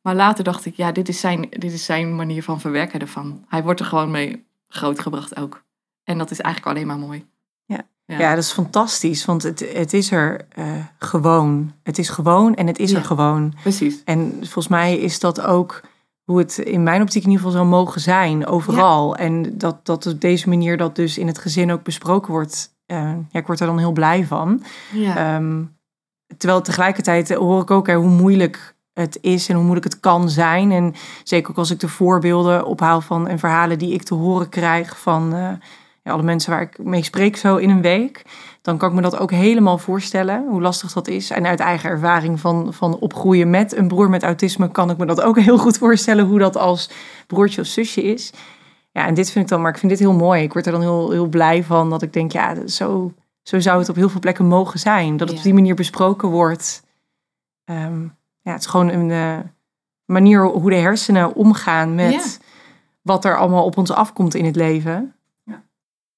Maar 0.03 0.15
later 0.15 0.45
dacht 0.45 0.65
ik, 0.67 0.75
ja, 0.75 0.93
dit 0.93 1.09
is 1.09 1.21
zijn, 1.21 1.47
dit 1.51 1.73
is 1.73 1.85
zijn 1.85 2.17
manier 2.17 2.43
van 2.43 2.61
verwerken 2.61 3.01
ervan. 3.01 3.45
Hij 3.49 3.63
wordt 3.63 3.81
er 3.81 3.87
gewoon 3.87 4.11
mee 4.11 4.47
grootgebracht 4.69 5.37
ook. 5.37 5.63
En 6.05 6.19
dat 6.19 6.31
is 6.31 6.41
eigenlijk 6.41 6.75
alleen 6.77 6.87
maar 6.87 7.07
mooi. 7.07 7.27
Ja, 7.65 7.81
ja. 8.05 8.19
ja 8.19 8.35
dat 8.35 8.45
is 8.45 8.53
fantastisch. 8.53 9.25
Want 9.25 9.43
het, 9.43 9.73
het 9.73 9.93
is 9.93 10.11
er 10.11 10.47
uh, 10.59 10.65
gewoon. 10.99 11.73
Het 11.83 11.99
is 11.99 12.09
gewoon 12.09 12.55
en 12.55 12.67
het 12.67 12.79
is 12.79 12.91
Ja. 12.91 12.97
er 12.97 13.05
gewoon. 13.05 13.55
Precies. 13.63 14.03
En 14.05 14.33
volgens 14.39 14.69
mij 14.69 14.99
is 14.99 15.21
dat 15.21 15.41
ook 15.41 15.81
hoe 16.29 16.39
het 16.39 16.59
in 16.59 16.83
mijn 16.83 17.03
optiek 17.03 17.23
in 17.25 17.31
ieder 17.31 17.45
geval 17.45 17.59
zou 17.59 17.71
mogen 17.71 18.01
zijn, 18.01 18.47
overal. 18.47 19.17
En 19.17 19.59
dat, 19.59 19.87
dat 19.87 20.07
op 20.07 20.21
deze 20.21 20.49
manier 20.49 20.77
dat 20.77 20.97
dus 20.97 21.19
in 21.19 21.27
het 21.27 21.39
gezin 21.39 21.73
ook 21.73 21.83
besproken 21.83 22.33
wordt. 22.33 22.75
eh, 22.87 23.13
ja, 23.31 23.41
ik 23.41 23.47
word 23.47 23.61
er 23.61 23.67
dan 23.67 23.79
heel 23.79 23.93
blij 23.93 24.27
van. 24.27 24.63
Ja. 24.93 25.17
Ehm, 25.17 25.63
terwijl 26.37 26.61
tegelijkertijd 26.61 27.35
hoor 27.35 27.63
ik 27.63 27.71
ook 27.71 27.87
hè, 27.87 27.95
hoe 27.95 28.09
moeilijk 28.09 28.77
het 28.93 29.19
is 29.21 29.49
en 29.49 29.55
hoe 29.55 29.65
moeilijk 29.65 29.93
het 29.93 30.01
kan 30.01 30.31
zijn. 30.31 30.71
En 30.71 30.95
zeker 31.25 31.51
ook 31.51 31.59
als 31.59 31.71
ik 31.71 31.81
de 31.81 31.89
voorbeelden 31.89 32.67
ophaal 32.67 33.01
van 33.01 33.29
en 33.29 33.39
verhalen 33.39 33.79
die 33.79 33.93
ik 33.93 34.03
te 34.03 34.15
horen 34.15 34.49
krijg 34.49 34.99
van 35.01 35.35
eh, 35.35 35.49
ja, 36.09 36.15
alle 36.15 36.23
mensen 36.23 36.51
waar 36.51 36.63
ik 36.63 36.79
mee 36.79 37.03
spreek 37.03 37.37
zo 37.37 37.57
in 37.57 37.71
een 37.71 37.83
week. 37.83 38.23
Dan 38.63 38.79
kan 38.79 38.89
ik 38.89 38.95
me 38.95 39.01
dat 39.03 39.19
ook 39.19 39.31
helemaal 39.31 39.79
voorstellen, 39.79 40.47
hoe 40.49 40.61
lastig 40.61 40.93
dat 40.93 41.09
is. 41.09 41.31
En 41.31 41.47
uit 41.47 41.61
eigen 41.61 41.91
ervaring 41.91 42.41
van, 42.41 42.75
van 42.75 42.99
opgroeien 42.99 43.51
met 43.51 43.77
een 43.77 43.89
broer 43.89 44.09
met 44.11 44.23
autisme 44.23 44.71
kan 44.71 44.91
ik 44.91 44.97
me 44.97 45.07
dat 45.07 45.21
ook 45.21 45.39
heel 45.49 45.59
goed 45.59 45.79
voorstellen 45.79 46.25
hoe 46.27 46.39
dat 46.39 46.57
als 46.57 46.91
broertje 47.27 47.61
of 47.61 47.67
zusje 47.67 48.03
is. 48.03 48.33
Ja, 48.93 49.07
en 49.07 49.15
dit 49.15 49.31
vind 49.31 49.45
ik 49.45 49.51
dan, 49.51 49.61
maar 49.61 49.71
ik 49.73 49.79
vind 49.79 49.91
dit 49.91 50.01
heel 50.01 50.13
mooi. 50.13 50.43
Ik 50.43 50.53
word 50.53 50.67
er 50.67 50.73
dan 50.73 50.81
heel, 50.81 51.11
heel 51.11 51.27
blij 51.27 51.65
van 51.65 51.91
dat 51.91 52.03
ik 52.03 52.13
denk, 52.13 52.33
ja, 52.33 52.67
zo, 52.67 53.13
zo 53.43 53.61
zou 53.61 53.79
het 53.79 53.89
op 53.89 53.97
heel 53.97 54.09
veel 54.09 54.21
plekken 54.21 54.47
mogen 54.47 54.79
zijn. 54.79 55.17
Dat 55.17 55.21
het 55.21 55.31
Ja. 55.31 55.37
op 55.37 55.43
die 55.43 55.55
manier 55.55 55.75
besproken 55.75 56.29
wordt. 56.29 56.83
Ehm, 57.65 58.03
ja, 58.41 58.53
het 58.53 58.61
is 58.61 58.67
gewoon 58.67 58.89
een 58.89 59.11
eh, 59.11 59.39
manier 60.05 60.45
hoe 60.45 60.71
de 60.71 60.77
hersenen 60.77 61.35
omgaan 61.35 61.95
met 61.95 62.41
wat 63.03 63.25
er 63.25 63.39
allemaal 63.39 63.65
op 63.65 63.77
ons 63.77 63.91
afkomt 63.91 64.35
in 64.35 64.45
het 64.45 64.57
leven. 64.57 65.15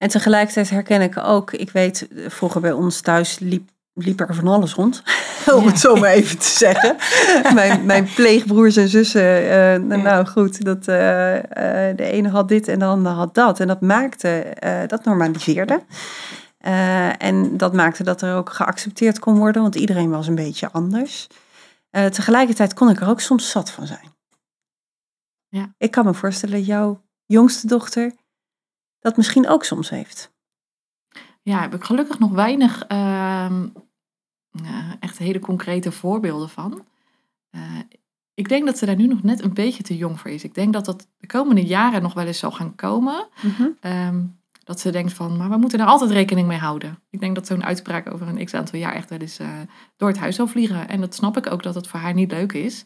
En 0.00 0.08
tegelijkertijd 0.08 0.70
herken 0.70 1.00
ik 1.00 1.18
ook, 1.18 1.52
ik 1.52 1.70
weet, 1.70 2.08
vroeger 2.28 2.60
bij 2.60 2.72
ons 2.72 3.00
thuis 3.00 3.38
liep, 3.38 3.70
liep 3.94 4.20
er 4.20 4.34
van 4.34 4.48
alles 4.48 4.74
rond. 4.74 5.02
Om 5.56 5.66
het 5.66 5.78
zo 5.78 5.96
maar 5.96 6.10
even 6.10 6.38
te 6.38 6.48
zeggen. 6.48 6.96
mijn, 7.54 7.86
mijn 7.86 8.08
pleegbroers 8.14 8.76
en 8.76 8.88
zussen, 8.88 9.50
eh, 9.50 9.80
nou, 9.80 10.26
goed, 10.26 10.64
dat, 10.64 10.88
eh, 10.88 11.36
eh, 11.36 11.96
de 11.96 12.04
ene 12.04 12.28
had 12.28 12.48
dit 12.48 12.68
en 12.68 12.78
de 12.78 12.84
andere 12.84 13.14
had 13.14 13.34
dat. 13.34 13.60
En 13.60 13.66
dat 13.66 13.80
maakte, 13.80 14.56
dat 14.86 15.04
normaliseerde. 15.04 15.82
En 17.18 17.56
dat 17.56 17.72
maakte 17.72 18.02
dat 18.02 18.22
er 18.22 18.36
ook 18.36 18.52
geaccepteerd 18.52 19.18
kon 19.18 19.38
worden, 19.38 19.62
want 19.62 19.74
iedereen 19.74 20.10
was 20.10 20.26
een 20.26 20.34
beetje 20.34 20.70
anders. 20.72 21.26
Tegelijkertijd 21.90 22.74
kon 22.74 22.90
ik 22.90 23.00
er 23.00 23.08
ook 23.08 23.20
soms 23.20 23.50
zat 23.50 23.70
van 23.70 23.86
zijn. 23.86 24.14
Ja. 25.48 25.74
Ik 25.78 25.90
kan 25.90 26.04
me 26.04 26.14
voorstellen 26.14 26.56
dat 26.56 26.66
jouw 26.66 27.00
jongste 27.26 27.66
dochter 27.66 28.12
dat 29.00 29.16
misschien 29.16 29.48
ook 29.48 29.64
soms 29.64 29.90
heeft. 29.90 30.32
Ja, 31.42 31.60
heb 31.60 31.74
ik 31.74 31.84
gelukkig 31.84 32.18
nog 32.18 32.30
weinig 32.30 32.84
ehm, 32.86 33.68
echt 35.00 35.18
hele 35.18 35.38
concrete 35.38 35.92
voorbeelden 35.92 36.48
van. 36.48 36.86
Eh, 37.50 37.60
ik 38.34 38.48
denk 38.48 38.66
dat 38.66 38.78
ze 38.78 38.86
daar 38.86 38.96
nu 38.96 39.06
nog 39.06 39.22
net 39.22 39.42
een 39.42 39.54
beetje 39.54 39.82
te 39.82 39.96
jong 39.96 40.20
voor 40.20 40.30
is. 40.30 40.44
Ik 40.44 40.54
denk 40.54 40.72
dat 40.72 40.84
dat 40.84 41.08
de 41.18 41.26
komende 41.26 41.64
jaren 41.64 42.02
nog 42.02 42.14
wel 42.14 42.26
eens 42.26 42.38
zal 42.38 42.52
gaan 42.52 42.74
komen. 42.74 43.28
Ehm, 43.80 44.22
dat 44.64 44.80
ze 44.80 44.90
denkt 44.90 45.12
van, 45.12 45.36
maar 45.36 45.50
we 45.50 45.56
moeten 45.56 45.78
daar 45.78 45.86
altijd 45.86 46.10
rekening 46.10 46.48
mee 46.48 46.58
houden. 46.58 46.98
Ik 47.10 47.20
denk 47.20 47.34
dat 47.34 47.46
zo'n 47.46 47.64
uitspraak 47.64 48.12
over 48.12 48.28
een 48.28 48.44
x 48.44 48.54
aantal 48.54 48.78
jaar 48.78 48.94
echt 48.94 49.10
wel 49.10 49.18
eens 49.18 49.38
eh, 49.38 49.48
door 49.96 50.08
het 50.08 50.18
huis 50.18 50.36
zal 50.36 50.46
vliegen. 50.46 50.88
En 50.88 51.00
dat 51.00 51.14
snap 51.14 51.36
ik 51.36 51.50
ook 51.50 51.62
dat 51.62 51.74
het 51.74 51.88
voor 51.88 52.00
haar 52.00 52.14
niet 52.14 52.30
leuk 52.30 52.52
is. 52.52 52.84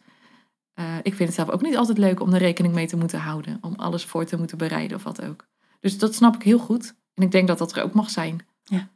Eh, 0.74 0.85
ik 1.03 1.14
vind 1.14 1.29
het 1.29 1.35
zelf 1.35 1.50
ook 1.50 1.62
niet 1.62 1.77
altijd 1.77 1.98
leuk 1.98 2.20
om 2.20 2.33
er 2.33 2.38
rekening 2.38 2.74
mee 2.74 2.87
te 2.87 2.96
moeten 2.96 3.18
houden. 3.18 3.59
Om 3.61 3.74
alles 3.77 4.05
voor 4.05 4.24
te 4.24 4.37
moeten 4.37 4.59
bereiden 4.59 4.96
of 4.96 5.03
wat 5.03 5.24
ook. 5.24 5.46
Dus 5.85 5.99
dat 5.99 6.14
snap 6.14 6.35
ik 6.35 6.42
heel 6.42 6.59
goed. 6.59 6.94
En 7.14 7.23
ik 7.23 7.31
denk 7.31 7.49
dat 7.49 7.59
dat 7.59 7.77
er 7.77 7.83
ook 7.83 7.92
mag 7.92 8.11
zijn. 8.11 8.47
Ja. 8.62 8.88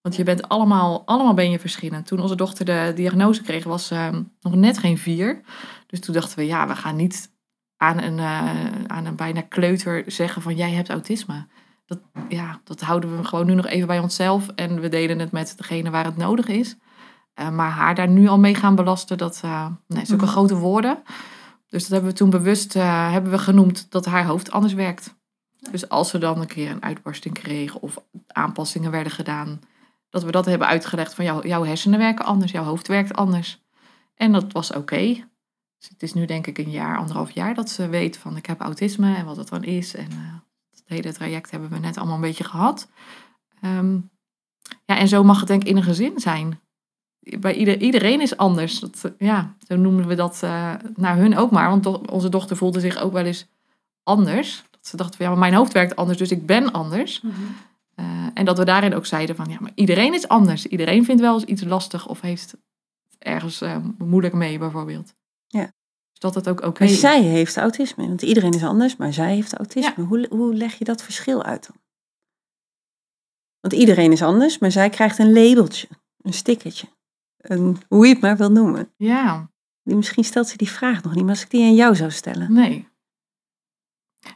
Want 0.00 0.16
je 0.16 0.22
bent 0.22 0.48
allemaal, 0.48 1.02
allemaal 1.06 1.34
ben 1.34 1.50
je 1.50 1.58
verschillend. 1.58 2.06
Toen 2.06 2.20
onze 2.20 2.36
dochter 2.36 2.64
de 2.64 2.92
diagnose 2.94 3.42
kreeg, 3.42 3.64
was 3.64 3.86
ze 3.86 4.24
nog 4.40 4.54
net 4.54 4.78
geen 4.78 4.98
vier. 4.98 5.40
Dus 5.86 6.00
toen 6.00 6.14
dachten 6.14 6.38
we, 6.38 6.46
ja, 6.46 6.66
we 6.68 6.76
gaan 6.76 6.96
niet 6.96 7.30
aan 7.76 8.02
een, 8.02 8.18
eh, 8.18 8.84
aan 8.86 9.06
een 9.06 9.16
bijna 9.16 9.40
kleuter 9.40 10.04
zeggen 10.06 10.42
van 10.42 10.56
jij 10.56 10.70
hebt 10.70 10.90
autisme. 10.90 11.46
Dat, 11.86 11.98
ja, 12.28 12.60
dat 12.64 12.80
houden 12.80 13.16
we 13.16 13.24
gewoon 13.24 13.46
nu 13.46 13.54
nog 13.54 13.66
even 13.66 13.86
bij 13.86 13.98
onszelf. 13.98 14.48
En 14.48 14.80
we 14.80 14.88
delen 14.88 15.18
het 15.18 15.32
met 15.32 15.54
degene 15.56 15.90
waar 15.90 16.04
het 16.04 16.16
nodig 16.16 16.46
is. 16.46 16.76
Eh, 17.34 17.50
maar 17.50 17.70
haar 17.70 17.94
daar 17.94 18.08
nu 18.08 18.28
al 18.28 18.38
mee 18.38 18.54
gaan 18.54 18.74
belasten, 18.74 19.18
dat 19.18 19.42
uh, 19.44 19.66
nee, 19.86 20.04
zulke 20.06 20.24
Mhm. 20.24 20.32
grote 20.32 20.56
woorden. 20.56 21.02
Dus 21.68 21.82
dat 21.82 21.90
hebben 21.90 22.10
we 22.10 22.16
toen 22.16 22.30
bewust 22.30 22.76
eh, 22.76 23.12
hebben 23.12 23.30
we 23.30 23.38
genoemd 23.38 23.90
dat 23.90 24.06
haar 24.06 24.24
hoofd 24.26 24.50
anders 24.50 24.74
werkt. 24.74 25.16
Dus 25.70 25.88
als 25.88 26.10
ze 26.10 26.18
dan 26.18 26.40
een 26.40 26.46
keer 26.46 26.70
een 26.70 26.82
uitbarsting 26.82 27.34
kreeg 27.34 27.78
of 27.78 27.98
aanpassingen 28.26 28.90
werden 28.90 29.12
gedaan, 29.12 29.60
dat 30.10 30.22
we 30.22 30.30
dat 30.30 30.46
hebben 30.46 30.66
uitgelegd 30.66 31.14
van 31.14 31.24
jou, 31.24 31.48
jouw 31.48 31.64
hersenen 31.64 31.98
werken 31.98 32.24
anders, 32.24 32.52
jouw 32.52 32.64
hoofd 32.64 32.88
werkt 32.88 33.14
anders. 33.14 33.62
En 34.14 34.32
dat 34.32 34.52
was 34.52 34.72
oké. 34.72 35.26
Dus 35.78 35.88
het 35.88 36.02
is 36.02 36.14
nu 36.14 36.26
denk 36.26 36.46
ik 36.46 36.58
een 36.58 36.70
jaar, 36.70 36.98
anderhalf 36.98 37.30
jaar 37.30 37.54
dat 37.54 37.70
ze 37.70 37.88
weet 37.88 38.16
van 38.16 38.36
ik 38.36 38.46
heb 38.46 38.60
autisme 38.60 39.14
en 39.14 39.24
wat 39.24 39.36
het 39.36 39.48
dan 39.48 39.64
is. 39.64 39.94
En 39.94 40.10
uh, 40.12 40.34
het 40.70 40.82
hele 40.84 41.12
traject 41.12 41.50
hebben 41.50 41.70
we 41.70 41.78
net 41.78 41.96
allemaal 41.96 42.14
een 42.14 42.20
beetje 42.20 42.44
gehad. 42.44 42.88
Um, 43.64 44.10
ja, 44.84 44.96
en 44.96 45.08
zo 45.08 45.24
mag 45.24 45.38
het 45.38 45.48
denk 45.48 45.62
ik 45.62 45.68
in 45.68 45.76
een 45.76 45.82
gezin 45.82 46.20
zijn. 46.20 46.60
Bij 47.40 47.54
ieder, 47.54 47.80
iedereen 47.80 48.20
is 48.20 48.36
anders. 48.36 48.80
Dat, 48.80 49.12
ja, 49.18 49.56
zo 49.66 49.76
noemen 49.76 50.06
we 50.06 50.14
dat 50.14 50.40
uh, 50.44 50.74
naar 50.94 51.16
hun 51.16 51.36
ook 51.36 51.50
maar. 51.50 51.68
Want 51.68 52.10
onze 52.10 52.28
dochter 52.28 52.56
voelde 52.56 52.80
zich 52.80 52.96
ook 52.96 53.12
wel 53.12 53.24
eens 53.24 53.46
anders. 54.02 54.64
Ze 54.88 54.96
dacht 54.96 55.16
van 55.16 55.24
ja, 55.24 55.30
maar 55.30 55.40
mijn 55.40 55.54
hoofd 55.54 55.72
werkt 55.72 55.96
anders, 55.96 56.18
dus 56.18 56.30
ik 56.30 56.46
ben 56.46 56.72
anders. 56.72 57.20
Mm 57.20 57.30
-hmm. 57.30 57.56
uh, 57.96 58.26
en 58.34 58.44
dat 58.44 58.58
we 58.58 58.64
daarin 58.64 58.94
ook 58.94 59.06
zeiden 59.06 59.36
van 59.36 59.48
ja, 59.48 59.56
maar 59.60 59.72
iedereen 59.74 60.14
is 60.14 60.28
anders. 60.28 60.66
Iedereen 60.66 61.04
vindt 61.04 61.20
wel 61.20 61.34
eens 61.34 61.44
iets 61.44 61.64
lastig 61.64 62.08
of 62.08 62.20
heeft 62.20 62.56
ergens 63.18 63.62
uh, 63.62 63.76
moeilijk 63.98 64.34
mee 64.34 64.58
bijvoorbeeld. 64.58 65.14
Ja. 65.46 65.72
Dus 66.10 66.18
dat 66.18 66.34
het 66.34 66.48
ook 66.48 66.58
oké 66.58 66.68
okay 66.68 66.88
is. 66.88 67.00
zij 67.00 67.22
heeft 67.22 67.56
autisme, 67.56 68.06
want 68.06 68.22
iedereen 68.22 68.52
is 68.52 68.64
anders, 68.64 68.96
maar 68.96 69.12
zij 69.12 69.34
heeft 69.34 69.54
autisme. 69.54 69.94
Ja. 69.96 70.02
Hoe, 70.02 70.26
hoe 70.30 70.54
leg 70.54 70.74
je 70.74 70.84
dat 70.84 71.02
verschil 71.02 71.42
uit 71.42 71.66
dan? 71.66 71.76
Want 73.60 73.74
iedereen 73.74 74.12
is 74.12 74.22
anders, 74.22 74.58
maar 74.58 74.70
zij 74.70 74.90
krijgt 74.90 75.18
een 75.18 75.32
labeltje, 75.32 75.88
een 76.22 76.32
stickertje. 76.32 76.86
Een, 77.36 77.78
hoe 77.88 78.06
je 78.06 78.12
het 78.12 78.22
maar 78.22 78.36
wil 78.36 78.50
noemen. 78.50 78.92
Ja. 78.96 79.50
Misschien 79.82 80.24
stelt 80.24 80.48
ze 80.48 80.56
die 80.56 80.70
vraag 80.70 81.02
nog 81.02 81.14
niet, 81.14 81.22
maar 81.22 81.32
als 81.32 81.42
ik 81.42 81.50
die 81.50 81.64
aan 81.64 81.74
jou 81.74 81.94
zou 81.96 82.10
stellen. 82.10 82.52
Nee. 82.52 82.88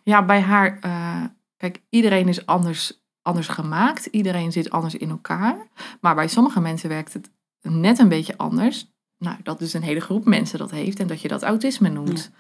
Ja, 0.02 0.24
bij 0.24 0.40
haar, 0.40 0.78
uh, 0.84 1.24
kijk, 1.56 1.82
iedereen 1.88 2.28
is 2.28 2.46
anders 2.46 3.02
anders 3.22 3.48
gemaakt. 3.48 4.06
Iedereen 4.06 4.52
zit 4.52 4.70
anders 4.70 4.94
in 4.94 5.10
elkaar. 5.10 5.66
Maar 6.00 6.14
bij 6.14 6.28
sommige 6.28 6.60
mensen 6.60 6.88
werkt 6.88 7.12
het 7.12 7.30
net 7.60 7.98
een 7.98 8.08
beetje 8.08 8.36
anders. 8.36 8.90
Nou, 9.18 9.36
dat 9.42 9.58
dus 9.58 9.72
een 9.72 9.82
hele 9.82 10.00
groep 10.00 10.24
mensen 10.24 10.58
dat 10.58 10.70
heeft 10.70 11.00
en 11.00 11.06
dat 11.06 11.20
je 11.20 11.28
dat 11.28 11.42
autisme 11.42 11.88
noemt. 11.88 12.30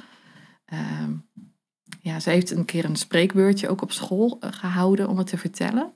Ja, 0.64 1.08
ja 2.00 2.20
ze 2.20 2.30
heeft 2.30 2.50
een 2.50 2.64
keer 2.64 2.84
een 2.84 2.96
spreekbeurtje 2.96 3.68
ook 3.68 3.82
op 3.82 3.92
school 3.92 4.36
eh, 4.40 4.52
gehouden 4.52 5.08
om 5.08 5.18
het 5.18 5.26
te 5.26 5.38
vertellen. 5.38 5.92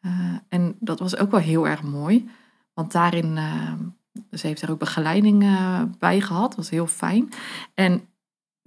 Uh, 0.00 0.34
en 0.48 0.76
dat 0.80 0.98
was 0.98 1.16
ook 1.16 1.30
wel 1.30 1.40
heel 1.40 1.68
erg 1.68 1.82
mooi. 1.82 2.28
Want 2.74 2.92
daarin, 2.92 3.36
uh, 3.36 3.72
ze 4.30 4.46
heeft 4.46 4.62
er 4.62 4.70
ook 4.70 4.78
begeleiding 4.78 5.42
uh, 5.42 5.82
bij 5.98 6.20
gehad. 6.20 6.48
Dat 6.48 6.56
was 6.56 6.70
heel 6.70 6.86
fijn. 6.86 7.28
En 7.74 8.08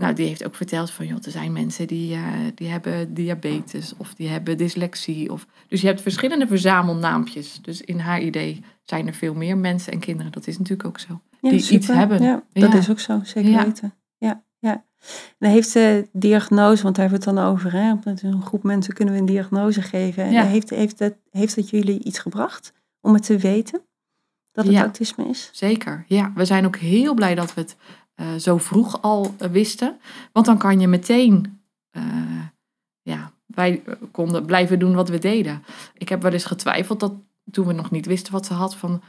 nou, 0.04 0.16
die 0.16 0.28
heeft 0.28 0.46
ook 0.46 0.56
verteld 0.56 0.92
van, 0.92 1.08
joh, 1.08 1.18
er 1.26 1.32
zijn 1.32 1.52
mensen 1.52 1.88
die, 1.88 2.18
die 2.56 2.68
hebben 2.68 3.14
diabetes 3.14 3.94
of 3.98 4.14
die 4.14 4.28
hebben 4.28 4.58
dyslexie. 4.58 5.32
Of, 5.32 5.48
dus 5.68 5.82
je 5.82 5.88
hebt 5.88 6.02
verschillende 6.02 6.48
verzamelnaampjes. 6.48 7.60
Dus 7.62 7.82
in 7.82 8.00
haar 8.00 8.22
idee 8.22 8.64
zijn 8.84 9.08
er 9.08 9.14
veel 9.14 9.34
meer 9.34 9.58
mensen 9.58 9.94
en 9.94 10.00
kinderen. 10.00 10.32
Dat 10.32 10.48
is 10.48 10.58
natuurlijk 10.58 10.88
ook 10.88 11.00
zo. 11.00 11.22
Ja, 11.42 11.50
die 11.50 11.60
super. 11.60 11.76
iets 11.76 11.88
hebben. 11.88 12.22
Ja, 12.22 12.44
dat 12.54 12.74
is 12.74 12.90
ook 12.90 13.00
zo, 13.00 13.20
zeker 13.24 13.52
Ja. 13.52 13.66
weten. 13.66 13.94
Ja, 14.18 14.44
ja. 14.60 14.72
En 14.74 15.36
dan 15.40 15.50
heeft 15.50 15.74
de 15.74 16.08
diagnose, 16.12 16.84
want 16.84 16.96
daar 16.96 17.10
hebben 17.10 17.24
we 17.24 17.30
het 17.30 17.38
dan 17.38 17.52
over, 17.52 17.72
hè? 17.72 17.94
met 18.04 18.24
een 18.24 18.42
groep 18.42 18.64
mensen 18.64 18.94
kunnen 18.94 19.14
we 19.14 19.20
een 19.20 19.26
diagnose 19.26 19.82
geven. 19.82 20.32
Ja. 20.32 20.44
Heeft, 20.44 20.70
heeft, 20.70 21.12
heeft 21.32 21.56
het 21.56 21.70
jullie 21.70 22.04
iets 22.04 22.20
gebracht 22.20 22.74
om 23.02 23.14
het 23.14 23.26
te 23.26 23.38
weten 23.38 23.82
dat 24.52 24.66
het 24.66 24.76
autisme 24.76 25.28
is? 25.28 25.50
Zeker, 25.52 26.06
ja. 26.08 26.32
We 26.36 26.46
zijn 26.46 26.66
ook 26.66 26.78
heel 26.78 27.14
blij 27.14 27.36
dat 27.36 27.54
we 27.54 27.62
het 27.62 27.76
eh, 28.16 28.36
zo 28.36 28.58
vroeg 28.58 29.02
al 29.02 29.36
eh, 29.38 29.50
wisten. 29.50 30.00
Want 30.32 30.46
dan 30.46 30.58
kan 30.58 30.80
je 30.80 30.88
meteen, 30.88 31.62
eh, 31.90 32.04
ja, 33.02 33.32
wij 33.46 33.84
konden 34.12 34.46
blijven 34.46 34.80
doen 34.80 34.96
wat 34.96 35.10
we 35.10 35.18
deden. 35.18 35.64
Ik 35.98 36.10
heb 36.10 36.22
wel 36.22 36.32
eens 36.32 36.46
getwijfeld 36.46 37.00
dat 37.00 37.14
toen 37.52 37.68
we 37.68 37.74
nog 37.74 37.92
niet 37.92 38.06
wisten 38.06 38.34
wat 38.34 38.46
ze 38.46 38.54
had, 38.54 38.76
van 38.76 39.02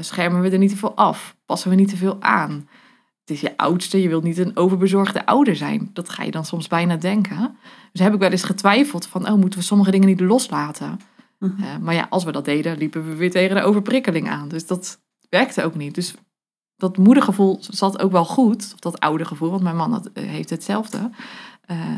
schermen 0.00 0.40
we 0.40 0.50
er 0.50 0.58
niet 0.58 0.70
te 0.70 0.76
veel 0.76 0.96
af? 0.96 1.36
Passen 1.44 1.70
we 1.70 1.76
niet 1.76 1.88
te 1.88 1.96
veel 1.96 2.16
aan? 2.20 2.68
Het 3.20 3.30
is 3.30 3.40
je 3.40 3.56
oudste, 3.56 4.02
je 4.02 4.08
wilt 4.08 4.22
niet 4.22 4.38
een 4.38 4.56
overbezorgde 4.56 5.26
ouder 5.26 5.56
zijn. 5.56 5.90
Dat 5.92 6.08
ga 6.08 6.22
je 6.22 6.30
dan 6.30 6.44
soms 6.44 6.68
bijna 6.68 6.96
denken. 6.96 7.56
Dus 7.92 8.00
heb 8.00 8.14
ik 8.14 8.18
wel 8.18 8.30
eens 8.30 8.42
getwijfeld 8.42 9.06
van, 9.06 9.28
oh, 9.28 9.38
moeten 9.38 9.58
we 9.58 9.64
sommige 9.64 9.90
dingen 9.90 10.08
niet 10.08 10.20
loslaten? 10.20 11.00
Mhm. 11.38 11.82
Maar 11.82 11.94
ja, 11.94 12.06
als 12.10 12.24
we 12.24 12.32
dat 12.32 12.44
deden, 12.44 12.78
liepen 12.78 13.08
we 13.08 13.14
weer 13.14 13.30
tegen 13.30 13.56
de 13.56 13.62
overprikkeling 13.62 14.28
aan. 14.28 14.48
Dus 14.48 14.66
dat 14.66 15.00
werkte 15.28 15.64
ook 15.64 15.74
niet. 15.74 15.94
Dus 15.94 16.14
dat 16.80 16.96
moedergevoel 16.96 17.56
zat 17.60 18.02
ook 18.02 18.12
wel 18.12 18.24
goed. 18.24 18.70
Of 18.74 18.80
dat 18.80 19.00
oude 19.00 19.24
gevoel, 19.24 19.50
want 19.50 19.62
mijn 19.62 19.76
man 19.76 19.92
had, 19.92 20.10
eh, 20.12 20.24
heeft 20.24 20.50
hetzelfde. 20.50 21.10
Eh, 21.60 21.96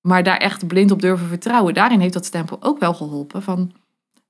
maar 0.00 0.22
daar 0.22 0.36
echt 0.36 0.66
blind 0.66 0.90
op 0.90 1.00
durven 1.00 1.28
vertrouwen. 1.28 1.74
Daarin 1.74 2.00
heeft 2.00 2.12
dat 2.12 2.24
stempel 2.24 2.62
ook 2.62 2.78
wel 2.78 2.94
geholpen. 2.94 3.42
Van, 3.42 3.72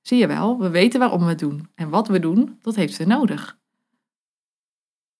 zie 0.01 0.17
je 0.17 0.27
wel, 0.27 0.59
we 0.59 0.69
weten 0.69 0.99
waarom 0.99 1.19
we 1.19 1.29
het 1.29 1.39
doen. 1.39 1.69
En 1.75 1.89
wat 1.89 2.07
we 2.07 2.19
doen, 2.19 2.59
dat 2.61 2.75
heeft 2.75 2.93
ze 2.93 3.05
nodig. 3.05 3.57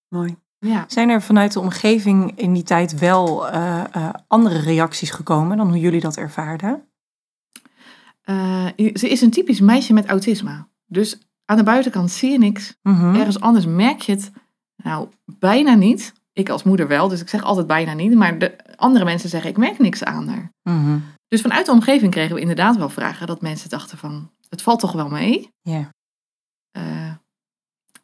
Mooi. 0.07 0.35
Ja, 0.59 0.85
Zijn 0.87 1.09
er 1.09 1.21
vanuit 1.21 1.53
de 1.53 1.59
omgeving 1.59 2.37
in 2.37 2.53
die 2.53 2.63
tijd 2.63 2.99
wel 2.99 3.49
eh, 3.49 4.09
andere 4.27 4.59
reacties 4.59 5.09
gekomen 5.09 5.57
dan 5.57 5.67
hoe 5.67 5.79
jullie 5.79 6.01
dat 6.01 6.17
ervaarden? 6.17 6.83
Ze 8.75 9.09
is 9.09 9.21
een 9.21 9.31
typisch 9.31 9.59
meisje 9.59 9.93
met 9.93 10.05
autisme. 10.05 10.67
Dus 10.85 11.19
aan 11.45 11.57
de 11.57 11.63
buitenkant 11.63 12.11
zie 12.11 12.31
je 12.31 12.37
niks. 12.37 12.77
Mhm. 12.81 13.15
Ergens 13.15 13.39
anders 13.39 13.65
merk 13.65 14.01
je 14.01 14.11
het 14.11 14.31
nou 14.86 15.10
bijna 15.26 15.74
niet. 15.74 16.13
Ik 16.34 16.50
als 16.50 16.63
moeder 16.63 16.88
wel, 16.88 17.08
dus 17.08 17.21
ik 17.21 17.30
zeg 17.30 17.43
altijd 17.43 17.67
bijna 17.67 17.93
niet. 17.93 18.13
Maar 18.13 18.39
de 18.39 18.56
andere 18.76 19.06
mensen 19.06 19.30
zeggen, 19.30 19.50
ik 19.50 19.58
merk 19.58 19.80
niks 19.80 20.04
aan 20.04 20.28
haar. 20.28 20.52
Mhm. 20.63 21.00
Dus 21.28 21.41
vanuit 21.41 21.65
de 21.65 21.71
omgeving 21.71 22.12
kregen 22.12 22.36
we 22.36 22.41
inderdaad 22.41 22.78
wel 22.78 22.89
vragen 22.89 23.28
dat 23.28 23.41
mensen 23.41 23.69
dachten 23.69 23.98
van, 23.98 24.32
het 24.50 24.62
valt 24.62 24.80
toch 24.80 24.91
wel 24.91 25.10
mee? 25.10 25.50
Ja. 25.62 25.89
Eh, 26.71 27.12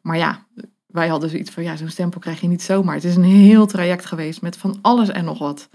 maar 0.01 0.17
ja, 0.17 0.47
wij 0.87 1.07
hadden 1.07 1.29
zoiets 1.29 1.51
van, 1.51 1.63
ja, 1.63 1.75
zo'n 1.75 1.89
stempel 1.89 2.19
krijg 2.19 2.41
je 2.41 2.47
niet 2.47 2.61
zomaar. 2.61 2.95
Het 2.95 3.03
is 3.03 3.15
een 3.15 3.23
heel 3.23 3.65
traject 3.65 4.05
geweest 4.05 4.41
met 4.41 4.57
van 4.57 4.79
alles 4.81 5.09
en 5.09 5.25
nog 5.25 5.39
wat. 5.39 5.69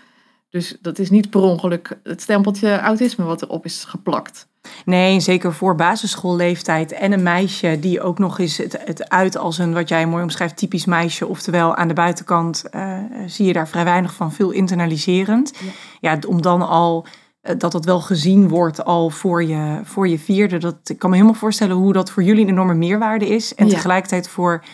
Dus 0.56 0.76
dat 0.80 0.98
is 0.98 1.10
niet 1.10 1.30
per 1.30 1.40
ongeluk 1.40 1.98
het 2.02 2.22
stempeltje 2.22 2.78
autisme 2.78 3.24
wat 3.24 3.42
erop 3.42 3.64
is 3.64 3.84
geplakt. 3.84 4.48
Nee, 4.84 5.20
zeker 5.20 5.54
voor 5.54 5.74
basisschoolleeftijd 5.74 6.92
en 6.92 7.12
een 7.12 7.22
meisje 7.22 7.78
die 7.80 8.00
ook 8.00 8.18
nog 8.18 8.38
eens 8.38 8.56
het, 8.56 8.78
het 8.84 9.08
uit 9.08 9.36
als 9.36 9.58
een, 9.58 9.72
wat 9.72 9.88
jij 9.88 10.06
mooi 10.06 10.22
omschrijft, 10.22 10.56
typisch 10.56 10.84
meisje. 10.84 11.26
Oftewel 11.26 11.74
aan 11.76 11.88
de 11.88 11.94
buitenkant 11.94 12.64
eh, 12.70 12.98
zie 13.26 13.46
je 13.46 13.52
daar 13.52 13.68
vrij 13.68 13.84
weinig 13.84 14.14
van, 14.14 14.32
veel 14.32 14.50
internaliserend. 14.50 15.52
Ja. 15.60 15.70
Ja, 16.00 16.18
om 16.28 16.42
dan 16.42 16.68
al, 16.68 17.06
eh, 17.40 17.54
dat 17.58 17.72
dat 17.72 17.84
wel 17.84 18.00
gezien 18.00 18.48
wordt 18.48 18.84
al 18.84 19.10
voor 19.10 19.44
je, 19.44 19.80
voor 19.84 20.08
je 20.08 20.18
vierde. 20.18 20.58
Dat, 20.58 20.76
ik 20.84 20.98
kan 20.98 21.10
me 21.10 21.16
helemaal 21.16 21.38
voorstellen 21.38 21.76
hoe 21.76 21.92
dat 21.92 22.10
voor 22.10 22.22
jullie 22.22 22.42
een 22.42 22.50
enorme 22.50 22.74
meerwaarde 22.74 23.28
is. 23.28 23.54
En 23.54 23.66
Ja. 23.66 23.74
tegelijkertijd 23.74 24.28
voor 24.28 24.64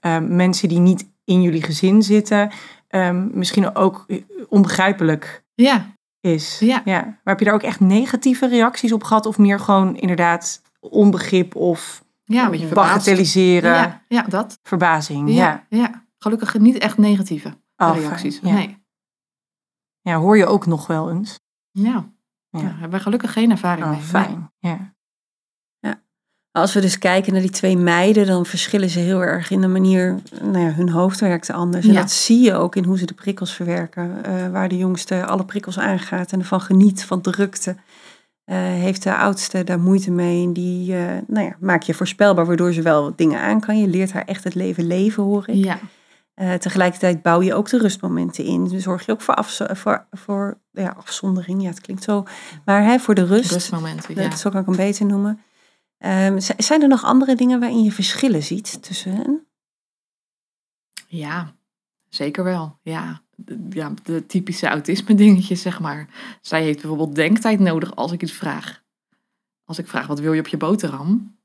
eh, 0.00 0.18
mensen 0.18 0.68
die 0.68 0.78
niet 0.78 1.10
in 1.24 1.42
jullie 1.42 1.62
gezin 1.62 2.02
zitten, 2.02 2.50
eh, 2.92 3.10
misschien 3.30 3.74
ook 3.76 4.06
onbegrijpelijk 4.48 5.44
Ja, 5.54 5.94
is. 6.20 6.58
Ja. 6.58 6.82
Maar 6.84 7.18
heb 7.24 7.38
je 7.38 7.44
daar 7.44 7.54
ook 7.54 7.62
echt 7.62 7.80
negatieve 7.80 8.46
reacties 8.48 8.92
op 8.92 9.02
gehad? 9.04 9.26
Of 9.26 9.38
meer 9.38 9.60
gewoon 9.60 9.96
inderdaad 9.96 10.62
onbegrip 10.80 11.56
of 11.56 12.04
ja 12.24 12.44
een 12.44 12.50
beetje 12.50 12.66
verbaasd. 12.66 12.88
bagatelliseren, 12.92 13.72
Ja, 13.72 14.02
ja, 14.08 14.22
dat. 14.22 14.58
verbazing? 14.62 15.28
Ja. 15.28 15.34
Ja, 15.68 15.78
ja. 15.78 16.04
Gelukkig 16.18 16.58
niet 16.58 16.78
echt 16.78 16.98
negatieve 16.98 17.56
Oh, 17.76 17.96
reacties. 17.96 18.38
fijn. 18.38 18.52
Ja. 18.52 18.58
Nee. 18.58 18.78
ja, 20.00 20.16
hoor 20.16 20.36
je 20.36 20.46
ook 20.46 20.66
nog 20.66 20.86
wel 20.86 21.10
eens. 21.10 21.40
Ja. 21.70 21.90
Ja. 21.90 22.04
Ja. 22.50 22.60
Daar 22.60 22.70
hebben 22.78 22.98
we 22.98 23.00
gelukkig 23.04 23.32
geen 23.32 23.50
ervaring 23.50 23.84
Oh, 23.86 23.90
mee. 23.90 24.00
fijn. 24.00 24.52
Ja. 24.58 24.94
Als 26.52 26.74
we 26.74 26.80
dus 26.80 26.98
kijken 26.98 27.32
naar 27.32 27.40
die 27.42 27.50
twee 27.50 27.76
meiden, 27.76 28.26
dan 28.26 28.46
verschillen 28.46 28.88
ze 28.90 28.98
heel 28.98 29.22
erg 29.22 29.50
in 29.50 29.60
de 29.60 29.66
manier, 29.68 30.18
nou 30.42 30.58
ja, 30.58 30.72
hun 30.72 30.88
hoofd 30.88 31.20
werkt 31.20 31.50
anders. 31.50 31.86
En 31.86 31.92
Ja. 31.92 32.00
dat 32.00 32.10
zie 32.10 32.40
je 32.40 32.54
ook 32.54 32.76
in 32.76 32.84
hoe 32.84 32.98
ze 32.98 33.06
de 33.06 33.14
prikkels 33.14 33.52
verwerken. 33.52 34.24
Eh, 34.24 34.48
waar 34.50 34.68
de 34.68 34.76
jongste 34.76 35.26
alle 35.26 35.44
prikkels 35.44 35.78
aangaat 35.78 36.32
en 36.32 36.38
ervan 36.38 36.60
geniet, 36.60 37.04
van 37.04 37.20
drukte. 37.20 37.76
eh, 38.44 38.56
heeft 38.58 39.02
de 39.02 39.16
oudste 39.16 39.64
daar 39.64 39.80
moeite 39.80 40.10
mee. 40.10 40.44
En 40.44 40.52
die 40.52 40.96
eh, 40.96 41.04
nou 41.26 41.46
ja, 41.46 41.56
maak 41.60 41.82
je 41.82 41.94
voorspelbaar, 41.94 42.46
waardoor 42.46 42.72
ze 42.72 42.82
wel 42.82 43.12
dingen 43.16 43.40
aan 43.40 43.60
kan. 43.60 43.78
Je 43.78 43.86
leert 43.86 44.12
haar 44.12 44.24
echt 44.24 44.44
het 44.44 44.54
leven 44.54 44.86
leven, 44.86 45.22
hoor 45.22 45.44
ik. 45.48 45.54
Ja, 45.64 45.78
tegelijkertijd 46.58 47.22
bouw 47.22 47.42
je 47.42 47.54
ook 47.54 47.68
de 47.68 47.78
rustmomenten 47.78 48.44
in. 48.44 48.68
Dus 48.68 48.82
zorg 48.82 49.06
je 49.06 49.12
ook 49.12 49.20
voor, 49.20 49.36
voor, 49.74 50.04
voor 50.10 50.58
ja, 50.72 50.94
afzondering. 50.98 51.62
Ja, 51.62 51.68
het 51.68 51.80
klinkt 51.80 52.02
zo. 52.02 52.24
Maar 52.64 52.84
hè, 52.84 52.98
voor 52.98 53.14
de 53.14 53.24
rust. 53.24 53.52
rustmomenten. 53.52 54.14
Ja. 54.22 54.28
Dat 54.28 54.38
zo 54.38 54.50
kan 54.50 54.60
ik 54.60 54.66
hem 54.66 54.76
beter 54.76 55.06
noemen. 55.06 55.40
Ehm, 56.02 56.38
zijn 56.56 56.82
er 56.82 56.88
nog 56.88 57.04
andere 57.04 57.34
dingen 57.34 57.60
waarin 57.60 57.82
je 57.82 57.92
verschillen 57.92 58.42
ziet 58.42 58.82
tussen 58.82 59.14
hen? 59.14 59.46
ja, 61.06 61.54
zeker 62.08 62.44
wel. 62.44 62.78
Ja. 62.82 63.22
De, 63.36 63.66
ja, 63.70 63.92
de 64.02 64.26
typische 64.26 64.66
autisme 64.66 65.14
dingetjes, 65.14 65.62
zeg 65.62 65.80
maar. 65.80 66.08
Zij 66.40 66.62
heeft 66.62 66.80
bijvoorbeeld 66.80 67.14
denktijd 67.14 67.60
nodig 67.60 67.96
als 67.96 68.12
ik 68.12 68.22
iets 68.22 68.32
vraag. 68.32 68.82
Als 69.64 69.78
ik 69.78 69.88
vraag, 69.88 70.06
wat 70.06 70.20
wil 70.20 70.32
je 70.32 70.40
op 70.40 70.46
je 70.46 70.56
boterham? 70.56 71.36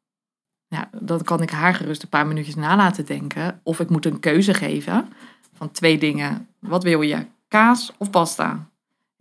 Ja, 0.67 0.89
dan 1.01 1.23
kan 1.23 1.41
ik 1.41 1.49
haar 1.49 1.73
gerust 1.73 2.03
een 2.03 2.09
paar 2.09 2.27
minuutjes 2.27 2.55
na 2.55 2.75
laten 2.75 3.05
denken. 3.05 3.59
Of 3.63 3.79
ik 3.79 3.89
moet 3.89 4.05
een 4.05 4.19
keuze 4.19 4.53
geven 4.53 5.09
van 5.53 5.71
twee 5.71 5.97
dingen. 5.97 6.47
Wat 6.59 6.83
wil 6.83 7.01
je? 7.01 7.25
Kaas 7.47 7.91
of 7.97 8.09
pasta? 8.09 8.69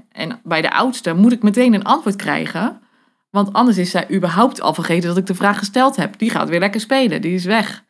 En 0.09 0.41
bij 0.45 0.63
de 0.63 0.71
oudste 0.71 1.15
moet 1.15 1.33
ik 1.33 1.43
meteen 1.43 1.75
een 1.75 1.85
antwoord 1.85 2.17
krijgen. 2.17 2.81
Want 3.37 3.53
anders 3.53 3.77
is 3.79 3.91
zij 3.91 4.11
überhaupt 4.11 4.61
al 4.61 4.75
vergeten 4.75 5.09
dat 5.09 5.17
ik 5.17 5.27
de 5.27 5.35
vraag 5.35 5.59
gesteld 5.59 5.97
heb. 5.97 6.19
Die 6.19 6.31
gaat 6.31 6.49
weer 6.49 6.59
lekker 6.59 6.81
spelen, 6.81 7.21
die 7.21 7.35
is 7.35 7.45
weg. 7.45 7.85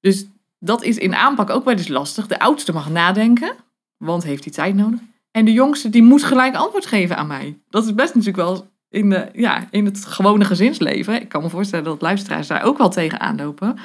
Dus 0.00 0.26
dat 0.58 0.82
is 0.82 0.98
in 0.98 1.14
aanpak 1.14 1.50
ook 1.50 1.64
wel 1.64 1.74
eens 1.74 1.88
lastig. 1.88 2.26
De 2.26 2.38
oudste 2.38 2.72
mag 2.72 2.90
nadenken, 2.90 3.52
want 3.96 4.24
heeft 4.24 4.42
die 4.42 4.52
tijd 4.52 4.74
nodig. 4.74 5.00
En 5.30 5.44
de 5.44 5.52
jongste 5.52 5.88
die 5.88 6.02
moet 6.02 6.24
gelijk 6.24 6.54
antwoord 6.54 6.86
geven 6.86 7.16
aan 7.16 7.26
mij. 7.26 7.58
Dat 7.68 7.84
is 7.84 7.94
best 7.94 8.14
natuurlijk 8.14 8.48
wel 8.48 8.66
in, 8.88 9.10
de, 9.10 9.28
ja, 9.32 9.66
in 9.70 9.84
het 9.84 10.04
gewone 10.04 10.44
gezinsleven. 10.44 11.20
Ik 11.20 11.28
kan 11.28 11.42
me 11.42 11.48
voorstellen 11.48 11.84
dat 11.84 12.02
luisteraars 12.02 12.46
daar 12.46 12.62
ook 12.62 12.78
wel 12.78 12.90
tegen 12.90 13.20
aanlopen. 13.20 13.78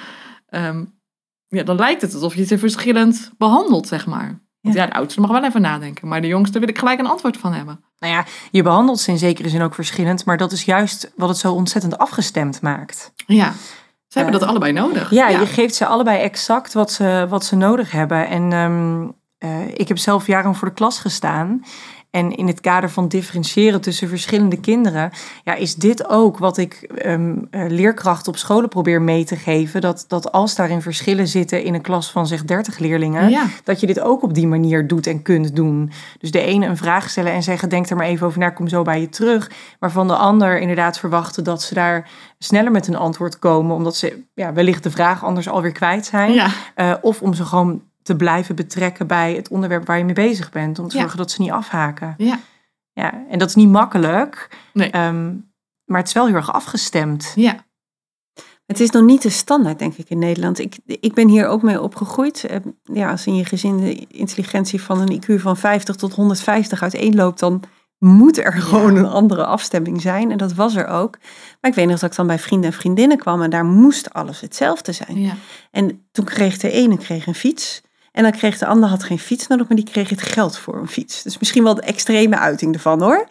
Ehm, 0.48 0.86
ja, 1.48 1.64
dan 1.64 1.76
lijkt 1.76 2.02
het 2.02 2.14
alsof 2.14 2.36
je 2.36 2.46
ze 2.46 2.58
verschillend 2.58 3.32
behandelt, 3.38 3.88
zeg 3.88 4.06
maar. 4.06 4.40
Want 4.62 4.76
Ja. 4.76 4.82
ja, 4.82 4.88
de 4.90 4.96
oudste 4.96 5.22
mag 5.22 5.32
wel 5.32 5.44
even 5.44 5.62
nadenken. 5.62 6.08
Maar 6.08 6.22
de 6.22 6.28
jongste 6.28 6.60
wil 6.60 6.70
ik 6.70 6.78
gelijk 6.78 7.00
een 7.00 7.08
antwoord 7.08 7.38
van 7.38 7.54
hebben. 7.54 7.84
Nou 8.00 8.14
ja, 8.14 8.26
je 8.52 8.64
behandelt 8.64 9.00
ze 9.00 9.12
in 9.12 9.18
zekere 9.18 9.50
zin 9.50 9.62
ook 9.62 9.74
verschillend, 9.76 10.26
maar 10.26 10.38
dat 10.38 10.52
is 10.52 10.64
juist 10.64 11.12
wat 11.16 11.30
het 11.30 11.38
zo 11.38 11.54
ontzettend 11.54 11.98
afgestemd 11.98 12.62
maakt. 12.62 13.12
Ja, 13.26 13.54
ze 14.08 14.18
hebben 14.18 14.34
Eh, 14.34 14.40
dat 14.40 14.50
allebei 14.50 14.72
nodig. 14.72 15.10
Ja, 15.12 15.28
je 15.28 15.46
geeft 15.46 15.76
ze 15.76 15.86
allebei 15.86 16.20
exact 16.20 16.74
wat 16.74 16.92
ze, 16.92 17.26
wat 17.30 17.46
ze 17.46 17.56
nodig 17.56 17.92
hebben. 17.92 18.28
En 18.28 18.52
ehm, 18.54 19.08
eh, 19.38 19.68
ik 19.68 19.88
heb 19.88 19.98
zelf 19.98 20.28
jaren 20.28 20.56
voor 20.56 20.68
de 20.68 20.74
klas 20.74 21.00
gestaan. 21.00 21.64
En 22.12 22.36
in 22.36 22.48
het 22.48 22.62
kader 22.62 22.90
van 22.90 23.08
differentiëren 23.08 23.82
tussen 23.82 24.08
verschillende 24.10 24.60
kinderen, 24.60 25.12
ja, 25.44 25.54
is 25.56 25.76
dit 25.76 26.08
ook 26.10 26.38
wat 26.38 26.58
ik 26.58 26.74
ehm, 26.74 27.38
eh, 27.52 27.66
leerkrachten 27.68 28.32
op 28.32 28.38
scholen 28.38 28.70
probeer 28.70 29.02
mee 29.02 29.24
te 29.24 29.36
geven. 29.36 29.82
Dat, 29.82 30.06
dat 30.08 30.32
als 30.32 30.56
daarin 30.56 30.82
verschillen 30.82 31.28
zitten 31.28 31.64
in 31.64 31.74
een 31.74 31.82
klas 31.82 32.12
van 32.12 32.28
zeg 32.28 32.44
30 32.46 32.78
leerlingen, 32.80 33.30
Ja. 33.30 33.46
dat 33.64 33.80
je 33.80 33.88
dit 33.88 34.00
ook 34.00 34.24
op 34.24 34.34
die 34.34 34.48
manier 34.48 34.88
doet 34.88 35.08
en 35.08 35.22
kunt 35.22 35.56
doen. 35.56 35.92
Dus 36.20 36.32
de 36.32 36.42
ene 36.42 36.66
een 36.66 36.78
vraag 36.78 37.10
stellen 37.10 37.32
en 37.34 37.44
zeggen: 37.44 37.70
Denk 37.70 37.90
er 37.90 37.96
maar 37.96 38.06
even 38.06 38.28
over 38.28 38.40
na, 38.40 38.50
kom 38.50 38.68
zo 38.68 38.82
bij 38.82 39.00
je 39.02 39.10
terug. 39.10 39.52
Maar 39.80 39.92
van 39.92 40.08
de 40.08 40.16
ander 40.16 40.60
inderdaad 40.60 41.00
verwachten 41.00 41.44
dat 41.44 41.62
ze 41.62 41.74
daar 41.74 42.10
sneller 42.38 42.72
met 42.72 42.88
een 42.88 42.96
antwoord 42.96 43.40
komen, 43.40 43.76
omdat 43.76 43.96
ze 43.96 44.24
ja, 44.34 44.54
wellicht 44.54 44.84
de 44.84 44.92
vraag 44.92 45.24
anders 45.24 45.50
alweer 45.50 45.72
kwijt 45.72 46.06
zijn. 46.06 46.34
Ja. 46.34 46.48
Eh, 46.76 46.94
of 47.02 47.22
om 47.22 47.34
ze 47.34 47.46
gewoon 47.46 47.82
te 48.10 48.16
blijven 48.16 48.56
betrekken 48.56 49.08
bij 49.08 49.34
het 49.36 49.48
onderwerp 49.50 49.86
waar 49.86 49.98
je 49.98 50.04
mee 50.04 50.14
bezig 50.14 50.52
bent. 50.52 50.80
Om 50.80 50.88
te 50.88 50.96
Ja. 50.96 51.00
zorgen 51.02 51.18
dat 51.18 51.32
ze 51.32 51.42
niet 51.42 51.52
afhaken. 51.52 52.14
Ja. 52.18 52.40
Ja, 52.94 53.14
en 53.30 53.40
dat 53.40 53.50
is 53.50 53.56
niet 53.56 53.70
makkelijk, 53.70 54.50
Nee. 54.74 54.90
ehm, 54.92 55.26
maar 55.86 55.98
het 56.00 56.08
is 56.08 56.14
wel 56.14 56.26
heel 56.26 56.36
erg 56.36 56.54
afgestemd. 56.54 57.32
Ja. 57.36 57.66
Het 58.66 58.80
is 58.80 58.90
nog 58.90 59.04
niet 59.04 59.22
de 59.22 59.30
standaard, 59.30 59.80
denk 59.80 59.96
ik, 59.96 60.10
in 60.10 60.20
Nederland. 60.20 60.60
Ik, 60.60 60.78
ik 60.86 61.14
ben 61.14 61.28
hier 61.28 61.48
ook 61.48 61.62
mee 61.62 61.82
opgegroeid. 61.82 62.44
Eh, 62.44 62.58
Ja, 62.84 63.12
als 63.12 63.26
in 63.28 63.36
je 63.36 63.46
gezin 63.46 63.78
de 63.78 64.06
intelligentie 64.08 64.82
van 64.82 65.02
een 65.02 65.22
IQ 65.22 65.40
van 65.42 65.58
50 65.58 65.96
tot 65.96 66.14
150 66.14 66.82
uiteenloopt, 66.82 67.40
dan 67.40 67.64
moet 67.98 68.38
er 68.38 68.54
gewoon 68.54 68.96
een 68.96 69.06
andere 69.08 69.46
afstemming 69.46 70.02
zijn. 70.02 70.32
En 70.32 70.38
dat 70.38 70.54
was 70.54 70.76
er 70.76 70.88
ook. 70.88 71.18
Maar 71.62 71.72
ik 71.72 71.78
weet 71.78 71.88
nog 71.88 72.00
dat 72.00 72.10
ik 72.10 72.16
dan 72.16 72.28
bij 72.28 72.40
vrienden 72.40 72.72
en 72.72 72.76
vriendinnen 72.78 73.18
kwam 73.18 73.42
en 73.42 73.50
daar 73.50 73.66
moest 73.66 74.14
alles 74.14 74.40
hetzelfde 74.42 74.92
zijn. 74.92 75.22
Ja. 75.22 75.34
En 75.72 76.08
toen 76.12 76.26
kreeg 76.26 76.58
de 76.58 76.72
ene 76.72 76.98
kreeg 76.98 77.28
een 77.28 77.36
fiets. 77.36 77.82
En 78.12 78.24
dan 78.24 78.32
kreeg 78.32 78.58
de 78.58 78.66
ander 78.66 78.90
had 78.90 79.04
geen 79.04 79.20
fiets 79.20 79.48
nodig, 79.48 79.68
maar 79.68 79.78
die 79.78 79.90
kreeg 79.92 80.10
het 80.10 80.22
geld 80.22 80.58
voor 80.58 80.78
een 80.78 80.88
fiets. 80.88 81.24
Dus 81.24 81.40
misschien 81.40 81.64
wel 81.64 81.76
de 81.76 81.82
extreme 81.82 82.38
uiting 82.38 82.74
ervan 82.74 83.02
hoor. 83.02 83.28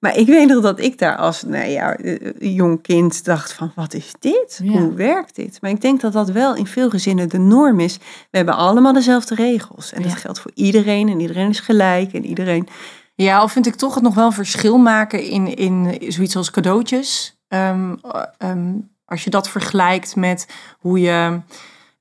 Maar 0.00 0.16
ik 0.16 0.26
weet 0.26 0.48
nog 0.48 0.62
dat 0.62 0.80
ik 0.80 0.98
daar 0.98 1.16
als 1.16 1.42
nou 1.42 1.64
ja, 1.64 1.96
eh, 1.96 2.32
jong 2.38 2.82
kind 2.82 3.24
dacht 3.24 3.52
van 3.52 3.72
wat 3.74 3.94
is 3.94 4.12
dit? 4.18 4.60
Ja. 4.62 4.72
Hoe 4.72 4.94
werkt 4.94 5.34
dit? 5.34 5.58
Maar 5.60 5.70
ik 5.70 5.80
denk 5.80 6.00
dat 6.00 6.12
dat 6.12 6.30
wel 6.30 6.54
in 6.54 6.66
veel 6.66 6.90
gezinnen 6.90 7.28
de 7.28 7.38
norm 7.38 7.80
is. 7.80 7.96
We 8.30 8.36
hebben 8.36 8.56
allemaal 8.56 8.92
dezelfde 8.92 9.34
regels. 9.34 9.92
En 9.92 10.02
dat 10.02 10.14
geldt 10.14 10.40
voor 10.40 10.50
iedereen. 10.54 11.08
En 11.08 11.20
iedereen 11.20 11.48
is 11.48 11.60
gelijk. 11.60 12.12
En 12.12 12.26
iedereen... 12.26 12.68
Ja, 13.14 13.42
of 13.42 13.52
vind 13.52 13.66
ik 13.66 13.74
toch 13.74 13.94
het 13.94 14.02
nog 14.02 14.14
wel 14.14 14.26
een 14.26 14.32
verschil 14.32 14.78
maken 14.78 15.22
in, 15.22 15.56
in 15.56 15.96
zoiets 16.12 16.36
als 16.36 16.50
cadeautjes. 16.50 17.38
Ehm, 17.48 17.94
ehm, 18.38 18.72
als 19.04 19.24
je 19.24 19.30
dat 19.30 19.48
vergelijkt 19.48 20.16
met 20.16 20.46
hoe 20.78 21.00
je 21.00 21.40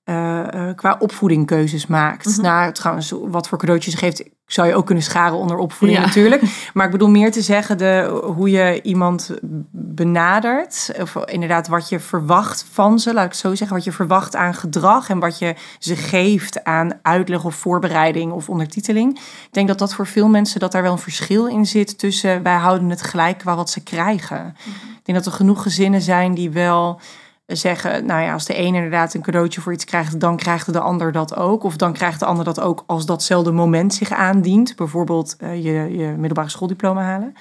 eh, 0.05 0.53
eh, 0.69 0.75
qua 0.75 0.95
opvoeding 0.99 1.45
keuzes 1.45 1.87
maakt. 1.87 2.25
Mhm. 2.25 2.41
Nou, 2.41 2.71
trouwens, 2.71 3.13
wat 3.21 3.47
voor 3.47 3.57
cadeautjes 3.57 3.93
je 3.93 3.99
geeft, 3.99 4.23
zou 4.45 4.67
je 4.67 4.75
ook 4.75 4.85
kunnen 4.85 5.03
scharen 5.03 5.37
onder 5.37 5.57
opvoeding 5.57 5.99
Ja. 5.99 6.05
natuurlijk. 6.05 6.41
Maar 6.73 6.85
ik 6.85 6.91
bedoel 6.91 7.09
meer 7.09 7.31
te 7.31 7.41
zeggen 7.41 7.77
de, 7.77 8.21
hoe 8.35 8.49
je 8.49 8.81
iemand 8.81 9.31
benadert. 9.71 10.91
Of 11.01 11.15
inderdaad 11.25 11.67
wat 11.67 11.89
je 11.89 11.99
verwacht 11.99 12.65
van 12.71 12.99
ze, 12.99 13.13
laat 13.13 13.25
ik 13.25 13.31
het 13.31 13.39
zo 13.39 13.55
zeggen. 13.55 13.75
Wat 13.75 13.85
je 13.85 13.91
verwacht 13.91 14.35
aan 14.35 14.53
gedrag 14.53 15.09
en 15.09 15.19
wat 15.19 15.39
je 15.39 15.55
ze 15.79 15.95
geeft 15.95 16.63
aan 16.63 16.99
uitleg 17.01 17.43
of 17.45 17.55
voorbereiding 17.55 18.31
of 18.31 18.49
ondertiteling. 18.49 19.15
Ik 19.19 19.49
denk 19.51 19.67
dat 19.67 19.79
dat 19.79 19.93
voor 19.93 20.07
veel 20.07 20.27
mensen 20.27 20.59
dat 20.59 20.71
daar 20.71 20.81
wel 20.81 20.91
een 20.91 20.97
verschil 20.97 21.47
in 21.47 21.65
zit 21.65 21.97
tussen 21.99 22.43
wij 22.43 22.55
houden 22.55 22.89
het 22.89 23.01
gelijk 23.01 23.37
qua 23.37 23.55
wat 23.55 23.69
ze 23.69 23.83
krijgen. 23.83 24.55
Ik 24.97 25.05
denk 25.05 25.17
dat 25.17 25.27
er 25.27 25.37
genoeg 25.39 25.61
gezinnen 25.61 26.01
zijn 26.01 26.33
die 26.33 26.49
wel 26.51 26.99
zeggen, 27.45 28.05
nou 28.05 28.21
ja, 28.21 28.33
als 28.33 28.45
de 28.45 28.57
een 28.57 28.75
inderdaad 28.75 29.13
een 29.13 29.21
cadeautje 29.21 29.61
voor 29.61 29.73
iets 29.73 29.85
krijgt, 29.85 30.19
dan 30.19 30.37
krijgt 30.37 30.73
de 30.73 30.79
ander 30.79 31.11
dat 31.11 31.35
ook. 31.35 31.63
Of 31.63 31.75
dan 31.75 31.93
krijgt 31.93 32.19
de 32.19 32.25
ander 32.25 32.45
dat 32.45 32.59
ook 32.59 32.83
als 32.87 33.05
datzelfde 33.05 33.51
moment 33.51 33.93
zich 33.93 34.11
aandient. 34.11 34.75
Bijvoorbeeld 34.75 35.35
eh, 35.37 35.63
je, 35.63 35.97
je 35.97 36.07
middelbare 36.07 36.49
schooldiploma 36.49 37.01
halen. 37.01 37.33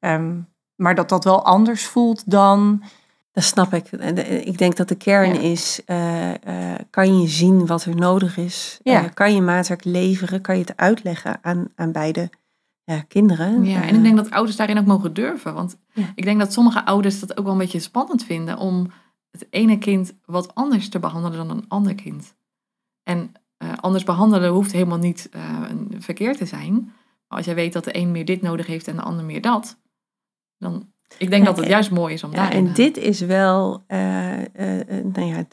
Ehm, 0.00 0.36
maar 0.76 0.94
dat 0.94 1.08
dat 1.08 1.24
wel 1.24 1.44
anders 1.44 1.86
voelt 1.86 2.30
dan... 2.30 2.82
Dat 3.32 3.44
snap 3.44 3.74
ik. 3.74 3.90
Ik 4.44 4.58
denk 4.58 4.76
dat 4.76 4.88
de 4.88 4.94
kern 4.94 5.34
Ja. 5.34 5.40
is, 5.40 5.82
eh, 5.86 6.30
eh, 6.30 6.80
kan 6.90 7.20
je 7.20 7.28
zien 7.28 7.66
wat 7.66 7.84
er 7.84 7.94
nodig 7.96 8.36
is? 8.36 8.80
Ja. 8.82 9.00
Kan 9.08 9.34
je 9.34 9.40
maatwerk 9.40 9.84
leveren? 9.84 10.40
Kan 10.40 10.54
je 10.54 10.60
het 10.60 10.76
uitleggen 10.76 11.38
aan, 11.42 11.68
aan 11.76 11.92
beide 11.92 12.30
ja, 12.84 13.04
kinderen? 13.08 13.64
Ja, 13.64 13.82
en 13.82 13.94
ik 13.94 14.02
denk 14.02 14.16
dat 14.16 14.30
ouders 14.30 14.56
daarin 14.56 14.78
ook 14.78 14.86
mogen 14.86 15.14
durven. 15.14 15.54
Want 15.54 15.76
Ja. 15.92 16.04
ik 16.14 16.24
denk 16.24 16.38
dat 16.38 16.52
sommige 16.52 16.84
ouders 16.84 17.20
dat 17.20 17.38
ook 17.38 17.44
wel 17.44 17.52
een 17.52 17.58
beetje 17.58 17.78
spannend 17.80 18.24
vinden 18.24 18.58
om 18.58 18.90
het 19.30 19.46
ene 19.50 19.78
kind 19.78 20.14
wat 20.24 20.54
anders 20.54 20.88
te 20.88 20.98
behandelen 20.98 21.46
dan 21.46 21.56
een 21.56 21.68
ander 21.68 21.94
kind. 21.94 22.34
En 23.02 23.32
eh, 23.56 23.72
anders 23.80 24.04
behandelen 24.04 24.50
hoeft 24.50 24.72
helemaal 24.72 24.98
niet 24.98 25.28
eh, 25.30 25.62
een 25.68 26.02
verkeerd 26.02 26.38
te 26.38 26.46
zijn. 26.46 26.74
Maar 27.28 27.38
als 27.38 27.46
jij 27.46 27.54
weet 27.54 27.72
dat 27.72 27.84
de 27.84 27.96
een 27.96 28.10
meer 28.10 28.24
dit 28.24 28.42
nodig 28.42 28.66
heeft 28.66 28.88
en 28.88 28.96
de 28.96 29.02
ander 29.02 29.24
meer 29.24 29.40
dat, 29.40 29.78
dan. 30.58 30.92
Ik 31.18 31.30
denk 31.30 31.42
Ja, 31.42 31.48
dat 31.48 31.56
het 31.56 31.66
juist 31.68 31.90
mooi 31.90 32.14
is 32.14 32.24
om 32.24 32.30
Ja, 32.30 32.36
daarin. 32.36 32.66
en 32.66 32.72
dit 32.74 32.96
is 32.96 33.20
wel 33.20 33.84
eh, 33.86 34.40
eh, 34.40 34.98
eh, 34.98 35.04
nou 35.04 35.26
ja, 35.26 35.44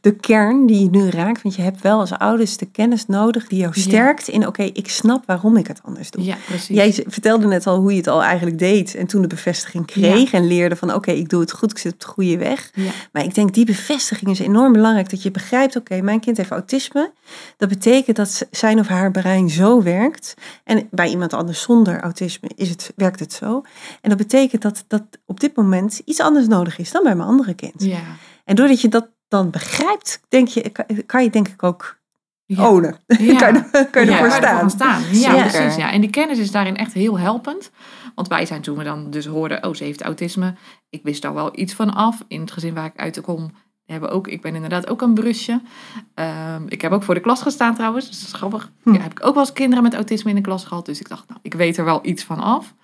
de, 0.00 0.16
kern 0.16 0.66
die 0.66 0.82
je 0.82 0.90
nu 0.90 1.08
raakt. 1.08 1.42
Want 1.42 1.54
je 1.54 1.62
hebt 1.62 1.80
wel 1.80 1.98
als 1.98 2.12
ouders 2.12 2.56
de 2.56 2.66
kennis 2.66 3.06
nodig 3.06 3.48
die 3.48 3.58
jou 3.58 3.72
Ja. 3.74 3.80
sterkt 3.80 4.28
in... 4.28 4.46
oké, 4.46 4.62
ik 4.62 4.88
snap 4.90 5.26
waarom 5.26 5.56
ik 5.56 5.66
het 5.66 5.80
anders 5.84 6.10
doe. 6.10 6.24
Ja, 6.24 6.36
precies. 6.46 6.76
Jij 6.76 7.04
vertelde 7.06 7.46
net 7.46 7.66
al 7.66 7.78
hoe 7.80 7.90
je 7.90 7.96
het 7.96 8.06
al 8.06 8.22
eigenlijk 8.22 8.58
deed. 8.58 8.94
En 8.94 9.06
toen 9.06 9.22
de 9.22 9.28
bevestiging 9.28 9.86
kreeg 9.86 10.32
en 10.32 10.46
leerde 10.46 10.76
van... 10.76 10.94
oké, 10.94 11.10
ik 11.10 11.28
doe 11.28 11.40
het 11.40 11.52
goed, 11.52 11.70
ik 11.70 11.78
zit 11.78 11.92
op 11.92 12.00
de 12.00 12.06
goede 12.06 12.38
weg. 12.38 12.70
Ja. 12.74 12.90
Maar 13.12 13.24
ik 13.24 13.34
denk 13.34 13.54
die 13.54 13.64
bevestiging 13.64 14.30
is 14.30 14.38
enorm 14.38 14.72
belangrijk. 14.72 15.10
Dat 15.10 15.22
je 15.22 15.30
begrijpt, 15.30 15.76
oké, 15.76 16.00
mijn 16.00 16.20
kind 16.20 16.36
heeft 16.36 16.50
autisme. 16.50 17.12
Dat 17.56 17.68
betekent 17.68 18.16
dat 18.16 18.46
zijn 18.50 18.78
of 18.78 18.86
haar 18.86 19.10
brein 19.10 19.50
zo 19.50 19.82
werkt. 19.82 20.34
En 20.64 20.88
bij 20.90 21.08
iemand 21.08 21.32
anders 21.32 21.60
zonder 21.62 22.00
autisme 22.00 22.50
is 22.54 22.68
het, 22.68 22.92
werkt 22.96 23.20
het 23.20 23.32
zo. 23.32 23.62
En 24.00 24.08
dat 24.08 24.18
betekent 24.18 24.62
dat, 24.62 24.84
dat 24.86 25.02
op 25.26 25.40
dit 25.40 25.56
moment 25.56 26.00
iets 26.04 26.20
anders 26.20 26.46
nodig 26.46 26.78
is 26.78 26.90
dan 26.90 27.02
bij 27.02 27.14
mijn 27.14 27.28
andere 27.28 27.54
kind. 27.54 27.84
Ja. 27.84 28.00
En 28.44 28.54
doordat 28.56 28.80
je 28.80 28.88
dat 28.88 29.08
dan 29.28 29.50
begrijpt, 29.50 30.20
denk 30.28 30.48
je, 30.48 30.72
kan, 31.06 31.22
je 31.22 31.30
denk 31.30 31.48
ik 31.48 31.62
ook 31.62 31.96
Ja. 32.44 32.68
ownen. 32.70 32.96
Ja. 33.06 33.36
kan 33.42 33.54
je, 33.54 33.88
kan 33.90 34.04
je 34.04 34.10
Ja, 34.10 34.16
ervoor 34.18 34.30
staan. 34.30 34.54
ervoor 34.54 34.70
staan. 34.70 35.02
Ja, 35.12 35.46
precies. 35.48 35.76
Ja. 35.76 35.92
En 35.92 36.00
die 36.00 36.10
kennis 36.10 36.38
is 36.38 36.50
daarin 36.50 36.76
echt 36.76 36.92
heel 36.92 37.18
helpend. 37.18 37.70
Want 38.14 38.28
wij 38.28 38.46
zijn 38.46 38.60
toen 38.62 38.78
we 38.78 38.84
dan 38.84 39.10
dus 39.10 39.26
hoorden, 39.26 39.64
oh, 39.64 39.74
ze 39.74 39.84
heeft 39.84 40.02
autisme. 40.02 40.54
Ik 40.90 41.00
wist 41.02 41.22
daar 41.22 41.34
wel 41.34 41.58
iets 41.58 41.72
van 41.74 41.94
af. 41.94 42.24
In 42.28 42.40
het 42.40 42.50
gezin 42.50 42.74
waar 42.74 42.84
ik 42.86 42.96
uit 42.96 43.20
kom, 43.20 43.50
hebben 43.86 44.10
ook, 44.10 44.28
ik 44.28 44.42
ben 44.42 44.54
inderdaad 44.54 44.88
ook 44.88 45.02
een 45.02 45.14
brusje. 45.14 45.60
Ehm, 46.14 46.62
ik 46.68 46.80
heb 46.80 46.92
ook 46.92 47.02
voor 47.02 47.14
de 47.14 47.20
klas 47.20 47.42
gestaan 47.42 47.74
trouwens, 47.74 48.06
dus 48.08 48.18
dat 48.20 48.28
is 48.28 48.34
grappig. 48.34 48.70
Hm. 48.82 48.92
Ja, 48.92 49.00
heb 49.00 49.10
ik 49.10 49.26
ook 49.26 49.34
wel 49.34 49.42
eens 49.42 49.52
kinderen 49.52 49.82
met 49.84 49.94
autisme 49.94 50.30
in 50.30 50.36
de 50.36 50.42
klas 50.42 50.64
gehad. 50.64 50.86
Dus 50.86 51.00
ik 51.00 51.08
dacht, 51.08 51.28
nou, 51.28 51.40
ik 51.42 51.54
weet 51.54 51.76
er 51.76 51.84
wel 51.84 52.00
iets 52.02 52.24
van 52.24 52.40
af. 52.40 52.74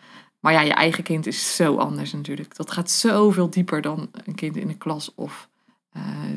Maar 0.40 0.52
ja, 0.52 0.60
je 0.60 0.72
eigen 0.74 1.04
kind 1.04 1.26
is 1.26 1.56
zo 1.56 1.76
anders 1.76 2.12
natuurlijk. 2.12 2.56
Dat 2.56 2.70
gaat 2.70 2.90
zoveel 2.90 3.50
dieper 3.50 3.80
dan 3.80 4.10
een 4.24 4.34
kind 4.34 4.56
in 4.56 4.66
de 4.68 4.76
klas 4.76 5.12
of 5.14 5.48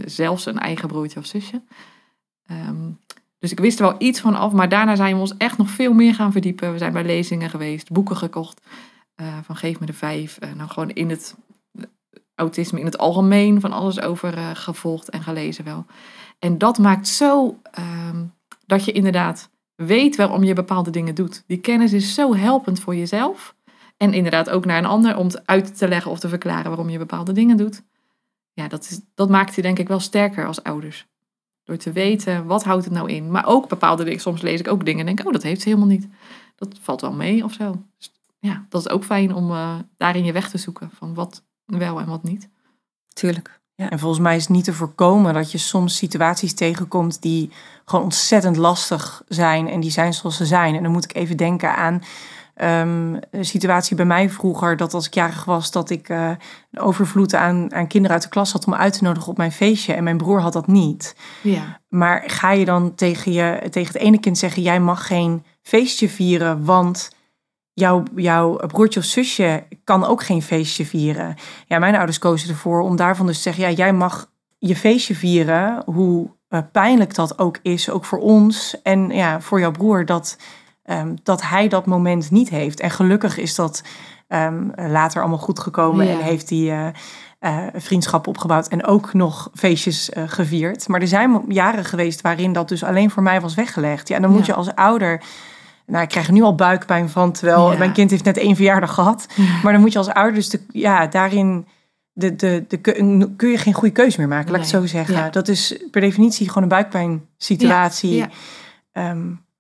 zelfs 0.06 0.46
een 0.46 0.60
eigen 0.60 0.88
broertje 0.88 1.20
of 1.20 1.26
zusje. 1.26 1.62
Ehm, 2.46 2.90
dus 3.40 3.52
ik 3.52 3.60
wist 3.60 3.80
er 3.80 3.86
wel 3.86 3.96
iets 3.98 4.20
van 4.20 4.36
af, 4.36 4.52
maar 4.52 4.70
daarna 4.70 4.96
zijn 4.96 5.14
we 5.14 5.20
ons 5.20 5.38
echt 5.38 5.58
nog 5.58 5.70
veel 5.70 5.94
meer 5.94 6.16
gaan 6.16 6.32
verdiepen. 6.32 6.72
We 6.72 6.78
zijn 6.78 6.94
bij 6.94 7.06
lezingen 7.06 7.50
geweest, 7.50 7.92
boeken 7.92 8.18
gekocht 8.18 8.62
eh, 9.16 9.38
van 9.44 9.56
Geef 9.56 9.80
me 9.80 9.86
de 9.86 9.94
Vijf. 9.94 10.38
Eh, 10.38 10.54
nou, 10.54 10.70
gewoon 10.70 10.90
in 10.90 11.10
het 11.10 11.36
eh, 11.72 11.84
autisme 12.36 12.80
in 12.80 12.86
het 12.86 12.98
algemeen, 12.98 13.62
van 13.62 13.72
alles 13.72 14.02
over 14.02 14.38
eh, 14.38 14.50
gevolgd 14.54 15.10
en 15.10 15.24
gelezen 15.24 15.64
wel. 15.64 15.86
En 16.40 16.58
dat 16.58 16.78
maakt 16.78 17.08
zo 17.08 17.60
ehm, 17.72 18.26
dat 18.66 18.86
je 18.86 18.92
inderdaad 18.92 19.50
weet 19.76 20.16
waarom 20.16 20.44
je 20.44 20.54
bepaalde 20.54 20.90
dingen 20.90 21.16
doet. 21.16 21.44
Die 21.48 21.60
kennis 21.60 21.94
is 21.94 22.14
zo 22.14 22.36
helpend 22.36 22.80
voor 22.80 22.96
jezelf. 22.96 23.56
En 23.98 24.14
inderdaad 24.14 24.50
ook 24.50 24.66
naar 24.66 24.78
een 24.78 24.86
ander 24.86 25.18
om 25.18 25.30
uit 25.46 25.78
te 25.78 25.88
leggen 25.88 26.12
of 26.12 26.20
te 26.20 26.30
verklaren 26.30 26.68
waarom 26.68 26.90
je 26.90 26.98
bepaalde 26.98 27.32
dingen 27.32 27.58
doet. 27.58 27.84
Ja, 28.58 28.68
dat, 28.68 28.84
is, 28.84 29.00
dat 29.16 29.30
maakt 29.30 29.56
je 29.56 29.62
denk 29.62 29.80
ik 29.80 29.88
wel 29.88 30.00
sterker 30.00 30.48
als 30.48 30.64
ouders. 30.64 31.08
Door 31.64 31.78
te 31.78 31.92
weten, 31.92 32.46
wat 32.46 32.64
houdt 32.64 32.86
het 32.86 32.94
nou 32.94 33.10
in? 33.10 33.32
Maar 33.32 33.46
ook 33.46 33.70
bepaalde 33.70 34.04
dingen, 34.04 34.20
soms 34.20 34.42
lees 34.42 34.60
ik 34.60 34.68
ook 34.68 34.86
dingen 34.86 35.00
en 35.08 35.16
denk, 35.16 35.28
oh, 35.28 35.34
dat 35.34 35.44
heeft 35.44 35.62
ze 35.62 35.70
helemaal 35.70 35.90
niet. 35.90 36.08
Dat 36.56 36.78
valt 36.82 37.02
wel 37.02 37.14
mee 37.14 37.44
of 37.44 37.54
zo. 37.54 37.84
Dus 37.98 38.12
ja, 38.40 38.66
dat 38.70 38.82
is 38.86 38.90
ook 38.90 39.04
fijn 39.04 39.34
om 39.34 39.52
eh, 39.52 39.76
daarin 39.98 40.24
je 40.24 40.32
weg 40.32 40.50
te 40.50 40.58
zoeken 40.58 40.90
van 40.94 41.14
wat 41.14 41.44
wel 41.66 42.00
en 42.00 42.08
wat 42.08 42.24
niet. 42.24 42.50
Tuurlijk. 43.14 43.60
En 43.76 44.00
volgens 44.00 44.22
mij 44.22 44.36
is 44.36 44.42
het 44.42 44.52
niet 44.52 44.64
te 44.64 44.74
voorkomen 44.74 45.34
dat 45.34 45.52
je 45.52 45.58
soms 45.58 45.96
situaties 45.96 46.54
tegenkomt 46.54 47.22
die 47.22 47.52
gewoon 47.86 48.06
ontzettend 48.06 48.56
lastig 48.56 49.24
zijn. 49.28 49.68
En 49.68 49.80
die 49.80 49.92
zijn 49.92 50.14
zoals 50.14 50.38
ze 50.38 50.46
zijn. 50.46 50.76
En 50.76 50.84
dan 50.84 50.92
moet 50.92 51.04
ik 51.04 51.16
even 51.16 51.38
denken 51.38 51.76
aan 51.76 52.04
ehm, 52.58 53.14
een 53.32 53.46
situatie 53.46 53.96
bij 53.96 54.06
mij 54.06 54.30
vroeger. 54.30 54.78
Dat 54.78 54.94
als 54.94 55.06
ik 55.06 55.14
jarig 55.14 55.46
was, 55.46 55.72
dat 55.72 55.90
ik 55.90 56.10
een 56.10 56.38
overvloed 56.80 57.34
aan, 57.34 57.74
aan 57.74 57.88
kinderen 57.88 58.16
uit 58.16 58.24
de 58.24 58.30
klas 58.30 58.52
had 58.52 58.66
om 58.66 58.74
uit 58.74 58.98
te 58.98 59.04
nodigen 59.04 59.30
op 59.30 59.38
mijn 59.38 59.52
feestje. 59.52 59.94
En 59.94 60.04
mijn 60.04 60.18
broer 60.18 60.42
had 60.42 60.54
dat 60.54 60.68
niet. 60.68 61.16
Ja, 61.42 61.80
Maar 61.90 62.24
ga 62.28 62.52
je 62.52 62.66
dan 62.66 62.96
tegen, 62.96 63.32
je, 63.32 63.68
tegen 63.70 63.94
het 63.94 64.02
ene 64.02 64.20
kind 64.20 64.38
zeggen: 64.38 64.62
jij 64.62 64.80
mag 64.80 65.08
geen 65.08 65.44
feestje 65.62 66.10
vieren, 66.10 66.66
want 66.66 67.16
jouw, 67.74 68.04
jouw 68.16 68.56
broertje 68.56 69.00
of 69.00 69.06
zusje 69.06 69.64
kan 69.84 70.06
ook 70.06 70.24
geen 70.24 70.42
feestje 70.42 70.86
vieren. 70.86 71.36
Ja, 71.66 71.80
mijn 71.80 71.96
ouders 71.96 72.20
kozen 72.20 72.50
ervoor 72.50 72.82
om 72.82 72.96
daarvan 72.96 73.26
dus 73.26 73.36
te 73.36 73.42
zeggen: 73.42 73.64
ja, 73.64 73.70
jij 73.70 73.94
mag 73.94 74.32
je 74.58 74.76
feestje 74.76 75.16
vieren, 75.16 75.84
hoe 75.86 76.36
eh, 76.48 76.60
pijnlijk 76.72 77.16
dat 77.16 77.40
ook 77.40 77.60
is, 77.62 77.90
ook 77.90 78.06
voor 78.06 78.20
ons 78.20 78.82
en 78.82 79.10
ja, 79.10 79.42
voor 79.42 79.60
jouw 79.60 79.72
broer 79.72 80.06
dat. 80.06 80.38
Ehm, 80.88 81.16
dat 81.24 81.42
hij 81.42 81.68
dat 81.68 81.86
moment 81.86 82.32
niet 82.32 82.50
heeft. 82.50 82.80
En 82.80 82.90
gelukkig 82.92 83.38
is 83.38 83.56
dat 83.56 83.84
ehm, 84.28 84.68
later 84.76 85.20
allemaal 85.22 85.38
goed 85.38 85.60
gekomen 85.60 86.06
Ja. 86.06 86.12
en 86.12 86.20
heeft 86.20 86.50
hij 86.50 86.60
eh, 86.72 86.88
eh, 87.40 87.74
vriendschap 87.76 88.28
opgebouwd 88.28 88.68
en 88.68 88.86
ook 88.86 89.14
nog 89.14 89.50
feestjes 89.54 90.10
eh, 90.10 90.24
gevierd. 90.28 90.88
Maar 90.88 91.02
er 91.02 91.08
zijn 91.08 91.42
jaren 91.48 91.86
geweest 91.86 92.22
waarin 92.22 92.54
dat 92.54 92.70
dus 92.70 92.84
alleen 92.84 93.10
voor 93.12 93.24
mij 93.24 93.42
was 93.42 93.56
weggelegd. 93.56 94.08
Ja, 94.08 94.16
en 94.16 94.22
dan 94.22 94.32
moet 94.32 94.46
Ja. 94.46 94.54
je 94.54 94.54
als 94.60 94.76
ouder. 94.76 95.22
Nou, 95.86 96.04
ik 96.04 96.10
krijg 96.10 96.28
er 96.28 96.34
nu 96.34 96.42
al 96.42 96.56
buikpijn 96.56 97.10
van, 97.10 97.32
terwijl 97.32 97.72
Ja. 97.72 97.78
mijn 97.78 97.92
kind 97.92 98.12
heeft 98.12 98.24
net 98.24 98.38
één 98.38 98.56
verjaardag 98.56 98.94
gehad. 98.94 99.28
Maar 99.64 99.72
dan 99.72 99.82
moet 99.82 99.92
je 99.92 99.98
als 99.98 100.10
ouder 100.10 100.34
dus 100.34 100.50
de, 100.50 100.60
ja, 100.72 101.08
daarin 101.08 101.68
de, 102.14 102.36
de, 102.36 102.66
de, 102.68 102.78
kun 103.36 103.50
je 103.50 103.58
geen 103.58 103.74
goede 103.74 103.94
keuze 103.94 104.20
meer 104.20 104.28
maken, 104.28 104.52
laat 104.52 104.56
ik 104.66 104.72
het 104.72 104.76
zo 104.82 104.86
zeggen. 104.86 105.16
Ja. 105.16 105.30
Dat 105.30 105.48
is 105.48 105.80
per 105.92 106.02
definitie 106.02 106.48
gewoon 106.48 106.64
een 106.64 106.70
buikpijnsituatie. 106.70 108.16
Ja, 108.16 108.30
Ja, 108.94 109.16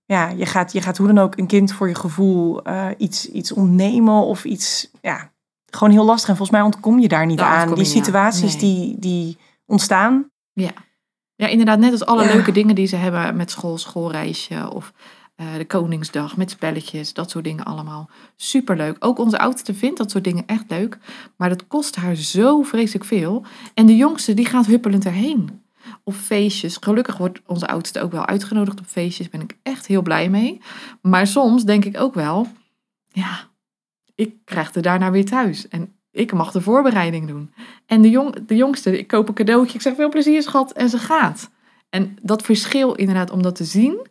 ja 0.07 0.29
je, 0.29 0.45
gaat, 0.45 0.71
je 0.71 0.81
gaat 0.81 0.97
hoe 0.97 1.07
dan 1.07 1.17
ook 1.17 1.37
een 1.37 1.47
kind 1.47 1.73
voor 1.73 1.87
je 1.87 1.95
gevoel 1.95 2.63
eh, 2.63 2.87
iets, 2.97 3.29
iets 3.31 3.51
ontnemen 3.51 4.25
of 4.25 4.45
iets, 4.45 4.89
ja, 5.01 5.31
gewoon 5.65 5.93
heel 5.93 6.05
lastig. 6.05 6.29
En 6.29 6.35
volgens 6.35 6.57
mij 6.57 6.65
ontkom 6.67 6.99
je 6.99 7.07
daar 7.07 7.25
niet 7.25 7.37
Daar 7.37 7.47
aan. 7.47 7.67
Die 7.67 7.77
aan. 7.77 7.85
situaties 7.85 8.51
Nee. 8.51 8.61
die, 8.61 8.99
die 8.99 9.37
ontstaan. 9.65 10.29
Ja, 11.35 11.47
inderdaad, 11.47 11.79
net 11.79 11.91
als 11.91 12.05
alle 12.05 12.23
Ja. 12.23 12.33
leuke 12.33 12.51
dingen 12.51 12.75
die 12.75 12.87
ze 12.87 12.95
hebben 12.95 13.35
met 13.35 13.51
school, 13.51 13.77
schoolreisje 13.77 14.71
of 14.73 14.93
eh, 15.35 15.45
de 15.57 15.65
Koningsdag 15.65 16.37
met 16.37 16.49
spelletjes, 16.49 17.13
dat 17.13 17.29
soort 17.29 17.43
dingen 17.43 17.65
allemaal. 17.65 18.09
Superleuk. 18.35 18.95
Ook 18.99 19.19
onze 19.19 19.39
oudste 19.39 19.73
vindt 19.73 19.97
dat 19.97 20.11
soort 20.11 20.23
dingen 20.23 20.43
echt 20.45 20.63
leuk, 20.67 20.97
maar 21.37 21.49
dat 21.49 21.67
kost 21.67 21.95
haar 21.95 22.15
zo 22.15 22.61
vreselijk 22.61 23.05
veel. 23.05 23.45
En 23.73 23.85
de 23.85 23.95
jongste 23.95 24.33
die 24.33 24.45
gaat 24.45 24.65
huppelend 24.65 25.05
erheen. 25.05 25.61
Of 26.07 26.17
feestjes. 26.17 26.77
Gelukkig 26.79 27.17
wordt 27.17 27.41
onze 27.45 27.67
oudste 27.67 28.01
ook 28.01 28.11
wel 28.11 28.25
uitgenodigd 28.25 28.79
op 28.79 28.85
feestjes. 28.85 29.29
Ben 29.29 29.41
ik 29.41 29.57
echt 29.63 29.87
heel 29.87 30.01
blij 30.01 30.29
mee. 30.29 30.61
Maar 31.01 31.27
soms 31.27 31.63
denk 31.63 31.85
ik 31.85 31.99
ook 31.99 32.13
wel, 32.13 32.47
ja, 33.07 33.49
ik 34.15 34.35
krijg 34.43 34.73
er 34.73 34.81
daarna 34.81 35.11
weer 35.11 35.25
thuis. 35.25 35.67
En 35.67 35.93
ik 36.11 36.33
mag 36.33 36.51
de 36.51 36.61
voorbereiding 36.61 37.27
doen. 37.27 37.53
En 37.85 38.01
de, 38.01 38.09
jong, 38.09 38.45
de 38.45 38.55
jongste, 38.55 38.99
ik 38.99 39.07
koop 39.07 39.27
een 39.27 39.33
cadeautje. 39.33 39.75
Ik 39.75 39.81
zeg 39.81 39.95
veel 39.95 40.09
plezier, 40.09 40.41
schat. 40.41 40.71
En 40.71 40.89
ze 40.89 40.97
gaat. 40.97 41.49
En 41.89 42.17
dat 42.21 42.41
verschil 42.41 42.93
inderdaad 42.93 43.31
om 43.31 43.41
dat 43.41 43.55
te 43.55 43.65
zien. 43.65 44.07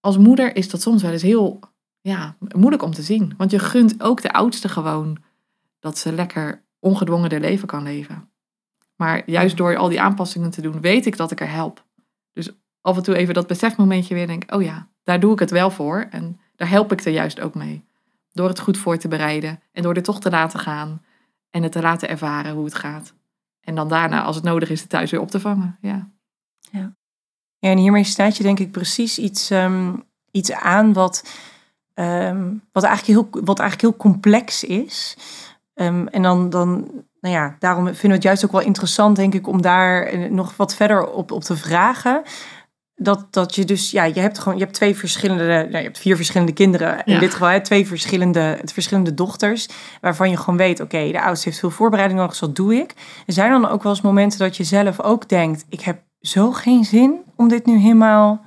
Als 0.00 0.18
moeder 0.18 0.56
is 0.56 0.70
dat 0.70 0.82
soms 0.82 1.02
wel 1.02 1.12
eens 1.12 1.22
heel 1.22 1.60
ja, 2.00 2.36
moeilijk 2.56 2.82
om 2.82 2.92
te 2.92 3.02
zien. 3.02 3.34
Want 3.36 3.50
je 3.50 3.58
gunt 3.58 4.02
ook 4.02 4.22
de 4.22 4.32
oudste 4.32 4.68
gewoon 4.68 5.18
dat 5.80 5.98
ze 5.98 6.12
lekker 6.12 6.64
ongedwongen 6.78 7.30
haar 7.30 7.40
leven 7.40 7.68
kan 7.68 7.82
leven. 7.82 8.31
Maar 9.02 9.22
juist 9.26 9.56
door 9.56 9.76
al 9.76 9.88
die 9.88 10.00
aanpassingen 10.00 10.50
te 10.50 10.60
doen, 10.60 10.80
weet 10.80 11.06
ik 11.06 11.16
dat 11.16 11.30
ik 11.30 11.40
er 11.40 11.50
help. 11.50 11.84
Dus 12.32 12.50
af 12.80 12.96
en 12.96 13.02
toe 13.02 13.16
even 13.16 13.34
dat 13.34 13.46
besefmomentje 13.46 14.14
weer 14.14 14.26
denk, 14.26 14.54
oh 14.54 14.62
ja, 14.62 14.88
daar 15.02 15.20
doe 15.20 15.32
ik 15.32 15.38
het 15.38 15.50
wel 15.50 15.70
voor. 15.70 16.06
En 16.10 16.40
daar 16.56 16.68
help 16.68 16.92
ik 16.92 17.04
er 17.04 17.12
juist 17.12 17.40
ook 17.40 17.54
mee. 17.54 17.84
Door 18.32 18.48
het 18.48 18.60
goed 18.60 18.78
voor 18.78 18.96
te 18.96 19.08
bereiden 19.08 19.60
en 19.72 19.82
door 19.82 19.94
er 19.94 20.02
toch 20.02 20.20
te 20.20 20.30
laten 20.30 20.60
gaan. 20.60 21.02
En 21.50 21.62
het 21.62 21.72
te 21.72 21.80
laten 21.80 22.08
ervaren 22.08 22.54
hoe 22.54 22.64
het 22.64 22.74
gaat. 22.74 23.14
En 23.60 23.74
dan 23.74 23.88
daarna, 23.88 24.22
als 24.22 24.36
het 24.36 24.44
nodig 24.44 24.70
is, 24.70 24.80
het 24.80 24.88
thuis 24.88 25.10
weer 25.10 25.20
op 25.20 25.30
te 25.30 25.40
vangen. 25.40 25.78
Ja. 25.80 26.10
Ja, 26.70 27.70
en 27.70 27.78
hiermee 27.78 28.04
staat 28.04 28.36
je 28.36 28.42
denk 28.42 28.58
ik 28.58 28.70
precies 28.70 29.18
iets, 29.18 29.50
ehm, 29.50 29.92
iets 30.30 30.52
aan 30.52 30.92
wat, 30.92 31.38
ehm, 31.94 32.54
wat, 32.72 32.82
eigenlijk 32.82 33.18
heel, 33.18 33.42
wat 33.44 33.58
eigenlijk 33.58 33.80
heel 33.80 34.10
complex 34.12 34.64
is. 34.64 35.16
Ehm, 35.74 36.06
en 36.06 36.22
dan, 36.22 36.50
dan, 36.50 37.04
nou 37.22 37.34
ja, 37.34 37.56
daarom 37.58 37.84
vinden 37.84 38.08
we 38.08 38.14
het 38.14 38.22
juist 38.22 38.44
ook 38.44 38.52
wel 38.52 38.60
interessant, 38.60 39.16
denk 39.16 39.34
ik, 39.34 39.46
om 39.46 39.62
daar 39.62 40.02
eh, 40.02 40.30
nog 40.30 40.56
wat 40.56 40.74
verder 40.74 41.06
op, 41.06 41.30
op 41.30 41.42
te 41.44 41.56
vragen. 41.56 42.22
Dat, 42.94 43.26
dat 43.30 43.54
je 43.54 43.64
dus, 43.64 43.90
ja, 43.90 44.04
je 44.04 44.20
hebt 44.20 44.38
gewoon, 44.38 44.58
je 44.58 44.64
hebt 44.64 44.74
twee 44.76 44.96
verschillende, 44.96 45.44
nou, 45.44 45.68
je 45.70 45.76
hebt 45.76 45.98
vier 45.98 46.16
verschillende 46.16 46.52
kinderen. 46.52 47.02
In 47.04 47.12
Ja. 47.14 47.18
dit 47.20 47.32
geval, 47.32 47.48
hè, 47.48 47.60
twee 47.60 47.86
verschillende, 47.86 48.58
verschillende 48.64 49.14
dochters. 49.14 49.68
Waarvan 50.00 50.30
je 50.30 50.36
gewoon 50.36 50.56
weet, 50.56 50.80
oké, 50.80 51.10
de 51.12 51.22
oudste 51.22 51.48
heeft 51.48 51.60
veel 51.60 51.70
voorbereiding 51.70 52.20
nodig, 52.20 52.38
dus 52.38 52.46
dat 52.48 52.56
doe 52.56 52.74
ik. 52.74 52.94
Er 53.26 53.32
zijn 53.32 53.50
dan 53.50 53.68
ook 53.68 53.82
wel 53.82 53.92
eens 53.92 54.00
momenten 54.00 54.38
dat 54.38 54.56
je 54.56 54.64
zelf 54.64 55.00
ook 55.00 55.28
denkt, 55.28 55.64
ik 55.68 55.80
heb 55.80 56.00
zo 56.20 56.50
geen 56.52 56.84
zin 56.84 57.20
om 57.36 57.48
dit 57.48 57.66
nu 57.66 57.78
helemaal, 57.78 58.44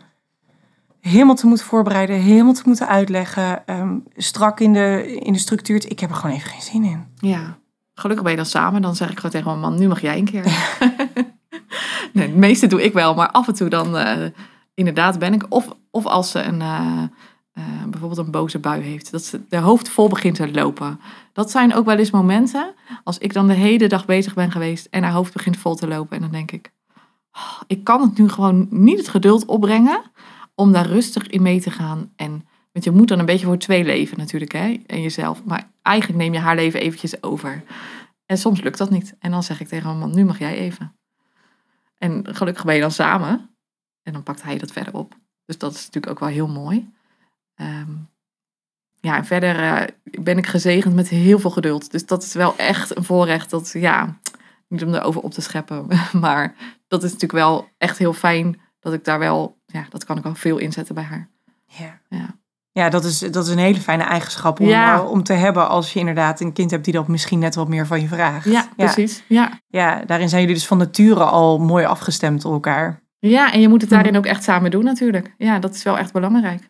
helemaal 1.02 1.36
te 1.36 1.48
moeten 1.48 1.66
voorbereiden, 1.66 2.16
helemaal 2.16 2.54
te 2.54 2.64
moeten 2.66 2.88
uitleggen, 2.88 3.66
ehm, 3.66 3.98
strak 4.16 4.60
in 4.60 4.74
de, 4.74 5.16
in 5.20 5.34
de 5.34 5.40
structuur. 5.40 5.90
Ik 5.90 6.00
heb 6.00 6.10
er 6.10 6.16
gewoon 6.16 6.36
even 6.36 6.50
geen 6.50 6.62
zin 6.62 6.84
in. 6.84 7.06
ja. 7.30 7.58
Gelukkig 7.96 8.24
ben 8.24 8.32
je 8.32 8.42
dan 8.42 8.52
samen. 8.52 8.82
Dan 8.82 8.96
zeg 8.96 9.10
ik 9.10 9.16
gewoon 9.16 9.32
tegen 9.32 9.48
mijn 9.48 9.60
man, 9.60 9.80
nu 9.80 9.88
mag 9.88 10.02
jij 10.02 10.18
een 10.18 10.26
keer. 10.26 10.44
nee, 12.14 12.28
het 12.28 12.36
meeste 12.36 12.68
doe 12.68 12.84
ik 12.84 12.94
wel. 12.94 13.14
Maar 13.14 13.32
af 13.32 13.48
en 13.48 13.54
toe 13.54 13.70
dan 13.70 13.98
eh, 13.98 14.26
inderdaad 14.74 15.20
ben 15.20 15.34
ik. 15.34 15.46
Of, 15.50 15.76
of 15.92 16.06
als 16.06 16.32
ze 16.32 16.42
een, 16.42 16.62
eh, 16.62 17.04
eh, 17.54 17.64
bijvoorbeeld 17.90 18.26
een 18.26 18.32
boze 18.32 18.60
bui 18.60 18.82
heeft. 18.82 19.12
Dat 19.12 19.24
ze 19.24 19.42
de 19.50 19.58
hoofd 19.58 19.90
vol 19.90 20.10
begint 20.10 20.36
te 20.36 20.52
lopen. 20.52 21.00
Dat 21.34 21.52
zijn 21.52 21.74
ook 21.74 21.86
wel 21.86 21.98
eens 21.98 22.12
momenten. 22.12 22.74
Als 23.04 23.18
ik 23.18 23.34
dan 23.34 23.48
de 23.48 23.54
hele 23.54 23.88
dag 23.88 24.06
bezig 24.06 24.34
ben 24.34 24.52
geweest. 24.52 24.88
En 24.90 25.04
haar 25.04 25.14
hoofd 25.14 25.34
begint 25.34 25.58
vol 25.58 25.76
te 25.76 25.88
lopen. 25.88 26.16
En 26.16 26.22
dan 26.22 26.32
denk 26.32 26.52
ik, 26.52 26.72
oh, 27.32 27.62
ik 27.68 27.84
kan 27.84 28.02
het 28.02 28.18
nu 28.18 28.30
gewoon 28.30 28.68
niet 28.70 28.98
het 28.98 29.08
geduld 29.08 29.46
opbrengen. 29.46 30.02
Om 30.56 30.72
daar 30.72 30.88
rustig 30.88 31.28
in 31.28 31.42
mee 31.42 31.62
te 31.62 31.72
gaan. 31.72 32.12
En 32.16 32.48
want 32.76 32.88
je 32.88 32.94
moet 32.94 33.08
dan 33.08 33.20
een 33.20 33.26
beetje 33.26 33.46
voor 33.46 33.58
twee 33.58 33.84
leven 33.84 34.18
natuurlijk. 34.18 34.52
Hè? 34.52 34.82
En 34.86 35.02
jezelf. 35.02 35.44
Maar 35.44 35.70
eigenlijk 35.82 36.20
neem 36.20 36.34
je 36.34 36.40
haar 36.40 36.56
leven 36.56 36.80
eventjes 36.80 37.24
over. 37.24 37.64
En 38.26 38.38
soms 38.38 38.62
lukt 38.62 38.78
dat 38.78 38.90
niet. 38.90 39.16
En 39.20 39.32
dan 39.32 39.44
zeg 39.44 39.60
ik 39.60 39.68
tegen 39.68 39.88
mijn 39.88 40.00
man, 40.00 40.16
nu 40.16 40.26
mag 40.26 40.40
jij 40.40 40.58
even. 40.58 40.96
En 41.98 42.36
gelukkig 42.36 42.66
ben 42.66 42.76
je 42.76 42.82
dan 42.82 42.92
samen. 42.92 43.50
En 44.04 44.14
dan 44.14 44.24
pakt 44.24 44.44
hij 44.44 44.58
dat 44.58 44.72
verder 44.72 44.94
op. 44.94 45.16
Dus 45.46 45.58
dat 45.58 45.74
is 45.74 45.86
natuurlijk 45.86 46.12
ook 46.12 46.20
wel 46.20 46.30
heel 46.30 46.48
mooi. 46.48 46.94
Ehm, 47.56 47.92
ja, 49.00 49.18
en 49.18 49.26
verder 49.26 49.60
eh, 49.60 49.88
ben 50.24 50.38
ik 50.38 50.48
gezegend 50.48 50.96
met 50.96 51.10
heel 51.10 51.40
veel 51.40 51.50
geduld. 51.50 51.92
Dus 51.92 52.06
dat 52.06 52.24
is 52.24 52.34
wel 52.34 52.58
echt 52.58 52.98
een 52.98 53.04
voorrecht. 53.04 53.50
Dat, 53.50 53.72
ja, 53.72 54.20
niet 54.68 54.84
om 54.84 54.94
erover 54.94 55.22
op 55.22 55.32
te 55.32 55.42
scheppen. 55.42 55.88
Maar 56.14 56.56
dat 56.88 57.04
is 57.04 57.12
natuurlijk 57.12 57.40
wel 57.40 57.70
echt 57.78 57.98
heel 57.98 58.14
fijn. 58.14 58.60
Dat 58.80 58.94
ik 58.94 59.04
daar 59.04 59.20
wel, 59.20 59.58
ja, 59.66 59.86
dat 59.90 60.06
kan 60.06 60.18
ik 60.18 60.24
wel 60.24 60.36
veel 60.36 60.58
inzetten 60.58 60.96
bij 60.96 61.04
haar. 61.04 61.30
Ja. 61.66 62.00
Ja. 62.10 62.44
Ja, 62.78 62.90
dat 62.90 63.04
is, 63.04 63.20
dat 63.20 63.46
is 63.46 63.52
een 63.52 63.58
hele 63.58 63.80
fijne 63.80 64.04
eigenschap 64.04 64.60
om, 64.60 64.68
Ja. 64.68 64.96
eh, 64.96 65.12
om 65.12 65.24
te 65.24 65.34
hebben 65.34 65.70
als 65.70 65.94
je 65.94 66.00
inderdaad 66.00 66.40
een 66.40 66.54
kind 66.54 66.72
hebt 66.72 66.84
die 66.86 66.94
dat 66.94 67.08
misschien 67.08 67.40
net 67.40 67.56
wat 67.56 67.68
meer 67.68 67.88
van 67.88 68.02
je 68.02 68.08
vraagt. 68.08 68.46
Ja, 68.46 68.66
precies. 68.76 69.24
Ja. 69.28 69.60
Ja, 69.68 70.04
daarin 70.06 70.30
zijn 70.30 70.42
jullie 70.42 70.56
dus 70.56 70.68
van 70.68 70.78
nature 70.78 71.24
al 71.24 71.58
mooi 71.60 71.86
afgestemd 71.86 72.46
op 72.46 72.54
elkaar. 72.54 73.02
ja, 73.20 73.52
en 73.54 73.62
je 73.62 73.68
moet 73.70 73.82
het 73.82 73.90
daarin 73.90 74.18
ook 74.18 74.26
echt 74.26 74.44
samen 74.44 74.72
doen 74.72 74.84
natuurlijk. 74.84 75.34
Ja, 75.38 75.60
dat 75.60 75.76
is 75.76 75.84
wel 75.84 75.98
echt 75.98 76.12
belangrijk. 76.14 76.70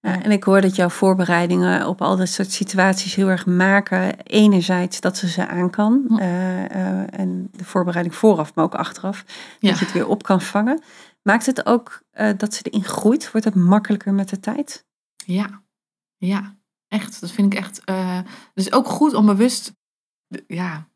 Ja, 0.00 0.22
en 0.22 0.30
ik 0.30 0.44
hoor 0.44 0.60
dat 0.60 0.76
jouw 0.76 0.88
voorbereidingen 0.88 1.86
op 1.86 2.02
al 2.02 2.16
dat 2.16 2.28
soort 2.28 2.50
situaties 2.52 3.14
heel 3.14 3.28
erg 3.28 3.46
maken. 3.46 4.14
Enerzijds 4.22 5.00
dat 5.00 5.16
ze 5.16 5.28
ze 5.28 5.48
aan 5.48 5.70
kan. 5.70 6.04
Hm. 6.08 6.18
eh, 6.18 6.64
eh, 6.64 7.04
en 7.10 7.48
de 7.52 7.64
voorbereiding 7.64 8.14
vooraf, 8.16 8.54
maar 8.54 8.64
ook 8.64 8.74
achteraf. 8.74 9.24
Ja. 9.58 9.68
Dat 9.70 9.78
je 9.78 9.84
het 9.84 9.94
weer 9.94 10.08
op 10.08 10.22
kan 10.22 10.40
vangen. 10.40 10.82
Maakt 11.22 11.46
het 11.46 11.66
ook 11.66 12.02
eh, 12.10 12.28
dat 12.36 12.54
ze 12.54 12.62
erin 12.62 12.84
groeit? 12.84 13.30
Wordt 13.30 13.46
het 13.46 13.54
makkelijker 13.54 14.14
met 14.14 14.28
de 14.28 14.40
tijd? 14.40 14.84
Ja, 15.26 15.62
ja, 16.16 16.56
echt. 16.88 17.20
Dat 17.20 17.30
vind 17.30 17.52
ik 17.52 17.58
echt. 17.58 17.84
eh 17.84 18.18
dus 18.54 18.72
ook 18.72 18.86
goed 18.86 19.14
om 19.14 19.26
bewust. 19.26 19.72
Ja, 20.46 20.88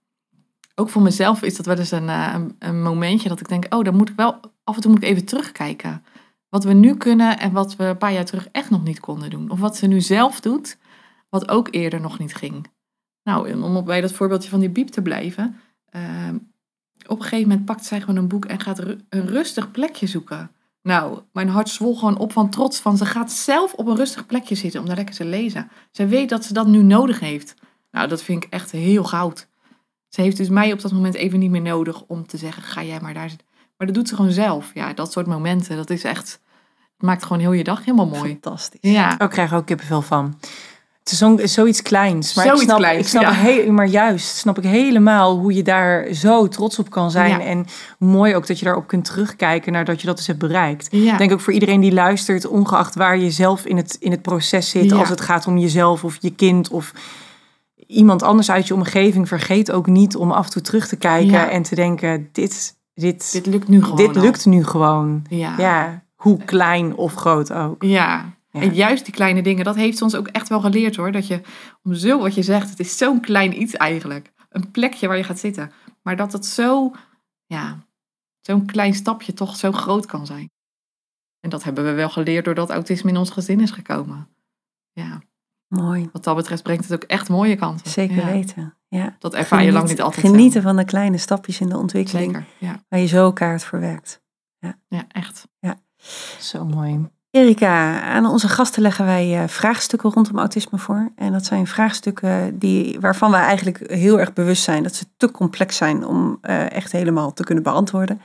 ook 0.74 0.88
voor 0.90 1.02
mezelf 1.02 1.42
is 1.42 1.56
dat 1.56 1.66
wel 1.66 1.76
eens 1.78 1.90
een, 1.90 2.08
eh, 2.08 2.30
een, 2.34 2.56
een 2.58 2.82
momentje 2.82 3.28
dat 3.28 3.40
ik 3.40 3.48
denk: 3.48 3.74
oh, 3.74 3.84
dan 3.84 3.96
moet 3.96 4.08
ik 4.08 4.16
wel. 4.16 4.40
Af 4.64 4.74
en 4.76 4.80
toe 4.82 4.90
moet 4.90 5.02
ik 5.02 5.08
even 5.08 5.24
terugkijken. 5.24 6.04
Wat 6.48 6.64
we 6.64 6.72
nu 6.72 6.96
kunnen 6.96 7.38
en 7.38 7.52
wat 7.52 7.76
we 7.76 7.84
een 7.84 7.98
paar 7.98 8.12
jaar 8.12 8.24
terug 8.24 8.48
echt 8.52 8.70
nog 8.70 8.82
niet 8.82 9.00
konden 9.00 9.30
doen. 9.30 9.50
Of 9.50 9.58
wat 9.60 9.76
ze 9.76 9.86
nu 9.86 10.00
zelf 10.00 10.40
doet, 10.40 10.78
wat 11.28 11.48
ook 11.48 11.68
eerder 11.70 12.00
nog 12.00 12.18
niet 12.18 12.34
ging. 12.34 12.66
Nou, 13.22 13.62
om 13.62 13.84
bij 13.84 14.00
dat 14.00 14.12
voorbeeldje 14.12 14.50
van 14.50 14.60
die 14.60 14.70
biep 14.70 14.88
te 14.88 15.02
blijven. 15.02 15.60
eh, 15.86 16.28
op 17.08 17.16
een 17.18 17.22
gegeven 17.22 17.48
moment 17.48 17.66
pakt 17.66 17.84
zij 17.84 18.00
gewoon 18.00 18.16
een 18.16 18.28
boek 18.28 18.44
en 18.44 18.60
gaat 18.60 18.78
een 18.78 19.26
rustig 19.26 19.70
plekje 19.70 20.06
zoeken. 20.06 20.50
Nou, 20.86 21.18
mijn 21.32 21.48
hart 21.48 21.68
zwol 21.68 21.96
gewoon 21.96 22.18
op 22.18 22.32
van 22.32 22.50
trots. 22.50 22.80
Van 22.80 22.96
ze 22.96 23.06
gaat 23.06 23.32
zelf 23.32 23.72
op 23.72 23.86
een 23.86 23.96
rustig 23.96 24.26
plekje 24.26 24.54
zitten 24.54 24.80
om 24.80 24.86
daar 24.86 24.96
lekker 24.96 25.14
te 25.14 25.24
lezen. 25.24 25.70
Zij 25.90 26.08
weet 26.08 26.28
dat 26.28 26.44
ze 26.44 26.52
dat 26.52 26.66
nu 26.66 26.82
nodig 26.82 27.20
heeft. 27.20 27.54
Nou, 27.90 28.08
dat 28.08 28.22
vind 28.22 28.44
ik 28.44 28.52
echt 28.52 28.70
heel 28.70 29.04
goud. 29.04 29.48
Ze 30.08 30.20
heeft 30.20 30.36
dus 30.36 30.48
mij 30.48 30.72
op 30.72 30.80
dat 30.80 30.92
moment 30.92 31.14
even 31.14 31.38
niet 31.38 31.50
meer 31.50 31.62
nodig 31.62 32.02
om 32.06 32.26
te 32.26 32.36
zeggen: 32.36 32.62
ga 32.62 32.82
jij 32.82 33.00
maar 33.00 33.14
daar 33.14 33.28
zitten. 33.28 33.46
Maar 33.76 33.86
dat 33.86 33.96
doet 33.96 34.08
ze 34.08 34.16
gewoon 34.16 34.30
zelf. 34.30 34.70
Ja, 34.74 34.92
dat 34.92 35.12
soort 35.12 35.26
momenten, 35.26 35.76
dat 35.76 35.90
is 35.90 36.04
echt. 36.04 36.40
Het 36.92 37.06
maakt 37.06 37.22
gewoon 37.22 37.40
heel 37.40 37.52
je 37.52 37.64
dag 37.64 37.84
helemaal 37.84 38.06
mooi. 38.06 38.30
Fantastisch. 38.30 38.90
Ja, 38.90 39.18
Ik 39.18 39.30
krijg 39.30 39.54
ook 39.54 39.66
kippenvel 39.66 40.02
van. 40.02 40.38
Het 41.06 41.14
is 41.14 41.20
zo, 41.20 41.36
zoiets 41.42 41.82
kleins. 41.82 42.34
Maar 42.34 42.44
Zoiets 42.44 42.62
ik 42.62 42.68
snap, 42.68 42.78
kleins, 42.78 43.00
ik 43.00 43.08
snap 43.08 43.22
ja. 43.22 43.32
heel, 43.32 43.72
maar 43.72 43.86
juist 43.86 44.36
snap 44.36 44.58
ik 44.58 44.64
helemaal 44.64 45.38
hoe 45.38 45.54
je 45.54 45.62
daar 45.62 46.12
zo 46.12 46.48
trots 46.48 46.78
op 46.78 46.90
kan 46.90 47.10
zijn. 47.10 47.30
Ja. 47.30 47.40
En 47.40 47.66
mooi 47.98 48.34
ook 48.34 48.46
dat 48.46 48.58
je 48.58 48.64
daarop 48.64 48.86
kunt 48.86 49.04
terugkijken 49.04 49.72
nadat 49.72 50.00
je 50.00 50.06
dat 50.06 50.16
dus 50.16 50.26
hebt 50.26 50.38
bereikt. 50.38 50.88
ja. 50.90 51.12
Ik 51.12 51.18
denk 51.18 51.32
ook 51.32 51.40
voor 51.40 51.52
iedereen 51.52 51.80
die 51.80 51.92
luistert, 51.92 52.46
ongeacht 52.46 52.94
waar 52.94 53.18
je 53.18 53.30
zelf 53.30 53.64
in 53.64 53.76
het, 53.76 53.96
in 54.00 54.10
het 54.10 54.22
proces 54.22 54.70
zit, 54.70 54.92
als 54.92 55.08
het 55.08 55.20
gaat 55.20 55.46
om 55.46 55.58
jezelf 55.58 56.04
of 56.04 56.16
je 56.20 56.30
kind 56.30 56.68
of 56.68 56.92
iemand 57.86 58.22
anders 58.22 58.50
uit 58.50 58.66
je 58.66 58.74
omgeving, 58.74 59.28
vergeet 59.28 59.72
ook 59.72 59.86
niet 59.86 60.16
om 60.16 60.30
af 60.30 60.44
en 60.44 60.50
toe 60.50 60.62
terug 60.62 60.88
te 60.88 60.96
kijken 60.96 61.50
en 61.50 61.62
te 61.62 61.74
denken, 61.74 62.28
dit, 62.32 62.76
dit, 62.94 63.32
dit 63.32 63.46
lukt 63.46 63.68
nu 63.68 63.82
gewoon. 63.82 63.96
dit 63.96 64.16
lukt 64.16 64.46
nu 64.46 64.64
gewoon. 64.64 65.22
Ja, 65.28 66.02
hoe 66.14 66.44
klein 66.44 66.96
of 66.96 67.14
groot 67.14 67.52
ook. 67.52 67.82
Ja. 67.82 68.34
Ja. 68.56 68.62
En 68.62 68.74
juist 68.74 69.04
die 69.04 69.14
kleine 69.14 69.42
dingen, 69.42 69.64
dat 69.64 69.74
heeft 69.76 70.02
ons 70.02 70.14
ook 70.14 70.28
echt 70.28 70.48
wel 70.48 70.60
geleerd 70.60 70.96
hoor. 70.96 71.12
Dat 71.12 71.26
je, 71.26 71.40
om 71.82 71.94
zo 71.94 72.18
wat 72.18 72.34
je 72.34 72.42
zegt, 72.42 72.70
het 72.70 72.80
is 72.80 72.96
zo'n 72.96 73.20
klein 73.20 73.60
iets 73.60 73.74
eigenlijk. 73.74 74.32
Een 74.48 74.70
plekje 74.70 75.08
waar 75.08 75.16
je 75.16 75.24
gaat 75.24 75.38
zitten. 75.38 75.72
Maar 76.02 76.16
dat 76.16 76.32
het 76.32 76.46
zo, 76.46 76.92
ja, 77.46 77.86
zo'n 78.40 78.66
klein 78.66 78.94
stapje 78.94 79.32
toch 79.32 79.56
zo 79.56 79.72
groot 79.72 80.06
kan 80.06 80.26
zijn. 80.26 80.50
En 81.40 81.50
dat 81.50 81.64
hebben 81.64 81.84
we 81.84 81.92
wel 81.92 82.08
geleerd 82.08 82.44
doordat 82.44 82.70
autisme 82.70 83.10
in 83.10 83.16
ons 83.16 83.30
gezin 83.30 83.60
is 83.60 83.70
gekomen. 83.70 84.28
Ja, 84.92 85.22
Mooi. 85.68 86.08
wat 86.12 86.24
dat 86.24 86.36
betreft 86.36 86.62
brengt 86.62 86.88
het 86.88 87.02
ook 87.02 87.08
echt 87.08 87.28
mooie 87.28 87.56
kanten. 87.56 87.90
Zeker 87.90 88.16
Ja, 88.16 88.24
weten. 88.24 88.76
Ja. 88.88 89.16
Dat 89.18 89.34
ervaar 89.34 89.64
je 89.64 89.72
lang 89.72 89.88
niet 89.88 90.00
altijd 90.00 90.26
Genieten 90.26 90.62
van 90.62 90.76
de 90.76 90.84
kleine 90.84 91.18
stapjes 91.18 91.60
in 91.60 91.68
de 91.68 91.76
ontwikkeling. 91.76 92.32
Zeker, 92.32 92.46
ja. 92.58 92.84
Waar 92.88 93.00
je 93.00 93.06
zo 93.06 93.32
kaart 93.32 93.64
voor 93.64 93.80
werkt. 93.80 94.24
ja, 94.88 95.04
echt. 95.08 95.48
Zo 96.38 96.64
mooi. 96.64 97.08
Erika, 97.36 98.00
aan 98.02 98.26
onze 98.26 98.48
gasten 98.48 98.82
leggen 98.82 99.04
wij 99.04 99.42
eh, 99.42 99.48
vraagstukken 99.48 100.10
rondom 100.12 100.38
autisme 100.38 100.78
voor. 100.78 101.12
En 101.16 101.32
dat 101.32 101.44
zijn 101.44 101.66
vraagstukken 101.66 102.58
die, 102.58 103.00
waarvan 103.00 103.30
wij 103.30 103.40
eigenlijk 103.40 103.90
heel 103.90 104.20
erg 104.20 104.32
bewust 104.32 104.62
zijn 104.62 104.82
dat 104.82 104.94
ze 104.94 105.04
te 105.16 105.30
complex 105.30 105.76
zijn 105.76 106.06
om 106.06 106.38
eh, 106.40 106.72
echt 106.72 106.92
helemaal 106.92 107.32
te 107.32 107.44
kunnen 107.44 107.64
beantwoorden. 107.64 108.20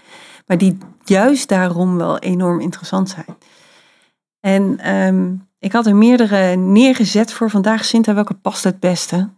Maar 0.47 0.57
die 0.57 0.77
juist 1.03 1.49
daarom 1.49 1.97
wel 1.97 2.19
enorm 2.19 2.59
interessant 2.59 3.09
zijn. 3.09 3.25
En 4.39 4.79
ehm, 4.79 5.33
ik 5.59 5.71
had 5.71 5.85
er 5.85 5.95
meerdere 5.95 6.55
neergezet 6.55 7.33
voor 7.33 7.49
vandaag. 7.49 7.85
Sinta, 7.85 8.13
welke 8.13 8.33
past 8.33 8.63
het 8.63 8.79
beste? 8.79 9.29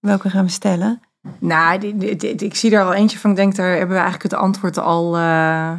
Welke 0.00 0.30
gaan 0.30 0.44
we 0.44 0.50
stellen? 0.50 1.00
Nou, 1.38 1.78
die- 1.78 2.16
ik 2.36 2.54
zie 2.54 2.70
er 2.74 2.84
al 2.84 2.94
eentje 2.94 3.18
van. 3.18 3.30
Ik 3.30 3.36
denk, 3.36 3.56
daar 3.56 3.70
hebben 3.70 3.88
we 3.96 4.02
eigenlijk 4.02 4.32
het 4.32 4.40
antwoord 4.40 4.78
al, 4.78 5.16
eh, 5.16 5.72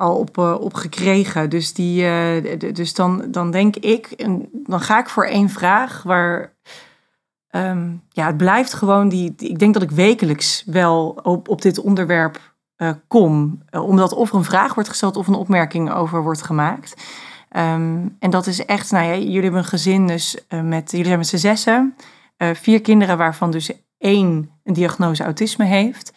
al 0.00 0.16
op, 0.16 0.38
eh, 0.38 0.60
op 0.60 0.74
gekregen. 0.74 1.50
Dus, 1.50 1.72
die, 1.72 2.06
eh, 2.06 2.74
dus 2.74 2.94
dan, 2.94 3.24
dan 3.30 3.50
denk 3.50 3.76
ik, 3.76 4.06
en 4.06 4.48
dan 4.52 4.80
ga 4.80 4.98
ik 4.98 5.08
voor 5.08 5.26
één 5.26 5.48
vraag 5.48 6.02
waar. 6.02 6.58
ehm, 7.50 7.92
ja, 8.08 8.26
het 8.26 8.36
blijft 8.36 8.72
gewoon 8.72 9.08
die, 9.08 9.34
Ik 9.36 9.58
denk 9.58 9.74
dat 9.74 9.82
ik 9.82 9.90
wekelijks 9.90 10.62
wel 10.66 11.18
op, 11.22 11.48
op 11.48 11.62
dit 11.62 11.78
onderwerp 11.78 12.54
eh, 12.76 12.90
kom. 13.08 13.62
Omdat 13.70 14.12
of 14.12 14.30
er 14.30 14.36
een 14.36 14.44
vraag 14.44 14.74
wordt 14.74 14.88
gesteld 14.88 15.16
of 15.16 15.26
een 15.26 15.34
opmerking 15.34 15.92
over 15.92 16.22
wordt 16.22 16.42
gemaakt. 16.42 16.94
Ehm, 17.48 18.06
en 18.18 18.30
dat 18.30 18.46
is 18.46 18.64
echt, 18.64 18.90
nou 18.90 19.04
ja, 19.04 19.14
jullie 19.14 19.42
hebben 19.42 19.60
een 19.60 19.64
gezin, 19.64 20.06
dus 20.06 20.44
met, 20.62 20.90
jullie 20.90 21.06
zijn 21.06 21.18
met 21.18 21.28
z'n 21.28 21.36
zessen. 21.36 21.96
Vier 22.54 22.80
kinderen 22.80 23.18
waarvan 23.18 23.50
dus 23.50 23.72
één 23.98 24.50
een 24.64 24.74
diagnose 24.74 25.24
autisme 25.24 25.64
heeft. 25.64 26.12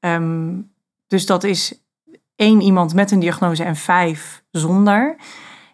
Ehm, 0.00 0.60
dus 1.06 1.26
dat 1.26 1.44
is 1.44 1.83
één 2.36 2.60
iemand 2.60 2.94
met 2.94 3.10
een 3.10 3.20
diagnose 3.20 3.64
en 3.64 3.76
vijf 3.76 4.44
zonder. 4.50 5.16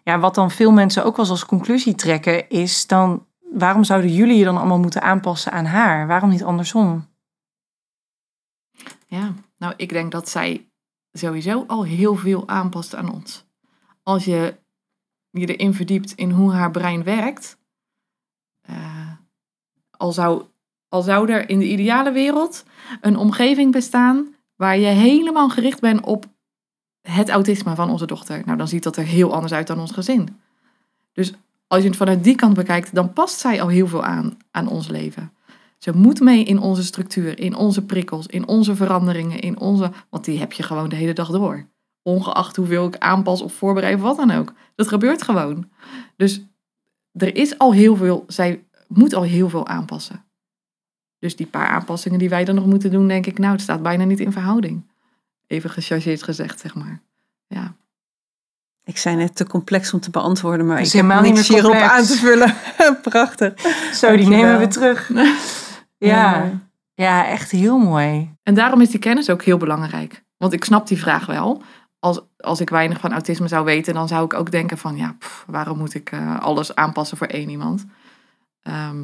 Ja, 0.03 0.19
wat 0.19 0.35
dan 0.35 0.51
veel 0.51 0.71
mensen 0.71 1.05
ook 1.05 1.15
wel 1.15 1.25
eens 1.25 1.33
als 1.33 1.45
conclusie 1.45 1.95
trekken 1.95 2.49
is 2.49 2.87
dan... 2.87 3.25
waarom 3.39 3.83
zouden 3.83 4.13
jullie 4.13 4.37
je 4.37 4.43
dan 4.43 4.57
allemaal 4.57 4.79
moeten 4.79 5.01
aanpassen 5.01 5.51
aan 5.51 5.65
haar? 5.65 6.07
Waarom 6.07 6.29
niet 6.29 6.43
andersom? 6.43 7.09
Ja, 9.05 9.33
nou, 9.57 9.73
ik 9.77 9.89
denk 9.89 10.11
dat 10.11 10.29
zij 10.29 10.69
sowieso 11.11 11.63
al 11.67 11.85
heel 11.85 12.15
veel 12.15 12.47
aanpast 12.47 12.95
aan 12.95 13.13
ons. 13.13 13.45
Als 14.03 14.25
je 14.25 14.59
je 15.29 15.55
erin 15.55 15.73
verdiept 15.73 16.11
in 16.11 16.31
hoe 16.31 16.51
haar 16.51 16.71
brein 16.71 17.03
werkt, 17.03 17.57
eh, 18.61 19.11
al, 19.97 20.11
zou, 20.11 20.45
al 20.89 21.01
zou 21.01 21.31
er 21.31 21.49
in 21.49 21.59
de 21.59 21.67
ideale 21.67 22.11
wereld 22.11 22.63
een 23.01 23.17
omgeving 23.17 23.71
bestaan 23.71 24.35
waar 24.55 24.77
je 24.77 24.87
helemaal 24.87 25.49
gericht 25.49 25.81
bent 25.81 26.05
op 26.05 26.25
het 27.01 27.29
autisme 27.29 27.75
van 27.75 27.89
onze 27.89 28.05
dochter. 28.05 28.41
Nou, 28.45 28.57
dan 28.57 28.67
ziet 28.67 28.83
dat 28.83 28.97
er 28.97 29.03
heel 29.03 29.33
anders 29.33 29.53
uit 29.53 29.67
dan 29.67 29.79
ons 29.79 29.91
gezin. 29.91 30.39
Dus 31.13 31.33
als 31.67 31.81
je 31.81 31.87
het 31.87 31.97
vanuit 31.97 32.23
die 32.23 32.35
kant 32.35 32.53
bekijkt, 32.53 32.95
dan 32.95 33.13
past 33.13 33.39
zij 33.39 33.61
al 33.61 33.67
heel 33.67 33.87
veel 33.87 34.03
aan 34.03 34.37
aan 34.51 34.67
ons 34.67 34.87
leven. 34.87 35.31
Ze 35.77 35.97
moet 35.97 36.19
mee 36.19 36.43
in 36.43 36.59
onze 36.59 36.83
structuur, 36.83 37.39
in 37.39 37.55
onze 37.55 37.85
prikkels, 37.85 38.27
in 38.27 38.47
onze 38.47 38.75
veranderingen, 38.75 39.39
in 39.39 39.59
onze. 39.59 39.91
Want 40.09 40.25
die 40.25 40.39
heb 40.39 40.53
je 40.53 40.63
gewoon 40.63 40.89
de 40.89 40.95
hele 40.95 41.13
dag 41.13 41.29
door. 41.29 41.67
Ongeacht 42.03 42.55
hoeveel 42.55 42.87
ik 42.87 42.97
aanpas 42.97 43.41
of 43.41 43.53
voorbereid 43.53 43.95
of 43.95 44.01
wat 44.01 44.17
dan 44.17 44.31
ook. 44.31 44.53
Dat 44.75 44.87
gebeurt 44.87 45.21
gewoon. 45.21 45.69
Dus 46.15 46.45
er 47.11 47.35
is 47.35 47.57
al 47.57 47.73
heel 47.73 47.95
veel, 47.95 48.23
zij 48.27 48.65
moet 48.87 49.13
al 49.13 49.23
heel 49.23 49.49
veel 49.49 49.67
aanpassen. 49.67 50.25
Dus 51.19 51.35
die 51.35 51.47
paar 51.47 51.67
aanpassingen 51.67 52.19
die 52.19 52.29
wij 52.29 52.45
dan 52.45 52.55
nog 52.55 52.65
moeten 52.65 52.91
doen, 52.91 53.07
denk 53.07 53.25
ik, 53.25 53.37
nou, 53.37 53.51
het 53.51 53.61
staat 53.61 53.81
bijna 53.81 54.03
niet 54.03 54.19
in 54.19 54.31
verhouding. 54.31 54.90
Even 55.51 55.69
gechargeerd 55.69 56.23
gezegd, 56.23 56.59
zeg 56.59 56.75
maar. 56.75 57.01
Ja, 57.47 57.73
Ik 58.83 58.97
zei 58.97 59.15
net 59.15 59.35
te 59.35 59.45
complex 59.47 59.93
om 59.93 59.99
te 59.99 60.09
beantwoorden, 60.09 60.65
maar 60.65 60.77
ik 60.77 60.83
heb 60.83 60.93
helemaal 60.93 61.21
niet 61.21 61.33
meer 61.33 61.43
hierop 61.43 61.71
complex. 61.71 61.91
aan 61.93 62.05
te 62.05 62.15
vullen. 62.15 62.55
Prachtig. 63.11 63.61
Zo, 63.61 63.67
die 64.15 64.17
Dankjewel. 64.17 64.29
nemen 64.29 64.59
we 64.59 64.67
terug. 64.67 65.09
Ja, 65.97 66.07
Ja. 66.07 66.51
ja, 66.93 67.27
echt 67.27 67.51
heel 67.51 67.77
mooi. 67.77 68.35
En 68.43 68.53
daarom 68.53 68.81
is 68.81 68.89
die 68.89 68.99
kennis 68.99 69.29
ook 69.29 69.43
heel 69.43 69.57
belangrijk. 69.57 70.23
Want 70.37 70.53
ik 70.53 70.63
snap 70.63 70.87
die 70.87 70.97
vraag 70.99 71.25
wel. 71.25 71.61
Als, 71.99 72.21
als 72.37 72.59
ik 72.59 72.69
weinig 72.69 72.99
van 72.99 73.11
autisme 73.11 73.47
zou 73.47 73.65
weten, 73.65 73.93
dan 73.93 74.07
zou 74.07 74.25
ik 74.25 74.33
ook 74.33 74.51
denken 74.51 74.77
van... 74.77 74.97
ja, 74.97 75.15
pff, 75.19 75.43
waarom 75.47 75.77
moet 75.77 75.93
ik 75.93 76.11
eh, 76.11 76.39
alles 76.39 76.75
aanpassen 76.75 77.17
voor 77.17 77.27
één 77.27 77.49
iemand? 77.49 77.85
Ehm, 78.61 79.03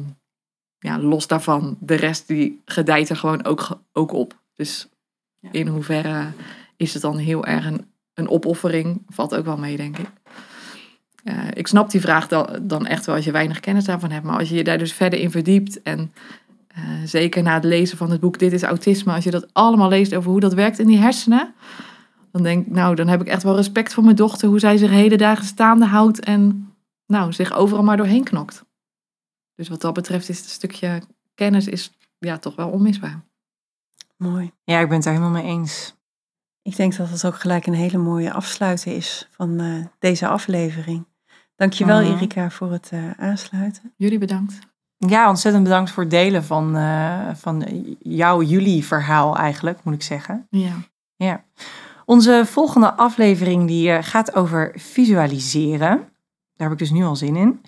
ja, 0.78 0.98
los 0.98 1.26
daarvan, 1.26 1.76
de 1.80 1.94
rest 1.94 2.26
die 2.26 2.62
gedijt 2.64 3.08
er 3.08 3.16
gewoon 3.16 3.44
ook, 3.44 3.68
ook 3.92 4.12
op. 4.12 4.38
Dus 4.54 4.88
In 5.50 5.66
hoeverre 5.66 6.32
is 6.76 6.92
het 6.92 7.02
dan 7.02 7.16
heel 7.16 7.46
erg 7.46 7.66
een, 7.66 7.86
een 8.14 8.28
opoffering? 8.28 9.02
Valt 9.08 9.34
ook 9.34 9.44
wel 9.44 9.58
mee, 9.58 9.76
denk 9.76 9.98
ik. 9.98 10.06
Ik 11.52 11.66
snap 11.66 11.90
die 11.90 12.00
vraag 12.00 12.28
dan, 12.28 12.58
dan 12.62 12.86
echt 12.86 13.06
wel 13.06 13.14
als 13.14 13.24
je 13.24 13.32
weinig 13.32 13.60
kennis 13.60 13.84
daarvan 13.84 14.10
hebt. 14.10 14.24
Maar 14.24 14.38
als 14.38 14.48
je 14.48 14.54
je 14.54 14.64
daar 14.64 14.78
dus 14.78 14.92
verder 14.92 15.18
in 15.18 15.30
verdiept 15.30 15.82
en 15.82 16.12
eh, 16.78 16.84
zeker 17.04 17.42
na 17.42 17.54
het 17.54 17.64
lezen 17.64 17.98
van 17.98 18.10
het 18.10 18.20
boek 18.20 18.38
Dit 18.38 18.52
is 18.52 18.62
Autisme, 18.62 19.12
als 19.12 19.24
je 19.24 19.30
dat 19.30 19.48
allemaal 19.52 19.88
leest 19.88 20.14
over 20.14 20.30
hoe 20.30 20.40
dat 20.40 20.54
werkt 20.54 20.78
in 20.78 20.86
die 20.86 20.98
hersenen, 20.98 21.54
dan 22.32 22.42
denk 22.42 22.66
ik, 22.66 22.72
nou, 22.72 22.94
dan 22.94 23.08
heb 23.08 23.20
ik 23.20 23.26
echt 23.26 23.42
wel 23.42 23.56
respect 23.56 23.94
voor 23.94 24.04
mijn 24.04 24.16
dochter, 24.16 24.48
hoe 24.48 24.58
zij 24.58 24.76
zich 24.76 24.90
hele 24.90 25.16
dagen 25.16 25.44
staande 25.44 25.86
houdt 25.86 26.20
en 26.20 26.72
nou, 27.06 27.32
zich 27.32 27.52
overal 27.52 27.84
maar 27.84 27.96
doorheen 27.96 28.24
knokt. 28.24 28.64
Dus 29.54 29.68
wat 29.68 29.80
dat 29.80 29.94
betreft 29.94 30.28
is 30.28 30.38
het 30.38 30.48
stukje 30.48 31.02
kennis 31.34 31.66
is 31.66 31.98
ja, 32.18 32.38
toch 32.38 32.56
wel 32.56 32.68
onmisbaar. 32.68 33.27
Mooi. 34.18 34.52
Ja, 34.64 34.78
ik 34.78 34.86
ben 34.86 34.94
het 34.94 35.04
daar 35.04 35.12
helemaal 35.14 35.42
mee 35.42 35.50
eens. 35.52 35.96
Ik 36.62 36.76
denk 36.76 36.96
dat 36.96 37.10
het 37.10 37.26
ook 37.26 37.40
gelijk 37.40 37.66
een 37.66 37.74
hele 37.74 37.98
mooie 37.98 38.32
afsluiten 38.32 38.94
is 38.94 39.28
van 39.30 39.60
eh, 39.60 39.84
deze 39.98 40.28
aflevering. 40.28 41.06
Dankjewel 41.56 42.02
Mhm. 42.02 42.12
Erika 42.12 42.50
voor 42.50 42.72
het 42.72 42.88
eh, 42.92 43.10
aansluiten. 43.16 43.92
Jullie 43.96 44.18
bedankt. 44.18 44.58
Ja, 44.96 45.28
ontzettend 45.28 45.64
bedankt 45.64 45.90
voor 45.90 46.02
het 46.02 46.12
delen 46.12 46.44
van, 46.44 46.76
eh, 46.76 47.34
van 47.34 47.64
jouw, 47.98 48.42
jullie 48.42 48.84
verhaal 48.84 49.36
eigenlijk, 49.36 49.84
moet 49.84 49.94
ik 49.94 50.02
zeggen. 50.02 50.46
Ja. 50.50 50.72
Ja. 51.16 51.44
Onze 52.04 52.42
volgende 52.46 52.94
aflevering 52.94 53.66
die 53.66 53.90
eh, 53.90 54.02
gaat 54.02 54.34
over 54.34 54.72
visualiseren. 54.74 55.96
Daar 56.56 56.68
heb 56.68 56.72
ik 56.72 56.78
dus 56.78 56.90
nu 56.90 57.04
al 57.04 57.16
zin 57.16 57.36
in. 57.36 57.60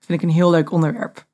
Vind 0.00 0.22
ik 0.22 0.28
een 0.28 0.34
heel 0.34 0.50
leuk 0.50 0.72
onderwerp. 0.72 1.26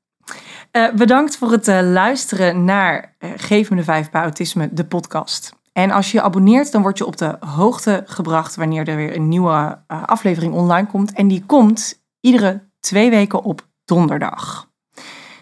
Eh, 0.75 0.93
bedankt 0.93 1.37
voor 1.37 1.51
het 1.51 1.69
eh, 1.69 1.81
luisteren 1.83 2.65
naar 2.65 3.15
eh, 3.19 3.31
Geef 3.37 3.71
me 3.71 3.77
de 3.77 3.85
vijf 3.85 4.11
bij 4.11 4.23
autisme, 4.23 4.69
de 4.73 4.85
podcast. 4.85 5.53
En 5.73 5.91
als 5.91 6.11
je 6.11 6.19
je 6.19 6.25
abonneert, 6.25 6.73
dan 6.73 6.83
word 6.83 6.99
je 6.99 7.07
op 7.07 7.17
de 7.17 7.37
hoogte 7.41 8.03
gebracht 8.07 8.57
wanneer 8.57 8.89
er 8.89 8.97
weer 8.97 9.17
een 9.17 9.29
nieuwe 9.29 9.79
aflevering 9.87 10.55
online 10.55 10.87
komt. 10.87 11.13
En 11.13 11.29
die 11.29 11.45
komt 11.47 12.03
iedere 12.21 12.69
twee 12.81 13.11
weken 13.11 13.43
op 13.43 13.67
donderdag. 13.85 14.71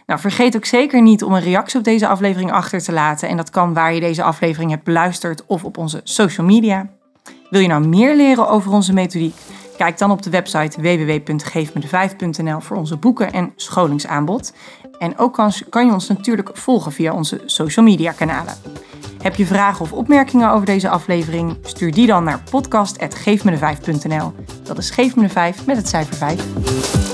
Nou, 0.06 0.20
vergeet 0.20 0.56
ook 0.56 0.64
zeker 0.64 1.02
niet 1.02 1.24
om 1.24 1.32
een 1.32 1.40
reactie 1.40 1.78
op 1.78 1.84
deze 1.84 2.06
aflevering 2.06 2.52
achter 2.52 2.82
te 2.82 2.92
laten. 2.92 3.28
En 3.28 3.36
dat 3.36 3.50
kan 3.50 3.74
waar 3.74 3.94
je 3.94 4.00
deze 4.00 4.22
aflevering 4.22 4.70
hebt 4.70 4.84
beluisterd 4.84 5.46
of 5.46 5.64
op 5.64 5.78
onze 5.78 6.00
social 6.04 6.46
media. 6.46 6.88
Wil 7.50 7.60
je 7.60 7.68
nou 7.68 7.86
meer 7.86 8.16
leren 8.16 8.48
over 8.48 8.72
onze 8.72 8.92
methodiek? 8.92 9.36
Kijk 9.76 9.98
dan 9.98 10.10
op 10.10 10.22
de 10.22 10.30
website 10.30 10.80
www.geefmede5.nl 10.80 12.60
voor 12.60 12.76
onze 12.76 12.96
boeken 12.96 13.32
en 13.32 13.52
scholingsaanbod. 13.56 14.52
En 15.02 15.18
ook 15.18 15.34
kan, 15.34 15.52
kan 15.68 15.86
je 15.86 15.92
ons 15.92 16.08
natuurlijk 16.08 16.50
volgen 16.52 16.92
via 16.92 17.12
onze 17.12 17.40
social 17.46 17.84
media 17.84 18.12
kanalen. 18.12 18.54
Heb 19.22 19.34
je 19.34 19.46
vragen 19.46 19.80
of 19.80 19.92
opmerkingen 19.92 20.50
over 20.50 20.66
deze 20.66 20.88
aflevering? 20.88 21.56
Stuur 21.62 21.92
die 21.92 22.06
dan 22.06 22.24
naar 22.24 22.42
podcast.geefmede5.nl. 22.50 24.32
Dat 24.62 24.78
is 24.78 24.90
Geef 24.90 25.16
me 25.16 25.22
de 25.22 25.28
5 25.28 25.66
met 25.66 25.76
het 25.76 25.88
cijfer 25.88 26.14
5. 26.14 27.11